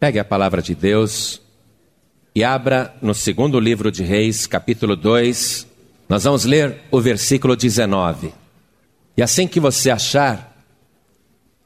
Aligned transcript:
Pegue 0.00 0.20
a 0.20 0.24
palavra 0.24 0.62
de 0.62 0.76
Deus 0.76 1.42
e 2.32 2.44
abra 2.44 2.94
no 3.02 3.12
segundo 3.12 3.58
livro 3.58 3.90
de 3.90 4.04
Reis, 4.04 4.46
capítulo 4.46 4.94
2. 4.94 5.66
Nós 6.08 6.22
vamos 6.22 6.44
ler 6.44 6.82
o 6.88 7.00
versículo 7.00 7.56
19. 7.56 8.32
E 9.16 9.22
assim 9.22 9.48
que 9.48 9.58
você 9.58 9.90
achar, 9.90 10.56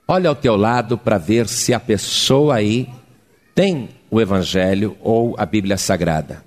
olha 0.09 0.31
ao 0.31 0.35
teu 0.35 0.57
lado 0.57 0.97
para 0.97 1.19
ver 1.19 1.47
se 1.47 1.75
a 1.75 1.79
pessoa 1.79 2.55
aí 2.55 2.89
tem 3.55 3.91
o 4.11 4.19
Evangelho 4.19 4.97
ou 5.03 5.35
a 5.37 5.45
Bíblia 5.45 5.77
Sagrada. 5.77 6.43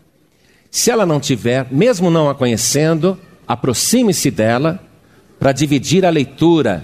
Se 0.71 0.89
ela 0.89 1.05
não 1.05 1.19
tiver, 1.19 1.67
mesmo 1.69 2.09
não 2.09 2.31
a 2.31 2.33
conhecendo, 2.33 3.15
aproxime-se 3.47 4.31
dela 4.31 4.83
para 5.37 5.51
dividir 5.51 6.03
a 6.03 6.09
leitura. 6.09 6.83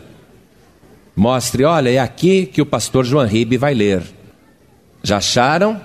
Mostre, 1.15 1.63
olha, 1.63 1.89
é 1.89 1.97
aqui 1.97 2.45
que 2.45 2.61
o 2.61 2.67
pastor 2.67 3.03
João 3.03 3.25
Ribe 3.25 3.57
vai 3.57 3.73
ler. 3.73 4.20
Já 5.03 5.17
acharam? 5.17 5.81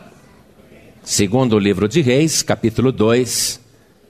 Segundo 1.03 1.57
o 1.57 1.59
livro 1.59 1.89
de 1.89 2.03
Reis, 2.03 2.43
capítulo 2.43 2.93
2, 2.93 3.61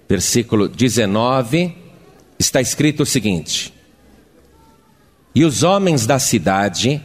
versículo 0.09 0.69
19, 0.69 1.77
está 2.39 2.61
escrito 2.61 3.05
o 3.05 3.07
seguinte: 3.07 3.73
E 5.33 5.45
os 5.45 5.63
homens 5.63 6.07
da 6.07 6.19
cidade 6.19 7.01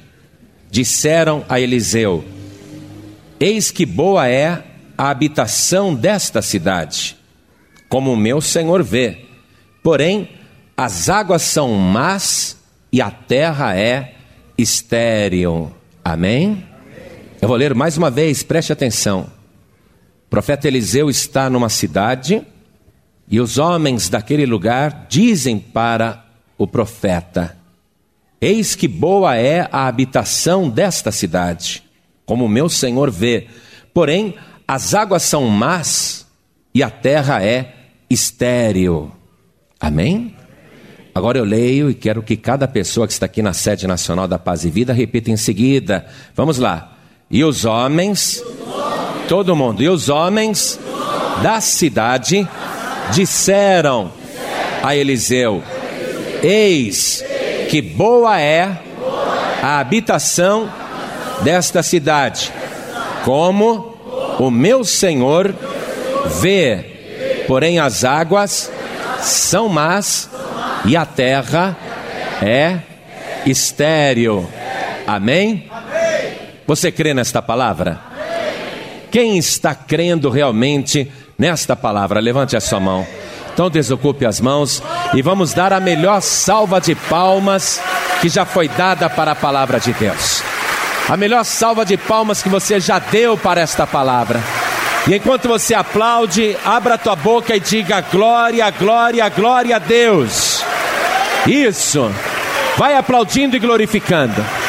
disseram 0.71 1.45
a 1.47 1.59
Eliseu: 1.59 2.25
Eis 3.39 3.69
que 3.69 3.85
boa 3.85 4.27
é 4.27 4.63
a 4.97 5.09
habitação 5.09 5.93
desta 5.93 6.41
cidade, 6.41 7.15
como 7.87 8.13
o 8.13 8.17
meu 8.17 8.41
senhor 8.41 8.81
vê. 8.81 9.25
Porém, 9.83 10.29
as 10.75 11.07
águas 11.07 11.43
são 11.43 11.73
más 11.75 12.57
e 12.91 12.99
a 12.99 13.11
terra 13.11 13.75
é 13.77 14.15
estéril. 14.57 15.71
Amém? 16.03 16.70
Eu 17.41 17.47
vou 17.47 17.57
ler 17.57 17.73
mais 17.73 17.97
uma 17.97 18.11
vez, 18.11 18.43
preste 18.43 18.71
atenção. 18.71 19.21
O 20.27 20.29
profeta 20.29 20.67
Eliseu 20.67 21.09
está 21.09 21.49
numa 21.49 21.69
cidade 21.69 22.45
e 23.27 23.39
os 23.39 23.57
homens 23.57 24.09
daquele 24.09 24.45
lugar 24.45 25.07
dizem 25.09 25.57
para 25.57 26.23
o 26.55 26.67
profeta: 26.67 27.57
Eis 28.39 28.75
que 28.75 28.87
boa 28.87 29.35
é 29.35 29.67
a 29.71 29.87
habitação 29.87 30.69
desta 30.69 31.11
cidade, 31.11 31.83
como 32.27 32.47
meu 32.47 32.69
senhor 32.69 33.09
vê. 33.09 33.47
Porém, 33.91 34.35
as 34.67 34.93
águas 34.93 35.23
são 35.23 35.47
más 35.47 36.27
e 36.75 36.83
a 36.83 36.91
terra 36.91 37.43
é 37.43 37.73
estéril. 38.07 39.11
Amém? 39.79 40.35
Agora 41.13 41.39
eu 41.39 41.43
leio 41.43 41.89
e 41.89 41.95
quero 41.95 42.21
que 42.21 42.37
cada 42.37 42.67
pessoa 42.67 43.07
que 43.07 43.13
está 43.13 43.25
aqui 43.25 43.41
na 43.41 43.51
sede 43.51 43.87
nacional 43.87 44.27
da 44.27 44.37
Paz 44.37 44.63
e 44.63 44.69
Vida 44.69 44.93
repita 44.93 45.31
em 45.31 45.37
seguida. 45.37 46.05
Vamos 46.35 46.59
lá. 46.59 46.99
E 47.31 47.43
os 47.43 47.63
homens, 47.63 48.43
todo 49.29 49.55
mundo, 49.55 49.81
e 49.81 49.87
os 49.87 50.09
homens 50.09 50.77
da 51.41 51.61
cidade 51.61 52.47
disseram 53.11 54.11
a 54.83 54.95
Eliseu: 54.95 55.63
Eis 56.43 57.23
que 57.69 57.81
boa 57.81 58.39
é 58.39 58.77
a 59.63 59.79
habitação 59.79 60.69
desta 61.41 61.81
cidade, 61.81 62.51
como 63.23 63.95
o 64.37 64.51
meu 64.51 64.83
senhor 64.83 65.55
vê, 66.41 67.43
porém 67.47 67.79
as 67.79 68.03
águas 68.03 68.69
são 69.21 69.69
más 69.69 70.29
e 70.83 70.97
a 70.97 71.05
terra 71.05 71.77
é 72.41 72.79
estéril. 73.45 74.49
Amém? 75.07 75.70
Você 76.71 76.89
crê 76.89 77.13
nesta 77.13 77.41
palavra? 77.41 77.99
Quem 79.11 79.37
está 79.37 79.75
crendo 79.75 80.29
realmente 80.29 81.11
nesta 81.37 81.75
palavra? 81.75 82.21
Levante 82.21 82.55
a 82.55 82.61
sua 82.61 82.79
mão. 82.79 83.05
Então 83.53 83.69
desocupe 83.69 84.25
as 84.25 84.39
mãos 84.39 84.81
e 85.13 85.21
vamos 85.21 85.53
dar 85.53 85.73
a 85.73 85.81
melhor 85.81 86.21
salva 86.21 86.79
de 86.79 86.95
palmas 86.95 87.81
que 88.21 88.29
já 88.29 88.45
foi 88.45 88.69
dada 88.69 89.09
para 89.09 89.33
a 89.33 89.35
palavra 89.35 89.81
de 89.81 89.91
Deus. 89.91 90.41
A 91.09 91.17
melhor 91.17 91.43
salva 91.43 91.83
de 91.83 91.97
palmas 91.97 92.41
que 92.41 92.47
você 92.47 92.79
já 92.79 92.99
deu 92.99 93.37
para 93.37 93.59
esta 93.59 93.85
palavra. 93.85 94.41
E 95.09 95.13
enquanto 95.13 95.49
você 95.49 95.73
aplaude, 95.73 96.55
abra 96.63 96.97
tua 96.97 97.17
boca 97.17 97.53
e 97.53 97.59
diga 97.59 97.99
glória, 97.99 98.69
glória, 98.69 99.27
glória 99.27 99.75
a 99.75 99.79
Deus. 99.79 100.63
Isso. 101.45 102.09
Vai 102.77 102.95
aplaudindo 102.95 103.57
e 103.57 103.59
glorificando. 103.59 104.60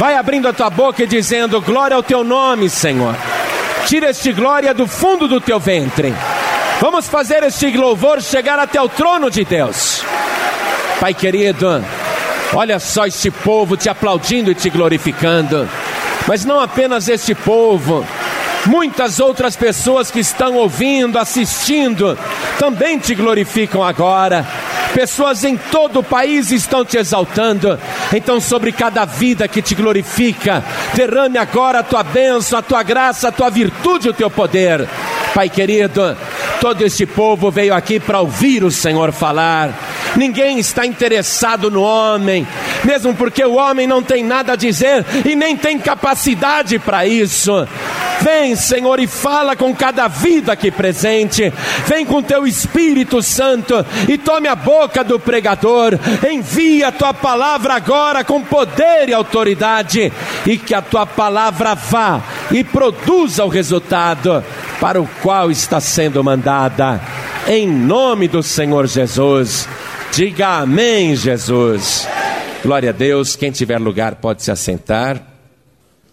Vai 0.00 0.14
abrindo 0.14 0.48
a 0.48 0.52
tua 0.54 0.70
boca 0.70 1.02
e 1.02 1.06
dizendo: 1.06 1.60
Glória 1.60 1.94
ao 1.94 2.02
teu 2.02 2.24
nome, 2.24 2.70
Senhor. 2.70 3.14
Tira 3.84 4.08
este 4.08 4.32
glória 4.32 4.72
do 4.72 4.86
fundo 4.86 5.28
do 5.28 5.42
teu 5.42 5.60
ventre. 5.60 6.14
Vamos 6.80 7.06
fazer 7.06 7.42
este 7.42 7.70
louvor 7.76 8.22
chegar 8.22 8.58
até 8.58 8.80
o 8.80 8.88
trono 8.88 9.30
de 9.30 9.44
Deus. 9.44 10.02
Pai 10.98 11.12
querido, 11.12 11.84
olha 12.54 12.78
só 12.78 13.04
este 13.04 13.30
povo 13.30 13.76
te 13.76 13.90
aplaudindo 13.90 14.50
e 14.50 14.54
te 14.54 14.70
glorificando. 14.70 15.68
Mas 16.26 16.46
não 16.46 16.60
apenas 16.60 17.06
este 17.06 17.34
povo, 17.34 18.02
muitas 18.64 19.20
outras 19.20 19.54
pessoas 19.54 20.10
que 20.10 20.20
estão 20.20 20.54
ouvindo, 20.54 21.18
assistindo, 21.18 22.18
também 22.58 22.98
te 22.98 23.14
glorificam 23.14 23.84
agora 23.84 24.46
pessoas 24.90 25.44
em 25.44 25.56
todo 25.56 26.00
o 26.00 26.04
país 26.04 26.50
estão 26.50 26.84
te 26.84 26.98
exaltando. 26.98 27.78
Então, 28.12 28.40
sobre 28.40 28.72
cada 28.72 29.04
vida 29.04 29.46
que 29.46 29.62
te 29.62 29.74
glorifica, 29.74 30.64
derrame 30.94 31.38
agora 31.38 31.78
a 31.78 31.82
tua 31.82 32.02
bênção, 32.02 32.58
a 32.58 32.62
tua 32.62 32.82
graça, 32.82 33.28
a 33.28 33.32
tua 33.32 33.50
virtude, 33.50 34.08
o 34.08 34.12
teu 34.12 34.28
poder. 34.28 34.88
Pai 35.32 35.48
querido, 35.48 36.16
todo 36.60 36.84
este 36.84 37.06
povo 37.06 37.50
veio 37.50 37.72
aqui 37.72 38.00
para 38.00 38.20
ouvir 38.20 38.64
o 38.64 38.70
Senhor 38.70 39.12
falar. 39.12 39.72
Ninguém 40.16 40.58
está 40.58 40.84
interessado 40.84 41.70
no 41.70 41.82
homem, 41.82 42.46
mesmo 42.84 43.14
porque 43.14 43.44
o 43.44 43.54
homem 43.54 43.86
não 43.86 44.02
tem 44.02 44.24
nada 44.24 44.52
a 44.52 44.56
dizer 44.56 45.04
e 45.24 45.34
nem 45.34 45.56
tem 45.56 45.78
capacidade 45.78 46.78
para 46.78 47.06
isso. 47.06 47.66
Vem, 48.20 48.54
Senhor, 48.54 49.00
e 49.00 49.06
fala 49.06 49.56
com 49.56 49.74
cada 49.74 50.06
vida 50.06 50.52
aqui 50.52 50.70
presente. 50.70 51.52
Vem 51.86 52.04
com 52.04 52.22
teu 52.22 52.46
Espírito 52.46 53.22
Santo 53.22 53.74
e 54.06 54.18
tome 54.18 54.46
a 54.46 54.54
boca 54.54 55.02
do 55.02 55.18
pregador. 55.18 55.98
Envia 56.30 56.88
a 56.88 56.92
tua 56.92 57.14
palavra 57.14 57.74
agora 57.74 58.22
com 58.22 58.42
poder 58.42 59.08
e 59.08 59.14
autoridade 59.14 60.12
e 60.46 60.58
que 60.58 60.74
a 60.74 60.82
tua 60.82 61.06
palavra 61.06 61.74
vá 61.74 62.22
e 62.50 62.62
produza 62.62 63.44
o 63.44 63.48
resultado 63.48 64.44
para 64.78 65.00
o 65.00 65.08
qual 65.22 65.50
está 65.50 65.80
sendo 65.80 66.22
mandada. 66.22 67.00
Em 67.46 67.66
nome 67.66 68.28
do 68.28 68.42
Senhor 68.42 68.86
Jesus. 68.86 69.66
Diga 70.12 70.58
amém, 70.58 71.16
Jesus. 71.16 72.06
Glória 72.62 72.90
a 72.90 72.92
Deus. 72.92 73.36
Quem 73.36 73.50
tiver 73.50 73.78
lugar 73.78 74.16
pode 74.16 74.42
se 74.42 74.50
assentar. 74.50 75.26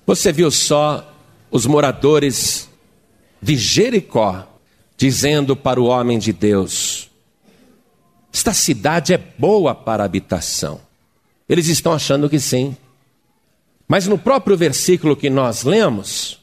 Você 0.05 0.31
viu 0.31 0.49
só 0.49 1.13
os 1.51 1.65
moradores 1.65 2.69
de 3.41 3.57
Jericó, 3.57 4.47
dizendo 4.95 5.57
para 5.57 5.79
o 5.79 5.85
homem 5.85 6.17
de 6.17 6.31
Deus: 6.31 7.09
Esta 8.33 8.53
cidade 8.53 9.13
é 9.13 9.17
boa 9.17 9.75
para 9.75 10.05
habitação. 10.05 10.79
Eles 11.49 11.67
estão 11.67 11.91
achando 11.91 12.29
que 12.29 12.39
sim. 12.39 12.77
Mas 13.85 14.07
no 14.07 14.17
próprio 14.17 14.55
versículo 14.55 15.17
que 15.17 15.29
nós 15.29 15.63
lemos, 15.63 16.39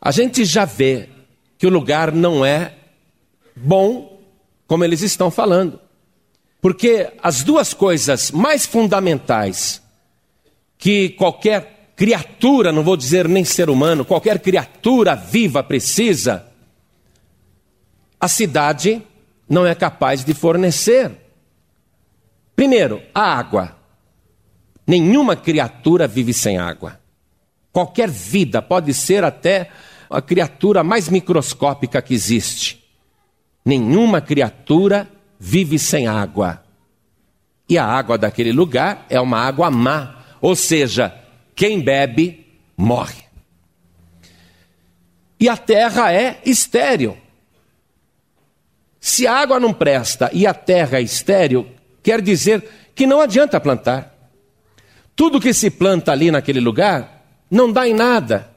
a 0.00 0.10
gente 0.12 0.46
já 0.46 0.64
vê 0.64 1.10
que 1.58 1.66
o 1.66 1.70
lugar 1.70 2.10
não 2.10 2.42
é 2.42 2.74
bom 3.54 4.18
como 4.66 4.82
eles 4.82 5.02
estão 5.02 5.30
falando. 5.30 5.78
Porque 6.66 7.12
as 7.22 7.44
duas 7.44 7.72
coisas 7.72 8.32
mais 8.32 8.66
fundamentais 8.66 9.80
que 10.76 11.10
qualquer 11.10 11.92
criatura, 11.94 12.72
não 12.72 12.82
vou 12.82 12.96
dizer 12.96 13.28
nem 13.28 13.44
ser 13.44 13.70
humano, 13.70 14.04
qualquer 14.04 14.40
criatura 14.40 15.14
viva 15.14 15.62
precisa, 15.62 16.44
a 18.18 18.26
cidade 18.26 19.00
não 19.48 19.64
é 19.64 19.76
capaz 19.76 20.24
de 20.24 20.34
fornecer. 20.34 21.12
Primeiro, 22.56 23.00
a 23.14 23.20
água. 23.38 23.76
Nenhuma 24.84 25.36
criatura 25.36 26.08
vive 26.08 26.32
sem 26.32 26.58
água. 26.58 26.98
Qualquer 27.70 28.10
vida, 28.10 28.60
pode 28.60 28.92
ser 28.92 29.22
até 29.22 29.70
a 30.10 30.20
criatura 30.20 30.82
mais 30.82 31.08
microscópica 31.08 32.02
que 32.02 32.12
existe. 32.12 32.84
Nenhuma 33.64 34.20
criatura 34.20 35.08
vive 35.38 35.78
sem 35.78 36.06
água. 36.06 36.65
E 37.68 37.76
a 37.76 37.84
água 37.84 38.16
daquele 38.16 38.52
lugar 38.52 39.06
é 39.10 39.20
uma 39.20 39.38
água 39.38 39.70
má, 39.70 40.24
ou 40.40 40.54
seja, 40.54 41.14
quem 41.54 41.80
bebe, 41.80 42.46
morre. 42.76 43.24
E 45.38 45.48
a 45.48 45.56
terra 45.56 46.12
é 46.12 46.40
estéril. 46.44 47.16
Se 49.00 49.26
a 49.26 49.34
água 49.34 49.60
não 49.60 49.72
presta 49.72 50.30
e 50.32 50.46
a 50.46 50.54
terra 50.54 50.98
é 50.98 51.02
estéril, 51.02 51.66
quer 52.02 52.20
dizer 52.20 52.64
que 52.94 53.06
não 53.06 53.20
adianta 53.20 53.60
plantar. 53.60 54.14
Tudo 55.14 55.40
que 55.40 55.52
se 55.52 55.70
planta 55.70 56.12
ali 56.12 56.30
naquele 56.30 56.60
lugar 56.60 57.24
não 57.50 57.70
dá 57.70 57.86
em 57.86 57.94
nada. 57.94 58.50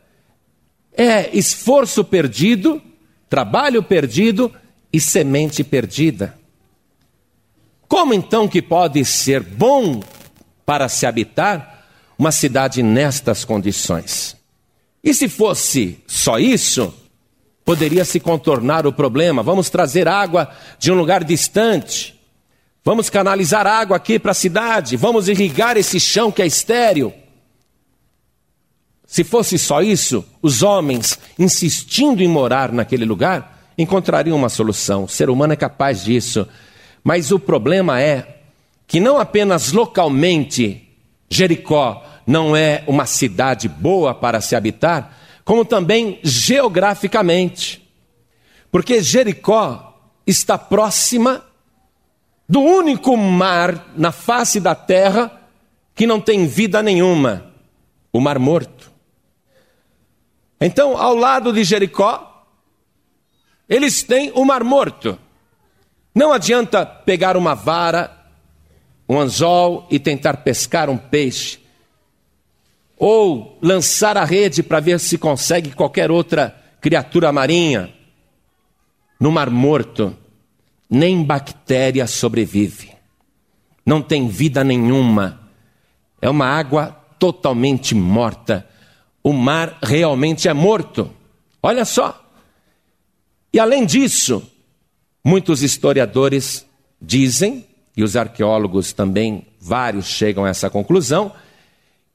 é 0.92 1.30
esforço 1.38 2.04
perdido, 2.04 2.82
trabalho 3.30 3.82
perdido 3.84 4.52
e 4.92 5.00
semente 5.00 5.64
perdida. 5.64 6.39
Como 7.90 8.14
então 8.14 8.48
que 8.48 8.62
pode 8.62 9.04
ser 9.04 9.42
bom 9.42 10.00
para 10.64 10.88
se 10.88 11.08
habitar 11.08 11.88
uma 12.20 12.32
cidade 12.32 12.84
nestas 12.84 13.44
condições? 13.44 14.38
E 15.04 15.12
se 15.12 15.28
fosse 15.28 15.98
só 16.06 16.38
isso, 16.38 16.94
poderia 17.66 18.06
se 18.06 18.20
contornar 18.20 18.86
o 18.86 18.94
problema. 18.94 19.42
Vamos 19.42 19.72
trazer 19.72 20.08
água 20.08 20.56
de 20.78 20.92
um 20.92 20.96
lugar 20.96 21.24
distante. 21.24 22.16
Vamos 22.86 23.10
canalizar 23.10 23.66
água 23.66 23.98
aqui 23.98 24.20
para 24.20 24.32
a 24.32 24.36
cidade. 24.36 24.96
Vamos 24.96 25.28
irrigar 25.28 25.76
esse 25.76 26.00
chão 26.00 26.32
que 26.32 26.44
é 26.44 26.46
estéril. 26.46 27.12
Se 29.04 29.24
fosse 29.24 29.58
só 29.58 29.82
isso, 29.82 30.24
os 30.44 30.62
homens 30.62 31.18
insistindo 31.40 32.22
em 32.22 32.28
morar 32.28 32.72
naquele 32.72 33.06
lugar 33.06 33.66
encontrariam 33.76 34.38
uma 34.38 34.50
solução. 34.50 35.06
O 35.06 35.10
ser 35.10 35.32
humano 35.32 35.54
é 35.54 35.56
capaz 35.56 36.04
disso. 36.04 36.48
Mas 37.10 37.32
o 37.32 37.40
problema 37.40 38.00
é 38.00 38.42
que 38.86 39.00
não 39.00 39.18
apenas 39.18 39.72
localmente 39.72 40.88
Jericó 41.28 42.06
não 42.28 42.56
é 42.56 42.84
uma 42.86 43.08
cidade 43.08 43.68
boa 43.68 44.14
para 44.14 44.40
se 44.42 44.56
habitar, 44.56 45.18
como 45.44 45.66
também 45.66 46.20
geograficamente. 46.22 47.84
Porque 48.72 49.02
Jericó 49.02 50.00
está 50.28 50.56
próxima 50.56 51.44
do 52.48 52.60
único 52.60 53.18
mar 53.18 53.92
na 53.98 54.12
face 54.12 54.60
da 54.60 54.76
terra 54.76 55.50
que 55.96 56.06
não 56.06 56.22
tem 56.22 56.46
vida 56.46 56.84
nenhuma 56.84 57.52
o 58.14 58.22
Mar 58.22 58.38
Morto. 58.38 58.92
Então, 60.62 60.96
ao 60.96 61.16
lado 61.16 61.52
de 61.52 61.64
Jericó, 61.64 62.46
eles 63.68 64.04
têm 64.04 64.32
o 64.36 64.46
Mar 64.46 64.64
Morto. 64.64 65.18
Não 66.14 66.34
adianta 66.34 66.86
pegar 66.86 67.38
uma 67.38 67.54
vara, 67.54 68.12
um 69.08 69.20
anzol 69.20 69.88
e 69.90 70.00
tentar 70.00 70.38
pescar 70.38 70.90
um 70.90 70.98
peixe, 70.98 71.60
ou 72.98 73.58
lançar 73.62 74.18
a 74.18 74.26
rede 74.26 74.62
para 74.62 74.80
ver 74.80 75.00
se 75.00 75.18
consegue 75.18 75.72
qualquer 75.72 76.12
outra 76.12 76.56
criatura 76.82 77.32
marinha. 77.32 77.94
No 79.20 79.32
Mar 79.32 79.50
Morto, 79.50 80.16
nem 80.90 81.24
bactéria 81.24 82.08
sobrevive, 82.08 82.92
não 83.86 84.02
tem 84.02 84.28
vida 84.28 84.64
nenhuma, 84.64 85.40
é 86.22 86.30
uma 86.30 86.46
água 86.46 87.00
totalmente 87.18 87.94
morta. 87.94 88.68
O 89.22 89.34
mar 89.34 89.78
realmente 89.82 90.48
é 90.48 90.54
morto. 90.54 91.12
Olha 91.62 91.84
só. 91.84 92.26
E 93.54 93.60
além 93.60 93.86
disso, 93.86 94.42
Muitos 95.24 95.62
historiadores 95.62 96.66
dizem, 97.02 97.66
e 97.96 98.04
os 98.04 98.16
arqueólogos 98.16 98.94
também, 98.94 99.46
vários 99.60 100.08
chegam 100.08 100.46
a 100.46 100.50
essa 100.50 100.70
conclusão, 100.70 101.32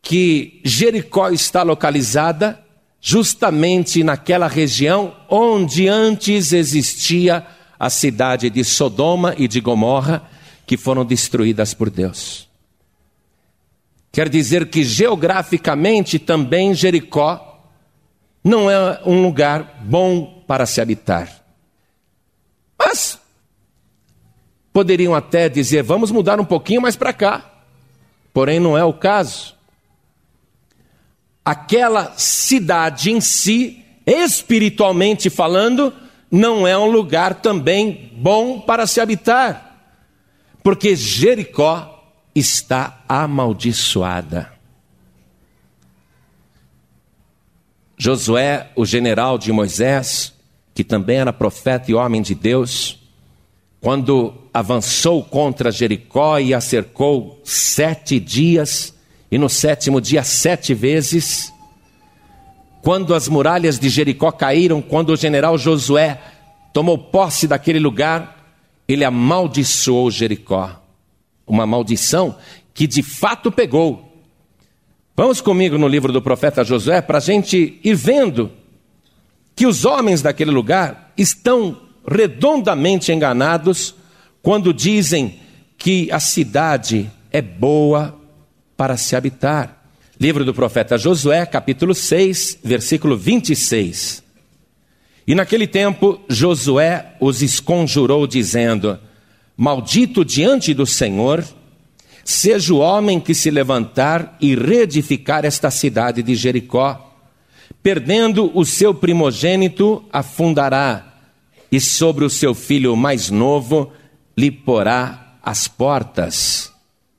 que 0.00 0.60
Jericó 0.64 1.30
está 1.30 1.62
localizada 1.62 2.60
justamente 3.00 4.02
naquela 4.02 4.46
região 4.46 5.14
onde 5.28 5.88
antes 5.88 6.52
existia 6.52 7.46
a 7.78 7.90
cidade 7.90 8.48
de 8.48 8.64
Sodoma 8.64 9.34
e 9.36 9.46
de 9.46 9.60
Gomorra, 9.60 10.22
que 10.66 10.76
foram 10.76 11.04
destruídas 11.04 11.74
por 11.74 11.90
Deus. 11.90 12.48
Quer 14.10 14.28
dizer 14.28 14.70
que 14.70 14.84
geograficamente 14.84 16.18
também 16.18 16.72
Jericó 16.72 17.68
não 18.42 18.70
é 18.70 19.02
um 19.04 19.22
lugar 19.22 19.82
bom 19.84 20.42
para 20.46 20.64
se 20.64 20.80
habitar. 20.80 21.44
Mas 22.78 23.18
poderiam 24.74 25.14
até 25.14 25.48
dizer: 25.48 25.84
vamos 25.84 26.10
mudar 26.10 26.40
um 26.40 26.44
pouquinho 26.44 26.82
mais 26.82 26.96
para 26.96 27.12
cá. 27.12 27.50
Porém, 28.32 28.58
não 28.58 28.76
é 28.76 28.84
o 28.84 28.92
caso. 28.92 29.54
Aquela 31.44 32.12
cidade 32.16 33.12
em 33.12 33.20
si, 33.20 33.84
espiritualmente 34.04 35.30
falando, 35.30 35.92
não 36.30 36.66
é 36.66 36.76
um 36.76 36.90
lugar 36.90 37.34
também 37.34 38.10
bom 38.16 38.60
para 38.60 38.86
se 38.86 39.00
habitar, 39.00 39.78
porque 40.62 40.96
Jericó 40.96 42.12
está 42.34 43.04
amaldiçoada. 43.08 44.52
Josué, 47.96 48.70
o 48.74 48.84
general 48.84 49.38
de 49.38 49.52
Moisés, 49.52 50.34
que 50.74 50.82
também 50.82 51.18
era 51.18 51.32
profeta 51.32 51.90
e 51.90 51.94
homem 51.94 52.20
de 52.20 52.34
Deus, 52.34 52.98
quando 53.80 54.43
avançou 54.54 55.24
contra 55.24 55.72
Jericó 55.72 56.38
e 56.38 56.54
a 56.54 56.60
cercou 56.60 57.40
sete 57.42 58.20
dias, 58.20 58.94
e 59.28 59.36
no 59.36 59.48
sétimo 59.48 60.00
dia 60.00 60.22
sete 60.22 60.72
vezes, 60.72 61.52
quando 62.80 63.14
as 63.14 63.28
muralhas 63.28 63.80
de 63.80 63.88
Jericó 63.88 64.30
caíram, 64.30 64.80
quando 64.80 65.10
o 65.10 65.16
general 65.16 65.58
Josué 65.58 66.20
tomou 66.72 66.96
posse 66.96 67.48
daquele 67.48 67.80
lugar, 67.80 68.54
ele 68.86 69.04
amaldiçoou 69.04 70.08
Jericó. 70.08 70.80
Uma 71.44 71.66
maldição 71.66 72.36
que 72.72 72.86
de 72.86 73.02
fato 73.02 73.50
pegou. 73.50 74.22
Vamos 75.16 75.40
comigo 75.40 75.76
no 75.76 75.88
livro 75.88 76.12
do 76.12 76.22
profeta 76.22 76.62
Josué 76.62 77.02
para 77.02 77.18
a 77.18 77.20
gente 77.20 77.80
ir 77.82 77.94
vendo 77.94 78.52
que 79.56 79.66
os 79.66 79.84
homens 79.84 80.22
daquele 80.22 80.50
lugar 80.50 81.12
estão 81.16 81.80
redondamente 82.06 83.10
enganados 83.10 83.94
quando 84.44 84.72
dizem 84.72 85.40
que 85.76 86.08
a 86.12 86.20
cidade 86.20 87.10
é 87.32 87.42
boa 87.42 88.16
para 88.76 88.96
se 88.96 89.16
habitar. 89.16 89.84
Livro 90.20 90.44
do 90.44 90.54
profeta 90.54 90.96
Josué, 90.96 91.44
capítulo 91.44 91.92
6, 91.92 92.60
versículo 92.62 93.16
26. 93.16 94.22
E 95.26 95.34
naquele 95.34 95.66
tempo 95.66 96.20
Josué 96.28 97.16
os 97.18 97.42
esconjurou, 97.42 98.24
dizendo: 98.24 99.00
Maldito 99.56 100.24
diante 100.24 100.72
do 100.72 100.86
Senhor, 100.86 101.44
seja 102.24 102.72
o 102.72 102.78
homem 102.78 103.18
que 103.18 103.34
se 103.34 103.50
levantar 103.50 104.36
e 104.40 104.54
reedificar 104.54 105.44
esta 105.44 105.72
cidade 105.72 106.22
de 106.22 106.36
Jericó 106.36 107.10
Perdendo 107.82 108.50
o 108.54 108.64
seu 108.64 108.94
primogênito, 108.94 110.02
afundará, 110.10 111.18
e 111.70 111.78
sobre 111.78 112.24
o 112.24 112.30
seu 112.30 112.54
filho 112.54 112.96
mais 112.96 113.30
novo 113.30 113.92
lhe 114.36 114.50
porá 114.50 115.36
as 115.42 115.68
portas. 115.68 116.72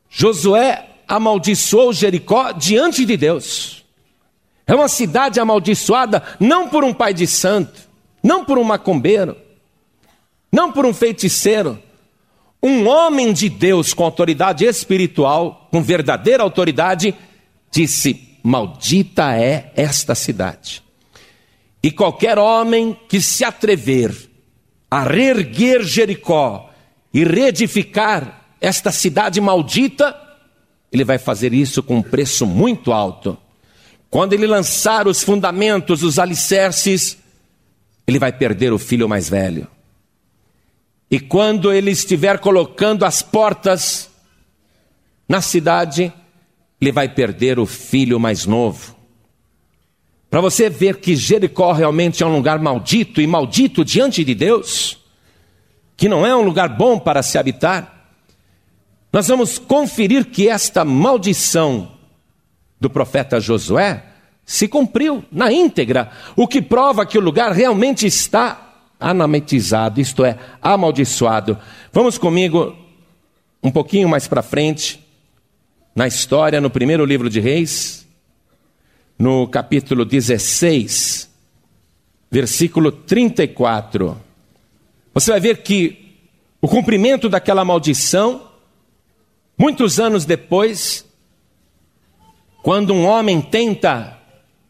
Josué 0.09 0.89
amaldiçoou 1.07 1.93
Jericó 1.93 2.51
diante 2.51 3.05
de 3.05 3.15
Deus. 3.15 3.83
É 4.67 4.73
uma 4.73 4.87
cidade 4.87 5.39
amaldiçoada 5.39 6.23
não 6.39 6.67
por 6.67 6.83
um 6.83 6.93
pai 6.93 7.13
de 7.13 7.27
santo, 7.27 7.87
não 8.23 8.43
por 8.43 8.57
um 8.57 8.63
macumbeiro, 8.63 9.37
não 10.51 10.71
por 10.71 10.85
um 10.85 10.93
feiticeiro. 10.93 11.79
Um 12.63 12.87
homem 12.87 13.31
de 13.31 13.47
Deus 13.47 13.93
com 13.93 14.03
autoridade 14.03 14.65
espiritual, 14.65 15.67
com 15.71 15.83
verdadeira 15.83 16.41
autoridade, 16.41 17.13
disse: 17.69 18.39
Maldita 18.41 19.35
é 19.35 19.71
esta 19.75 20.15
cidade. 20.15 20.81
E 21.83 21.91
qualquer 21.91 22.39
homem 22.39 22.97
que 23.07 23.21
se 23.21 23.43
atrever 23.43 24.15
a 24.89 25.03
reerguer 25.03 25.83
Jericó 25.83 26.71
e 27.15 27.23
reedificar 27.23 28.41
esta 28.59 28.91
cidade 28.91 29.39
maldita, 29.39 30.13
ele 30.91 31.05
vai 31.05 31.17
fazer 31.17 31.53
isso 31.53 31.81
com 31.81 31.95
um 31.95 32.01
preço 32.01 32.45
muito 32.45 32.91
alto. 32.91 33.37
Quando 34.09 34.33
ele 34.33 34.45
lançar 34.45 35.07
os 35.07 35.23
fundamentos, 35.23 36.03
os 36.03 36.19
alicerces, 36.19 37.17
ele 38.05 38.19
vai 38.19 38.33
perder 38.33 38.73
o 38.73 38.77
filho 38.77 39.07
mais 39.07 39.29
velho. 39.29 39.65
E 41.09 41.17
quando 41.17 41.71
ele 41.71 41.89
estiver 41.89 42.37
colocando 42.39 43.05
as 43.05 43.21
portas 43.21 44.09
na 45.25 45.39
cidade, 45.39 46.11
ele 46.81 46.91
vai 46.91 47.07
perder 47.07 47.59
o 47.59 47.65
filho 47.65 48.19
mais 48.19 48.45
novo. 48.45 48.93
Para 50.29 50.41
você 50.41 50.69
ver 50.69 50.97
que 50.97 51.15
Jericó 51.15 51.71
realmente 51.71 52.23
é 52.23 52.25
um 52.25 52.35
lugar 52.35 52.59
maldito 52.59 53.21
e 53.21 53.27
maldito 53.27 53.85
diante 53.85 54.21
de 54.21 54.35
Deus, 54.35 55.04
que 55.95 56.09
não 56.09 56.25
é 56.25 56.35
um 56.35 56.41
lugar 56.41 56.69
bom 56.69 56.99
para 56.99 57.23
se 57.23 57.37
habitar, 57.37 58.09
nós 59.11 59.27
vamos 59.27 59.57
conferir 59.57 60.25
que 60.25 60.49
esta 60.49 60.83
maldição 60.83 61.91
do 62.79 62.89
profeta 62.89 63.39
Josué 63.39 64.03
se 64.45 64.67
cumpriu 64.67 65.23
na 65.31 65.51
íntegra, 65.51 66.11
o 66.35 66.47
que 66.47 66.61
prova 66.61 67.05
que 67.05 67.17
o 67.17 67.21
lugar 67.21 67.51
realmente 67.51 68.05
está 68.05 68.65
anametizado, 68.99 69.99
isto 69.99 70.23
é, 70.23 70.37
amaldiçoado. 70.61 71.57
Vamos 71.91 72.17
comigo 72.17 72.75
um 73.63 73.71
pouquinho 73.71 74.07
mais 74.07 74.27
para 74.27 74.43
frente, 74.43 75.03
na 75.95 76.07
história, 76.07 76.59
no 76.59 76.69
primeiro 76.69 77.05
livro 77.05 77.29
de 77.29 77.39
Reis, 77.39 78.05
no 79.17 79.47
capítulo 79.47 80.03
16, 80.03 81.29
versículo 82.29 82.91
34. 82.91 84.24
Você 85.15 85.31
vai 85.31 85.39
ver 85.39 85.63
que 85.63 86.17
o 86.61 86.67
cumprimento 86.67 87.29
daquela 87.29 87.63
maldição, 87.63 88.51
muitos 89.57 89.97
anos 89.97 90.25
depois, 90.25 91.05
quando 92.61 92.93
um 92.93 93.05
homem 93.05 93.41
tenta 93.41 94.19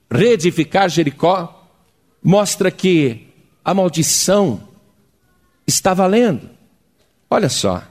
reedificar 0.10 0.88
Jericó, 0.88 1.68
mostra 2.24 2.70
que 2.70 3.28
a 3.64 3.74
maldição 3.74 4.70
está 5.66 5.96
valendo. 5.96 6.48
Olha 7.28 7.50
só, 7.50 7.82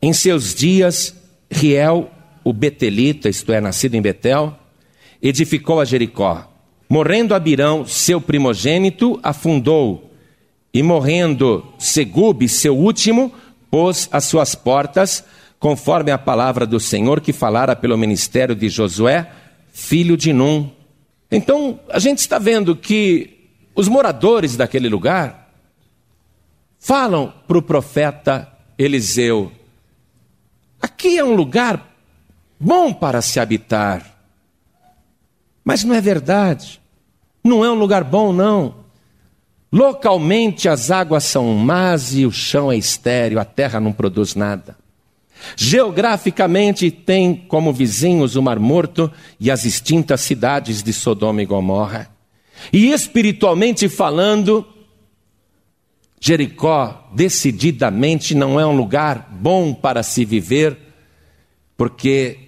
em 0.00 0.12
seus 0.12 0.54
dias, 0.54 1.16
Riel, 1.50 2.12
o 2.44 2.52
Betelita, 2.52 3.28
isto 3.28 3.52
é, 3.52 3.60
nascido 3.60 3.96
em 3.96 4.02
Betel, 4.02 4.56
edificou 5.20 5.80
a 5.80 5.84
Jericó. 5.84 6.48
Morrendo 6.88 7.34
Abirão, 7.34 7.84
seu 7.84 8.20
primogênito, 8.20 9.18
afundou, 9.20 10.11
e 10.72 10.82
morrendo 10.82 11.64
Segube, 11.78 12.48
seu 12.48 12.76
último, 12.76 13.32
pôs 13.70 14.08
as 14.10 14.24
suas 14.24 14.54
portas, 14.54 15.24
conforme 15.58 16.10
a 16.10 16.18
palavra 16.18 16.66
do 16.66 16.80
Senhor 16.80 17.20
que 17.20 17.32
falara 17.32 17.76
pelo 17.76 17.98
ministério 17.98 18.54
de 18.54 18.68
Josué, 18.68 19.30
filho 19.72 20.16
de 20.16 20.32
Num. 20.32 20.70
Então, 21.30 21.78
a 21.88 21.98
gente 21.98 22.18
está 22.18 22.38
vendo 22.38 22.74
que 22.74 23.48
os 23.74 23.88
moradores 23.88 24.56
daquele 24.56 24.88
lugar 24.88 25.50
falam 26.78 27.32
para 27.46 27.58
o 27.58 27.62
profeta 27.62 28.50
Eliseu: 28.78 29.52
aqui 30.80 31.16
é 31.16 31.24
um 31.24 31.34
lugar 31.34 31.94
bom 32.58 32.92
para 32.92 33.22
se 33.22 33.38
habitar. 33.38 34.10
Mas 35.64 35.84
não 35.84 35.94
é 35.94 36.00
verdade. 36.00 36.80
Não 37.42 37.64
é 37.64 37.70
um 37.70 37.74
lugar 37.74 38.04
bom, 38.04 38.32
não. 38.32 38.81
Localmente 39.72 40.68
as 40.68 40.90
águas 40.90 41.24
são 41.24 41.54
más 41.54 42.14
e 42.14 42.26
o 42.26 42.30
chão 42.30 42.70
é 42.70 42.76
estéreo, 42.76 43.40
a 43.40 43.44
terra 43.44 43.80
não 43.80 43.90
produz 43.90 44.34
nada. 44.34 44.76
Geograficamente 45.56 46.90
tem 46.90 47.34
como 47.34 47.72
vizinhos 47.72 48.36
o 48.36 48.42
Mar 48.42 48.58
Morto 48.58 49.10
e 49.40 49.50
as 49.50 49.64
extintas 49.64 50.20
cidades 50.20 50.82
de 50.82 50.92
Sodoma 50.92 51.42
e 51.42 51.46
Gomorra. 51.46 52.10
E 52.70 52.92
espiritualmente 52.92 53.88
falando, 53.88 54.64
Jericó 56.20 57.10
decididamente 57.12 58.34
não 58.34 58.60
é 58.60 58.66
um 58.66 58.76
lugar 58.76 59.28
bom 59.32 59.72
para 59.72 60.02
se 60.02 60.24
viver, 60.24 60.76
porque 61.76 62.38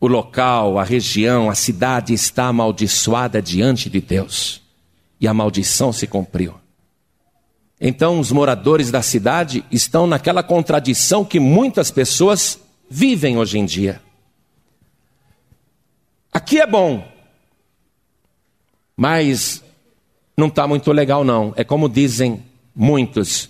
o 0.00 0.08
local, 0.08 0.78
a 0.78 0.84
região, 0.84 1.48
a 1.48 1.54
cidade 1.54 2.12
está 2.12 2.46
amaldiçoada 2.46 3.40
diante 3.40 3.88
de 3.88 4.00
Deus. 4.00 4.63
E 5.24 5.26
a 5.26 5.32
maldição 5.32 5.90
se 5.90 6.06
cumpriu. 6.06 6.52
Então, 7.80 8.20
os 8.20 8.30
moradores 8.30 8.90
da 8.90 9.00
cidade 9.00 9.64
estão 9.70 10.06
naquela 10.06 10.42
contradição 10.42 11.24
que 11.24 11.40
muitas 11.40 11.90
pessoas 11.90 12.60
vivem 12.90 13.38
hoje 13.38 13.58
em 13.58 13.64
dia. 13.64 14.02
Aqui 16.30 16.60
é 16.60 16.66
bom, 16.66 17.10
mas 18.94 19.64
não 20.36 20.48
está 20.48 20.68
muito 20.68 20.92
legal, 20.92 21.24
não. 21.24 21.54
É 21.56 21.64
como 21.64 21.88
dizem 21.88 22.44
muitos: 22.76 23.48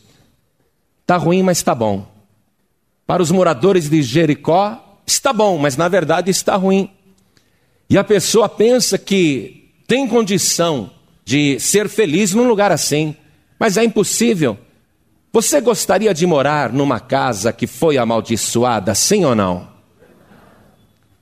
está 1.01 1.17
ruim, 1.17 1.43
mas 1.43 1.59
está 1.59 1.75
bom. 1.75 2.07
Para 3.05 3.21
os 3.21 3.33
moradores 3.33 3.91
de 3.91 4.01
Jericó, 4.01 5.01
está 5.05 5.33
bom, 5.33 5.59
mas 5.59 5.77
na 5.77 5.89
verdade 5.89 6.31
está 6.31 6.55
ruim. 6.55 6.89
E 7.91 7.99
a 7.99 8.05
pessoa 8.05 8.49
pensa 8.49 8.97
que 8.97 9.73
tem 9.89 10.07
condição 10.07 10.94
de 11.25 11.59
ser 11.59 11.89
feliz 11.89 12.35
num 12.35 12.47
lugar 12.47 12.71
assim, 12.71 13.17
mas 13.59 13.77
é 13.77 13.85
impossível. 13.85 14.59
Você 15.33 15.61
gostaria 15.61 16.13
de 16.15 16.27
morar 16.27 16.73
numa 16.73 17.01
casa 17.01 17.53
que 17.53 17.67
foi 17.67 17.99
amaldiçoada, 17.99 18.95
sim 18.95 19.25
ou 19.25 19.35
não? 19.35 19.69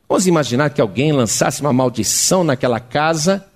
Vamos 0.08 0.26
imaginar 0.26 0.70
que 0.70 0.80
alguém 0.80 1.12
lançasse 1.12 1.62
uma 1.62 1.72
maldição 1.72 2.44
naquela 2.44 2.78
casa 2.78 3.46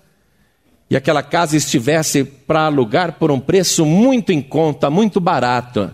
e 0.89 0.97
aquela 0.97 1.23
casa 1.23 1.57
estivesse 1.57 2.25
para 2.25 2.67
alugar 2.67 3.19
por 3.19 3.31
um 3.31 3.41
preço 3.41 3.85
muito 3.85 4.33
em 4.33 4.41
conta, 4.41 4.89
muito 4.89 5.21
barato 5.21 5.93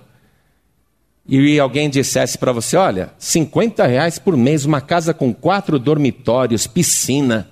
e 1.26 1.58
alguém 1.58 1.88
dissesse 1.88 2.36
para 2.36 2.52
você: 2.52 2.76
olha, 2.76 3.12
50 3.18 3.86
reais 3.86 4.18
por 4.18 4.36
mês, 4.36 4.64
uma 4.64 4.80
casa 4.80 5.14
com 5.14 5.32
quatro 5.32 5.78
dormitórios, 5.78 6.66
piscina, 6.66 7.48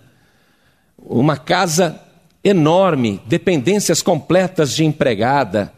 uma 0.99 1.37
casa 1.37 2.01
enorme, 2.43 3.21
dependências 3.27 4.03
completas 4.03 4.75
de 4.75 4.85
empregada, 4.85 5.73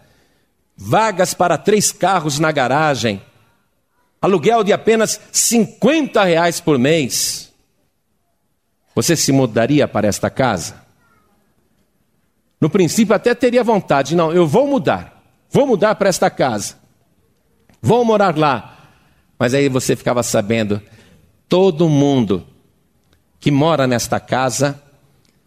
vagas 0.76 1.35
para 1.35 1.59
três 1.59 1.92
carros 1.92 2.38
na 2.38 2.52
garagem, 2.52 3.23
aluguel 4.21 4.62
de 4.62 4.73
apenas 4.73 5.21
50 5.33 6.23
reais 6.25 6.61
por 6.61 6.78
mês. 6.78 7.52
Você 8.95 9.16
se 9.16 9.33
mudaria 9.33 9.88
para 9.88 10.07
esta 10.07 10.31
casa? 10.31 10.83
No 12.61 12.71
princípio, 12.71 13.14
até 13.14 13.35
teria 13.35 13.64
vontade, 13.64 14.14
não, 14.14 14.33
eu 14.33 14.47
vou 14.47 14.66
mudar, 14.69 15.23
vou 15.50 15.66
mudar 15.66 15.95
para 15.97 16.09
esta 16.09 16.31
casa 16.31 16.83
vão 17.83 18.04
morar 18.04 18.38
lá. 18.38 18.78
Mas 19.38 19.52
aí 19.52 19.69
você 19.69 19.97
ficava 19.97 20.23
sabendo, 20.23 20.81
todo 21.49 21.88
mundo 21.88 22.47
que 23.40 23.50
mora 23.50 23.88
nesta 23.88 24.21
casa 24.21 24.81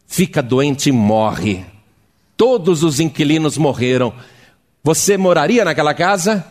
fica 0.08 0.42
doente 0.42 0.90
e 0.90 0.92
morre. 0.92 1.66
Todos 2.38 2.84
os 2.84 3.00
inquilinos 3.00 3.58
morreram. 3.58 4.14
Você 4.84 5.18
moraria 5.18 5.66
naquela 5.66 5.94
casa? 5.94 6.46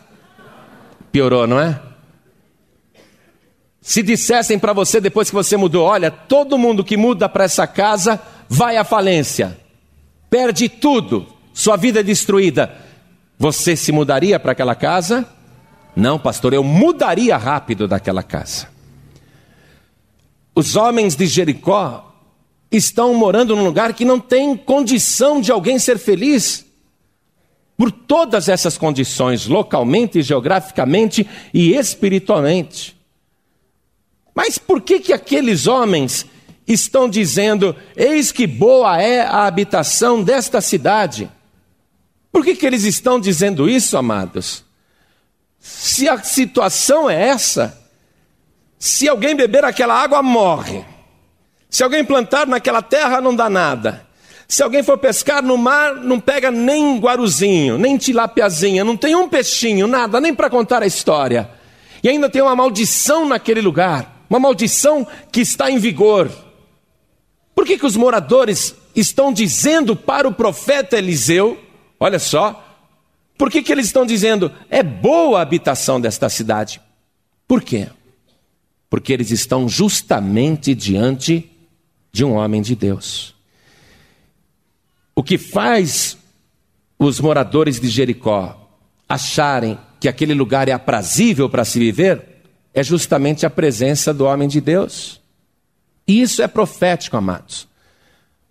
Piorou, 1.11 1.47
não 1.47 1.59
é? 1.59 1.79
Se 3.81 4.01
dissessem 4.01 4.57
para 4.57 4.73
você 4.73 4.99
depois 4.99 5.29
que 5.29 5.35
você 5.35 5.55
mudou, 5.55 5.85
olha, 5.85 6.09
todo 6.09 6.57
mundo 6.57 6.83
que 6.83 6.97
muda 6.97 7.29
para 7.29 7.43
essa 7.43 7.67
casa 7.67 8.19
vai 8.49 8.77
à 8.77 8.83
falência, 8.83 9.59
perde 10.27 10.67
tudo, 10.67 11.27
sua 11.53 11.77
vida 11.77 11.99
é 11.99 12.03
destruída. 12.03 12.75
Você 13.37 13.75
se 13.75 13.91
mudaria 13.91 14.39
para 14.39 14.53
aquela 14.53 14.73
casa? 14.73 15.27
Não, 15.95 16.17
pastor, 16.17 16.53
eu 16.53 16.63
mudaria 16.63 17.37
rápido 17.37 17.87
daquela 17.87 18.23
casa. 18.23 18.67
Os 20.55 20.75
homens 20.75 21.15
de 21.15 21.27
Jericó 21.27 22.14
estão 22.75 23.13
morando 23.13 23.55
num 23.55 23.63
lugar 23.63 23.93
que 23.93 24.05
não 24.05 24.19
tem 24.19 24.55
condição 24.55 25.41
de 25.41 25.51
alguém 25.51 25.79
ser 25.79 25.97
feliz. 25.97 26.65
Por 27.77 27.91
todas 27.91 28.47
essas 28.47 28.77
condições, 28.77 29.47
localmente, 29.47 30.21
geograficamente 30.21 31.27
e 31.53 31.73
espiritualmente. 31.73 32.95
Mas 34.33 34.57
por 34.57 34.81
que 34.81 34.99
que 34.99 35.13
aqueles 35.13 35.67
homens 35.67 36.25
estão 36.67 37.09
dizendo: 37.09 37.75
"Eis 37.95 38.31
que 38.31 38.47
boa 38.47 39.01
é 39.01 39.21
a 39.21 39.45
habitação 39.45 40.23
desta 40.23 40.61
cidade"? 40.61 41.29
Por 42.31 42.43
que 42.43 42.55
que 42.55 42.65
eles 42.65 42.83
estão 42.83 43.19
dizendo 43.19 43.69
isso, 43.69 43.97
amados? 43.97 44.63
Se 45.59 46.07
a 46.07 46.21
situação 46.21 47.09
é 47.09 47.29
essa, 47.29 47.81
se 48.77 49.07
alguém 49.07 49.35
beber 49.35 49.63
aquela 49.63 49.95
água, 49.95 50.21
morre. 50.21 50.83
Se 51.69 51.83
alguém 51.83 52.03
plantar 52.03 52.47
naquela 52.47 52.81
terra, 52.81 53.19
não 53.19 53.35
dá 53.35 53.49
nada. 53.49 54.05
Se 54.47 54.61
alguém 54.61 54.83
for 54.83 54.97
pescar 54.97 55.41
no 55.41 55.57
mar, 55.57 55.95
não 55.95 56.19
pega 56.19 56.51
nem 56.51 56.99
guaruzinho, 56.99 57.77
nem 57.77 57.97
tilapiazinha, 57.97 58.83
não 58.83 58.95
tem 58.95 59.15
um 59.15 59.27
peixinho, 59.27 59.87
nada, 59.87 60.21
nem 60.21 60.33
para 60.33 60.49
contar 60.49 60.83
a 60.83 60.87
história. 60.87 61.49
E 62.03 62.09
ainda 62.09 62.29
tem 62.29 62.41
uma 62.41 62.55
maldição 62.55 63.27
naquele 63.27 63.61
lugar, 63.61 64.23
uma 64.29 64.39
maldição 64.39 65.07
que 65.31 65.41
está 65.41 65.71
em 65.71 65.79
vigor. 65.79 66.31
Por 67.55 67.65
que, 67.65 67.77
que 67.77 67.85
os 67.85 67.95
moradores 67.95 68.75
estão 68.95 69.33
dizendo 69.33 69.95
para 69.95 70.27
o 70.27 70.33
profeta 70.33 70.97
Eliseu, 70.97 71.59
olha 71.99 72.19
só, 72.19 72.63
por 73.37 73.49
que, 73.49 73.63
que 73.63 73.71
eles 73.71 73.87
estão 73.87 74.05
dizendo 74.05 74.51
é 74.69 74.83
boa 74.83 75.39
a 75.39 75.41
habitação 75.41 75.99
desta 75.99 76.29
cidade? 76.29 76.79
Por 77.47 77.61
quê? 77.61 77.87
Porque 78.89 79.11
eles 79.11 79.31
estão 79.31 79.67
justamente 79.67 80.75
diante 80.75 81.51
de 82.15 82.23
um 82.23 82.35
homem 82.35 82.61
de 82.61 82.77
Deus. 82.77 83.35
O 85.13 85.21
que 85.21 85.37
faz 85.37 86.17
os 86.97 87.19
moradores 87.19 87.77
de 87.77 87.89
Jericó 87.89 88.71
acharem 89.07 89.77
que 89.99 90.07
aquele 90.07 90.33
lugar 90.33 90.69
é 90.69 90.71
aprazível 90.71 91.49
para 91.49 91.65
se 91.65 91.77
viver 91.77 92.41
é 92.73 92.81
justamente 92.81 93.45
a 93.45 93.49
presença 93.49 94.13
do 94.13 94.23
homem 94.23 94.47
de 94.47 94.61
Deus. 94.61 95.19
E 96.07 96.21
isso 96.21 96.41
é 96.41 96.47
profético, 96.47 97.17
amados. 97.17 97.67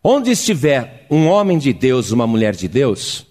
Onde 0.02 0.30
estiver 0.30 1.06
um 1.10 1.26
homem 1.26 1.56
de 1.56 1.72
Deus, 1.72 2.10
uma 2.10 2.26
mulher 2.26 2.54
de 2.54 2.68
Deus, 2.68 3.24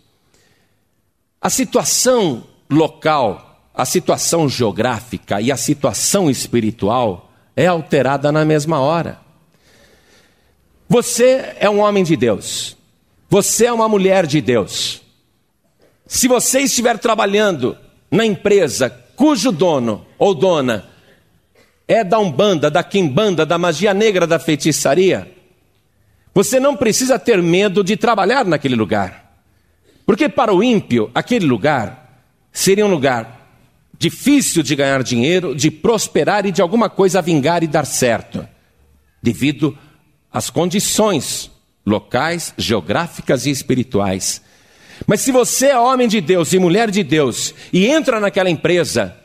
a 1.39 1.49
situação 1.51 2.43
local, 2.67 3.69
a 3.71 3.85
situação 3.85 4.49
geográfica 4.49 5.39
e 5.39 5.51
a 5.51 5.57
situação 5.57 6.27
espiritual 6.27 7.31
é 7.55 7.67
alterada 7.67 8.31
na 8.31 8.43
mesma 8.43 8.79
hora. 8.79 9.22
Você 10.87 11.55
é 11.59 11.69
um 11.69 11.79
homem 11.79 12.03
de 12.03 12.15
Deus. 12.15 12.77
você 13.29 13.65
é 13.65 13.73
uma 13.73 13.89
mulher 13.89 14.27
de 14.27 14.39
Deus. 14.39 15.01
Se 16.05 16.27
você 16.27 16.59
estiver 16.59 16.99
trabalhando 16.99 17.75
na 18.11 18.23
empresa 18.23 18.89
cujo 19.15 19.51
dono 19.51 20.05
ou 20.19 20.35
dona 20.35 20.87
é 21.87 22.03
da 22.03 22.19
Umbanda, 22.19 22.69
da 22.69 22.83
Quimbanda, 22.83 23.45
da 23.45 23.57
magia 23.57 23.93
negra, 23.93 24.27
da 24.27 24.37
feitiçaria, 24.37 25.31
você 26.33 26.59
não 26.59 26.75
precisa 26.75 27.17
ter 27.17 27.41
medo 27.41 27.83
de 27.83 27.97
trabalhar 27.97 28.45
naquele 28.45 28.75
lugar. 28.75 29.35
Porque 30.05 30.29
para 30.29 30.53
o 30.53 30.63
ímpio, 30.63 31.09
aquele 31.13 31.45
lugar 31.45 32.23
seria 32.51 32.85
um 32.85 32.89
lugar 32.89 33.49
difícil 33.97 34.61
de 34.61 34.75
ganhar 34.75 35.01
dinheiro, 35.01 35.55
de 35.55 35.71
prosperar 35.71 36.45
e 36.45 36.51
de 36.51 36.61
alguma 36.61 36.89
coisa 36.89 37.21
vingar 37.21 37.63
e 37.63 37.67
dar 37.67 37.85
certo, 37.85 38.47
devido 39.21 39.77
às 40.33 40.49
condições 40.49 41.51
locais, 41.85 42.53
geográficas 42.57 43.45
e 43.45 43.51
espirituais. 43.51 44.41
Mas 45.05 45.21
se 45.21 45.31
você 45.31 45.67
é 45.67 45.77
homem 45.77 46.07
de 46.07 46.19
Deus 46.19 46.53
e 46.53 46.59
mulher 46.59 46.89
de 46.89 47.03
Deus 47.03 47.53
e 47.71 47.85
entra 47.87 48.19
naquela 48.19 48.49
empresa, 48.49 49.15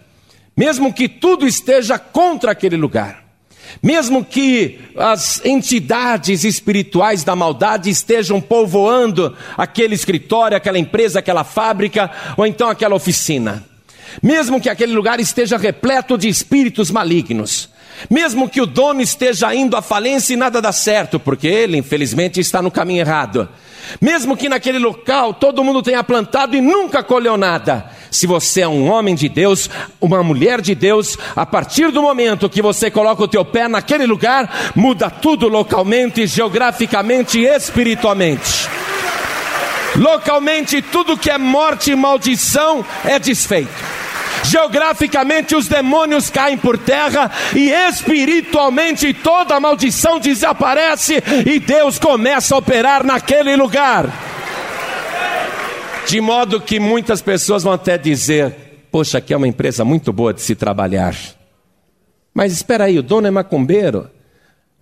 mesmo 0.57 0.93
que 0.93 1.09
tudo 1.09 1.47
esteja 1.47 1.99
contra 1.99 2.53
aquele 2.53 2.77
lugar, 2.77 3.25
mesmo 3.83 4.25
que 4.25 4.81
as 4.97 5.45
entidades 5.45 6.45
espirituais 6.45 7.23
da 7.23 7.37
maldade 7.37 7.91
estejam 7.91 8.41
povoando 8.41 9.37
aquele 9.57 9.95
escritório, 9.95 10.57
aquela 10.57 10.79
empresa, 10.79 11.19
aquela 11.19 11.45
fábrica 11.45 12.11
ou 12.37 12.47
então 12.47 12.69
aquela 12.69 12.95
oficina, 12.95 13.65
mesmo 14.23 14.61
que 14.61 14.69
aquele 14.69 14.93
lugar 14.93 15.21
esteja 15.21 15.57
repleto 15.57 16.17
de 16.19 16.29
espíritos 16.29 16.91
malignos, 16.91 17.69
mesmo 18.11 18.49
que 18.49 18.61
o 18.61 18.67
dono 18.67 19.01
esteja 19.01 19.55
indo 19.55 19.77
à 19.77 19.83
falência 19.83 20.35
e 20.35 20.37
nada 20.37 20.61
dá 20.61 20.73
certo, 20.73 21.19
porque 21.19 21.47
ele, 21.47 21.77
infelizmente, 21.77 22.41
está 22.41 22.63
no 22.63 22.71
caminho 22.71 23.01
errado. 23.01 23.49
Mesmo 24.01 24.37
que 24.37 24.49
naquele 24.49 24.79
local 24.79 25.33
todo 25.33 25.65
mundo 25.65 25.83
tenha 25.83 26.05
plantado 26.05 26.57
e 26.57 26.61
nunca 26.61 27.03
colheu 27.03 27.37
nada. 27.37 27.91
Se 28.11 28.27
você 28.27 28.63
é 28.63 28.69
um 28.69 28.91
homem 28.91 29.15
de 29.15 29.29
Deus, 29.29 29.69
uma 30.01 30.23
mulher 30.23 30.61
de 30.61 30.75
Deus, 30.75 31.17
a 31.35 31.47
partir 31.47 31.91
do 31.91 32.03
momento 32.03 32.49
que 32.49 32.63
você 32.63 32.91
coloca 32.91 33.23
o 33.23 33.29
teu 33.29 33.45
pé 33.45 33.69
naquele 33.69 34.07
lugar, 34.07 34.73
muda 34.75 35.11
tudo 35.11 35.49
localmente, 35.49 36.27
geograficamente 36.27 37.39
e 37.39 37.47
espiritualmente. 37.47 38.69
Localmente, 39.97 40.81
tudo 40.83 41.17
que 41.17 41.31
é 41.31 41.39
morte 41.39 41.91
e 41.91 41.97
maldição 41.97 42.85
é 43.05 43.19
desfeito. 43.19 43.98
Geograficamente 44.45 45.55
os 45.55 45.69
demônios 45.69 46.31
caem 46.31 46.57
por 46.57 46.79
terra 46.79 47.31
e 47.55 47.71
espiritualmente 47.71 49.13
toda 49.13 49.61
maldição 49.61 50.19
desaparece 50.19 51.23
e 51.47 51.59
Deus 51.59 51.99
começa 51.99 52.55
a 52.55 52.59
operar 52.59 53.05
naquele 53.05 53.57
lugar. 53.57 54.07
De 56.07 56.21
modo 56.21 56.61
que 56.61 56.81
muitas 56.81 57.21
pessoas 57.21 57.63
vão 57.63 57.75
até 57.75 57.99
dizer: 57.99 58.55
Poxa, 58.91 59.19
aqui 59.19 59.35
é 59.35 59.37
uma 59.37 59.49
empresa 59.49 59.85
muito 59.85 60.13
boa 60.13 60.33
de 60.33 60.41
se 60.41 60.55
trabalhar. 60.55 61.15
Mas 62.33 62.53
espera 62.53 62.85
aí, 62.85 62.99
o 62.99 63.03
dono 63.03 63.27
é 63.27 63.31
macumbeiro, 63.31 64.09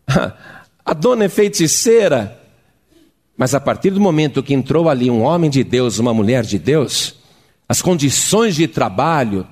a 0.84 0.94
dona 0.94 1.25
é 1.25 1.28
feiticeira. 1.28 2.40
Mas 3.36 3.54
a 3.54 3.60
partir 3.60 3.90
do 3.90 4.00
momento 4.00 4.42
que 4.42 4.54
entrou 4.54 4.88
ali 4.88 5.10
um 5.10 5.22
homem 5.22 5.50
de 5.50 5.62
Deus, 5.64 5.98
uma 5.98 6.14
mulher 6.14 6.42
de 6.42 6.58
Deus, 6.58 7.16
as 7.68 7.82
condições 7.82 8.54
de 8.54 8.68
trabalho, 8.68 9.46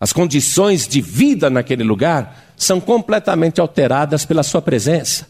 as 0.00 0.12
condições 0.12 0.86
de 0.86 1.00
vida 1.00 1.50
naquele 1.50 1.82
lugar 1.82 2.52
são 2.56 2.80
completamente 2.80 3.60
alteradas 3.60 4.24
pela 4.24 4.42
sua 4.42 4.62
presença. 4.62 5.28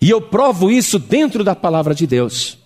E 0.00 0.10
eu 0.10 0.20
provo 0.20 0.70
isso 0.70 0.98
dentro 0.98 1.42
da 1.42 1.54
palavra 1.54 1.94
de 1.94 2.06
Deus. 2.06 2.58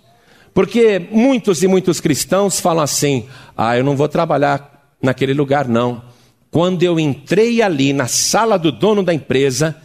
Porque 0.52 0.98
muitos 1.10 1.62
e 1.62 1.68
muitos 1.68 2.00
cristãos 2.00 2.58
falam 2.58 2.82
assim: 2.82 3.26
ah, 3.56 3.76
eu 3.76 3.84
não 3.84 3.96
vou 3.96 4.08
trabalhar 4.08 4.95
naquele 5.00 5.32
lugar, 5.32 5.68
não. 5.68 6.02
Quando 6.50 6.82
eu 6.82 6.99
entrei 6.99 7.62
ali 7.62 7.92
na 7.92 8.08
sala 8.08 8.58
do 8.58 8.73
dono 8.73 9.02
da 9.02 9.14
empresa, 9.14 9.76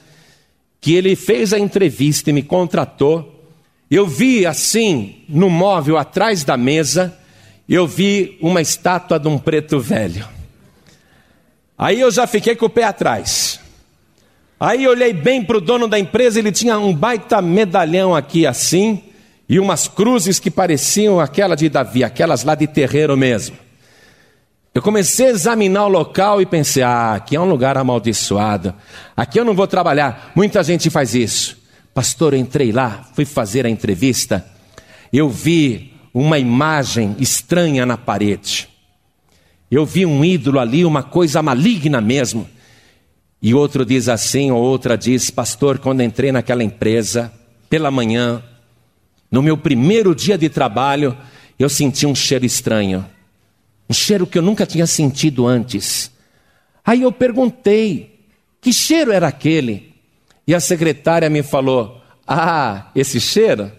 que 0.82 0.94
ele 0.94 1.16
fez 1.16 1.54
a 1.54 1.60
entrevista 1.60 2.32
e 2.32 2.34
me 2.34 2.42
contratou, 2.42 3.48
eu 3.90 4.08
vi 4.08 4.46
assim, 4.46 5.24
no 5.30 5.50
móvel 5.50 5.98
atrás 5.98 6.44
da 6.44 6.58
mesa, 6.58 7.16
eu 7.74 7.88
vi 7.88 8.38
uma 8.42 8.62
estátua 8.62 9.20
de 9.20 9.28
um 9.28 9.38
preto 9.38 9.80
velho. 9.80 10.28
Aí 11.78 12.00
eu 12.00 12.12
já 12.12 12.28
fiquei 12.28 12.56
com 12.56 12.68
o 12.68 12.70
pé 12.70 12.84
atrás. 12.84 13.60
Aí 14.60 14.88
olhei 14.88 15.12
bem 15.12 15.44
para 15.44 15.58
o 15.58 15.62
dono 15.62 15.88
da 15.88 16.00
empresa, 16.00 16.40
ele 16.40 16.52
tinha 16.52 16.80
um 16.80 16.94
baita 16.94 17.42
medalhão 17.42 18.16
aqui 18.16 18.48
assim, 18.48 19.04
e 19.50 19.60
umas 19.60 19.88
cruzes 19.88 20.40
que 20.40 20.50
pareciam 20.50 21.20
aquela 21.20 21.56
de 21.56 21.68
Davi, 21.68 22.04
aquelas 22.04 22.44
lá 22.44 22.56
de 22.56 22.66
terreiro 22.66 23.18
mesmo. 23.18 23.58
Eu 24.74 24.82
comecei 24.82 25.28
a 25.28 25.30
examinar 25.30 25.86
o 25.86 25.90
local 25.90 26.42
e 26.42 26.46
pensei: 26.46 26.84
ah, 26.84 27.16
aqui 27.16 27.36
é 27.36 27.40
um 27.40 27.50
lugar 27.50 27.78
amaldiçoado, 27.78 28.74
aqui 29.16 29.40
eu 29.40 29.46
não 29.46 29.54
vou 29.54 29.68
trabalhar. 29.68 30.32
Muita 30.36 30.64
gente 30.64 30.90
faz 30.90 31.14
isso. 31.16 31.58
Pastor, 31.94 32.34
eu 32.34 32.40
entrei 32.40 32.72
lá, 32.72 33.06
fui 33.14 33.24
fazer 33.24 33.66
a 33.66 33.70
entrevista, 33.70 34.46
eu 35.14 35.30
vi 35.30 35.95
uma 36.16 36.40
imagem 36.40 37.14
estranha 37.20 37.86
na 37.86 37.98
parede. 37.98 38.70
Eu 39.70 39.86
vi 39.86 40.06
um 40.06 40.24
ídolo 40.24 40.62
ali, 40.62 40.86
uma 40.86 41.04
coisa 41.04 41.44
maligna 41.44 42.00
mesmo. 42.00 42.48
E 43.42 43.54
outro 43.54 43.86
diz 43.86 44.08
assim, 44.08 44.50
ou 44.50 44.64
outra 44.64 44.98
diz: 44.98 45.30
Pastor, 45.30 45.78
quando 45.78 46.02
entrei 46.02 46.32
naquela 46.32 46.64
empresa, 46.64 47.34
pela 47.70 47.92
manhã, 47.92 48.42
no 49.30 49.42
meu 49.42 49.58
primeiro 49.58 50.16
dia 50.16 50.38
de 50.38 50.48
trabalho, 50.48 51.18
eu 51.60 51.68
senti 51.68 52.06
um 52.06 52.16
cheiro 52.16 52.46
estranho. 52.46 53.06
Um 53.90 53.94
cheiro 53.94 54.26
que 54.26 54.38
eu 54.38 54.42
nunca 54.42 54.66
tinha 54.66 54.88
sentido 54.88 55.46
antes. 55.46 56.10
Aí 56.86 57.02
eu 57.02 57.12
perguntei: 57.12 58.22
que 58.62 58.72
cheiro 58.72 59.12
era 59.12 59.28
aquele? 59.28 59.94
E 60.48 60.56
a 60.56 60.62
secretária 60.62 61.30
me 61.30 61.44
falou: 61.44 62.02
Ah, 62.26 62.90
esse 62.96 63.20
cheiro 63.20 63.70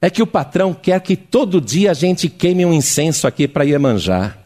é 0.00 0.10
que 0.10 0.22
o 0.22 0.26
patrão 0.26 0.74
quer 0.74 1.00
que 1.00 1.16
todo 1.16 1.60
dia 1.60 1.90
a 1.90 1.94
gente 1.94 2.28
queime 2.28 2.64
um 2.66 2.72
incenso 2.72 3.26
aqui 3.26 3.48
para 3.48 3.64
Iemanjá. 3.64 4.36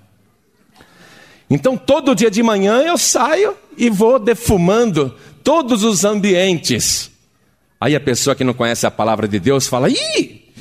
Então, 1.51 1.77
todo 1.77 2.15
dia 2.15 2.31
de 2.31 2.43
manhã 2.43 2.83
eu 2.83 2.99
saio 2.99 3.57
e 3.77 3.89
vou 3.89 4.19
defumando 4.19 5.15
todos 5.43 5.83
os 5.83 6.05
ambientes. 6.05 7.11
Aí 7.81 7.97
a 7.97 8.01
pessoa 8.01 8.37
que 8.37 8.45
não 8.45 8.53
conhece 8.53 8.87
a 8.87 8.91
palavra 8.91 9.27
de 9.27 9.41
Deus 9.41 9.67
fala: 9.67 9.89
ih, 9.89 10.53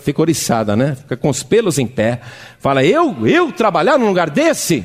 fica 0.00 0.20
oriçada, 0.20 0.74
né? 0.74 0.96
Fica 0.96 1.16
com 1.16 1.28
os 1.28 1.42
pelos 1.42 1.78
em 1.78 1.86
pé. 1.86 2.20
Fala: 2.58 2.84
eu, 2.84 3.26
eu 3.26 3.52
trabalhar 3.52 3.98
num 3.98 4.08
lugar 4.08 4.28
desse? 4.30 4.84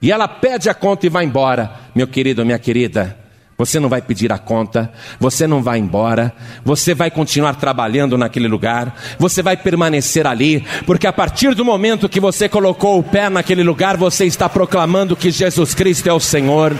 E 0.00 0.10
ela 0.10 0.26
pede 0.26 0.70
a 0.70 0.74
conta 0.74 1.04
e 1.04 1.10
vai 1.10 1.24
embora. 1.24 1.78
Meu 1.94 2.06
querido, 2.06 2.44
minha 2.44 2.58
querida, 2.58 3.18
você 3.60 3.78
não 3.78 3.90
vai 3.90 4.00
pedir 4.00 4.32
a 4.32 4.38
conta, 4.38 4.90
você 5.18 5.46
não 5.46 5.62
vai 5.62 5.78
embora, 5.78 6.32
você 6.64 6.94
vai 6.94 7.10
continuar 7.10 7.56
trabalhando 7.56 8.16
naquele 8.16 8.48
lugar, 8.48 8.96
você 9.18 9.42
vai 9.42 9.54
permanecer 9.54 10.26
ali, 10.26 10.64
porque 10.86 11.06
a 11.06 11.12
partir 11.12 11.54
do 11.54 11.62
momento 11.62 12.08
que 12.08 12.18
você 12.18 12.48
colocou 12.48 12.98
o 12.98 13.02
pé 13.02 13.28
naquele 13.28 13.62
lugar, 13.62 13.98
você 13.98 14.24
está 14.24 14.48
proclamando 14.48 15.14
que 15.14 15.30
Jesus 15.30 15.74
Cristo 15.74 16.08
é 16.08 16.12
o 16.14 16.18
Senhor. 16.18 16.74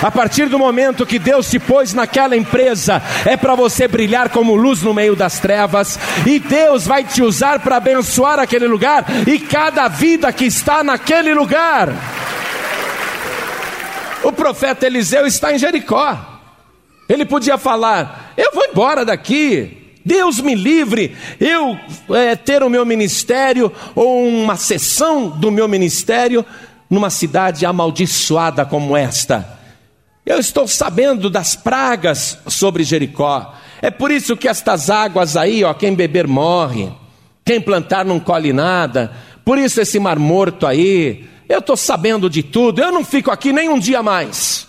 A 0.00 0.12
partir 0.12 0.48
do 0.48 0.60
momento 0.60 1.04
que 1.04 1.18
Deus 1.18 1.50
te 1.50 1.58
pôs 1.58 1.92
naquela 1.92 2.36
empresa, 2.36 3.02
é 3.26 3.36
para 3.36 3.56
você 3.56 3.88
brilhar 3.88 4.28
como 4.28 4.54
luz 4.54 4.80
no 4.80 4.94
meio 4.94 5.16
das 5.16 5.40
trevas, 5.40 5.98
e 6.24 6.38
Deus 6.38 6.86
vai 6.86 7.02
te 7.02 7.20
usar 7.20 7.58
para 7.58 7.78
abençoar 7.78 8.38
aquele 8.38 8.68
lugar 8.68 9.06
e 9.26 9.40
cada 9.40 9.88
vida 9.88 10.32
que 10.32 10.44
está 10.44 10.84
naquele 10.84 11.34
lugar. 11.34 12.21
O 14.22 14.32
profeta 14.32 14.86
Eliseu 14.86 15.26
está 15.26 15.52
em 15.52 15.58
Jericó. 15.58 16.40
Ele 17.08 17.24
podia 17.24 17.58
falar: 17.58 18.32
Eu 18.36 18.50
vou 18.54 18.64
embora 18.64 19.04
daqui, 19.04 19.82
Deus 20.04 20.40
me 20.40 20.54
livre, 20.54 21.16
eu 21.40 21.78
é, 22.16 22.34
ter 22.36 22.62
o 22.62 22.70
meu 22.70 22.84
ministério 22.84 23.72
ou 23.94 24.26
uma 24.26 24.56
sessão 24.56 25.28
do 25.28 25.50
meu 25.50 25.68
ministério 25.68 26.44
numa 26.88 27.10
cidade 27.10 27.64
amaldiçoada 27.64 28.64
como 28.64 28.96
esta. 28.96 29.60
Eu 30.24 30.38
estou 30.38 30.68
sabendo 30.68 31.28
das 31.28 31.56
pragas 31.56 32.38
sobre 32.46 32.84
Jericó. 32.84 33.54
É 33.80 33.90
por 33.90 34.10
isso 34.12 34.36
que 34.36 34.46
estas 34.46 34.88
águas 34.88 35.36
aí, 35.36 35.64
ó, 35.64 35.74
quem 35.74 35.94
beber 35.94 36.28
morre, 36.28 36.92
quem 37.44 37.60
plantar 37.60 38.04
não 38.04 38.20
colhe 38.20 38.52
nada. 38.52 39.10
Por 39.44 39.58
isso 39.58 39.80
esse 39.80 39.98
mar 39.98 40.18
morto 40.18 40.66
aí, 40.66 41.28
eu 41.48 41.58
estou 41.58 41.76
sabendo 41.76 42.30
de 42.30 42.42
tudo, 42.42 42.80
eu 42.80 42.92
não 42.92 43.04
fico 43.04 43.30
aqui 43.30 43.52
nem 43.52 43.68
um 43.68 43.78
dia 43.78 44.02
mais. 44.02 44.66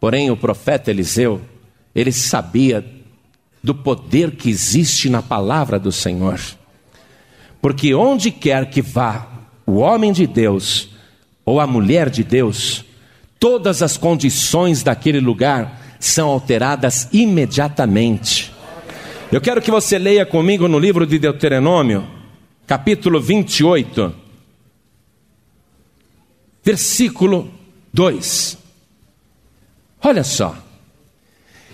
Porém, 0.00 0.30
o 0.30 0.36
profeta 0.36 0.90
Eliseu, 0.90 1.40
ele 1.94 2.12
sabia 2.12 2.84
do 3.62 3.74
poder 3.74 4.32
que 4.32 4.48
existe 4.48 5.08
na 5.08 5.22
palavra 5.22 5.78
do 5.78 5.90
Senhor. 5.90 6.40
Porque 7.60 7.94
onde 7.94 8.30
quer 8.30 8.70
que 8.70 8.80
vá 8.80 9.26
o 9.66 9.78
homem 9.78 10.12
de 10.12 10.26
Deus 10.26 10.90
ou 11.44 11.58
a 11.58 11.66
mulher 11.66 12.10
de 12.10 12.22
Deus, 12.22 12.84
todas 13.40 13.82
as 13.82 13.96
condições 13.96 14.82
daquele 14.82 15.20
lugar 15.20 15.80
são 15.98 16.28
alteradas 16.28 17.08
imediatamente. 17.12 18.52
Eu 19.32 19.40
quero 19.40 19.60
que 19.60 19.70
você 19.70 19.98
leia 19.98 20.24
comigo 20.24 20.68
no 20.68 20.78
livro 20.78 21.04
de 21.06 21.18
Deuteronômio, 21.18 22.06
capítulo 22.66 23.20
28, 23.20 24.14
versículo 26.66 27.48
2. 27.94 28.58
Olha 30.02 30.24
só. 30.24 30.58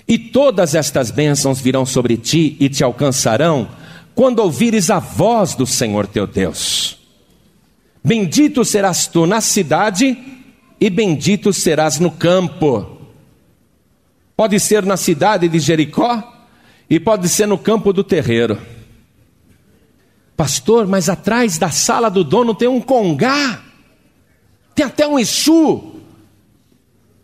E 0.06 0.18
todas 0.18 0.74
estas 0.74 1.10
bênçãos 1.10 1.62
virão 1.62 1.86
sobre 1.86 2.18
ti 2.18 2.58
e 2.60 2.68
te 2.68 2.84
alcançarão 2.84 3.70
quando 4.14 4.40
ouvires 4.40 4.90
a 4.90 4.98
voz 4.98 5.54
do 5.54 5.66
Senhor 5.66 6.06
teu 6.06 6.26
Deus. 6.26 6.98
Bendito 8.04 8.66
serás 8.66 9.06
tu 9.06 9.24
na 9.24 9.40
cidade 9.40 10.18
e 10.78 10.90
bendito 10.90 11.54
serás 11.54 11.98
no 11.98 12.10
campo. 12.10 12.98
Pode 14.36 14.60
ser 14.60 14.84
na 14.84 14.98
cidade 14.98 15.48
de 15.48 15.58
Jericó 15.58 16.44
e 16.90 17.00
pode 17.00 17.30
ser 17.30 17.46
no 17.46 17.56
campo 17.56 17.94
do 17.94 18.04
terreiro. 18.04 18.60
Pastor, 20.36 20.86
mas 20.86 21.08
atrás 21.08 21.56
da 21.56 21.70
sala 21.70 22.10
do 22.10 22.22
dono 22.22 22.54
tem 22.54 22.68
um 22.68 22.80
congá, 22.80 23.71
tem 24.74 24.86
até 24.86 25.06
um 25.06 25.18
Exu, 25.18 25.92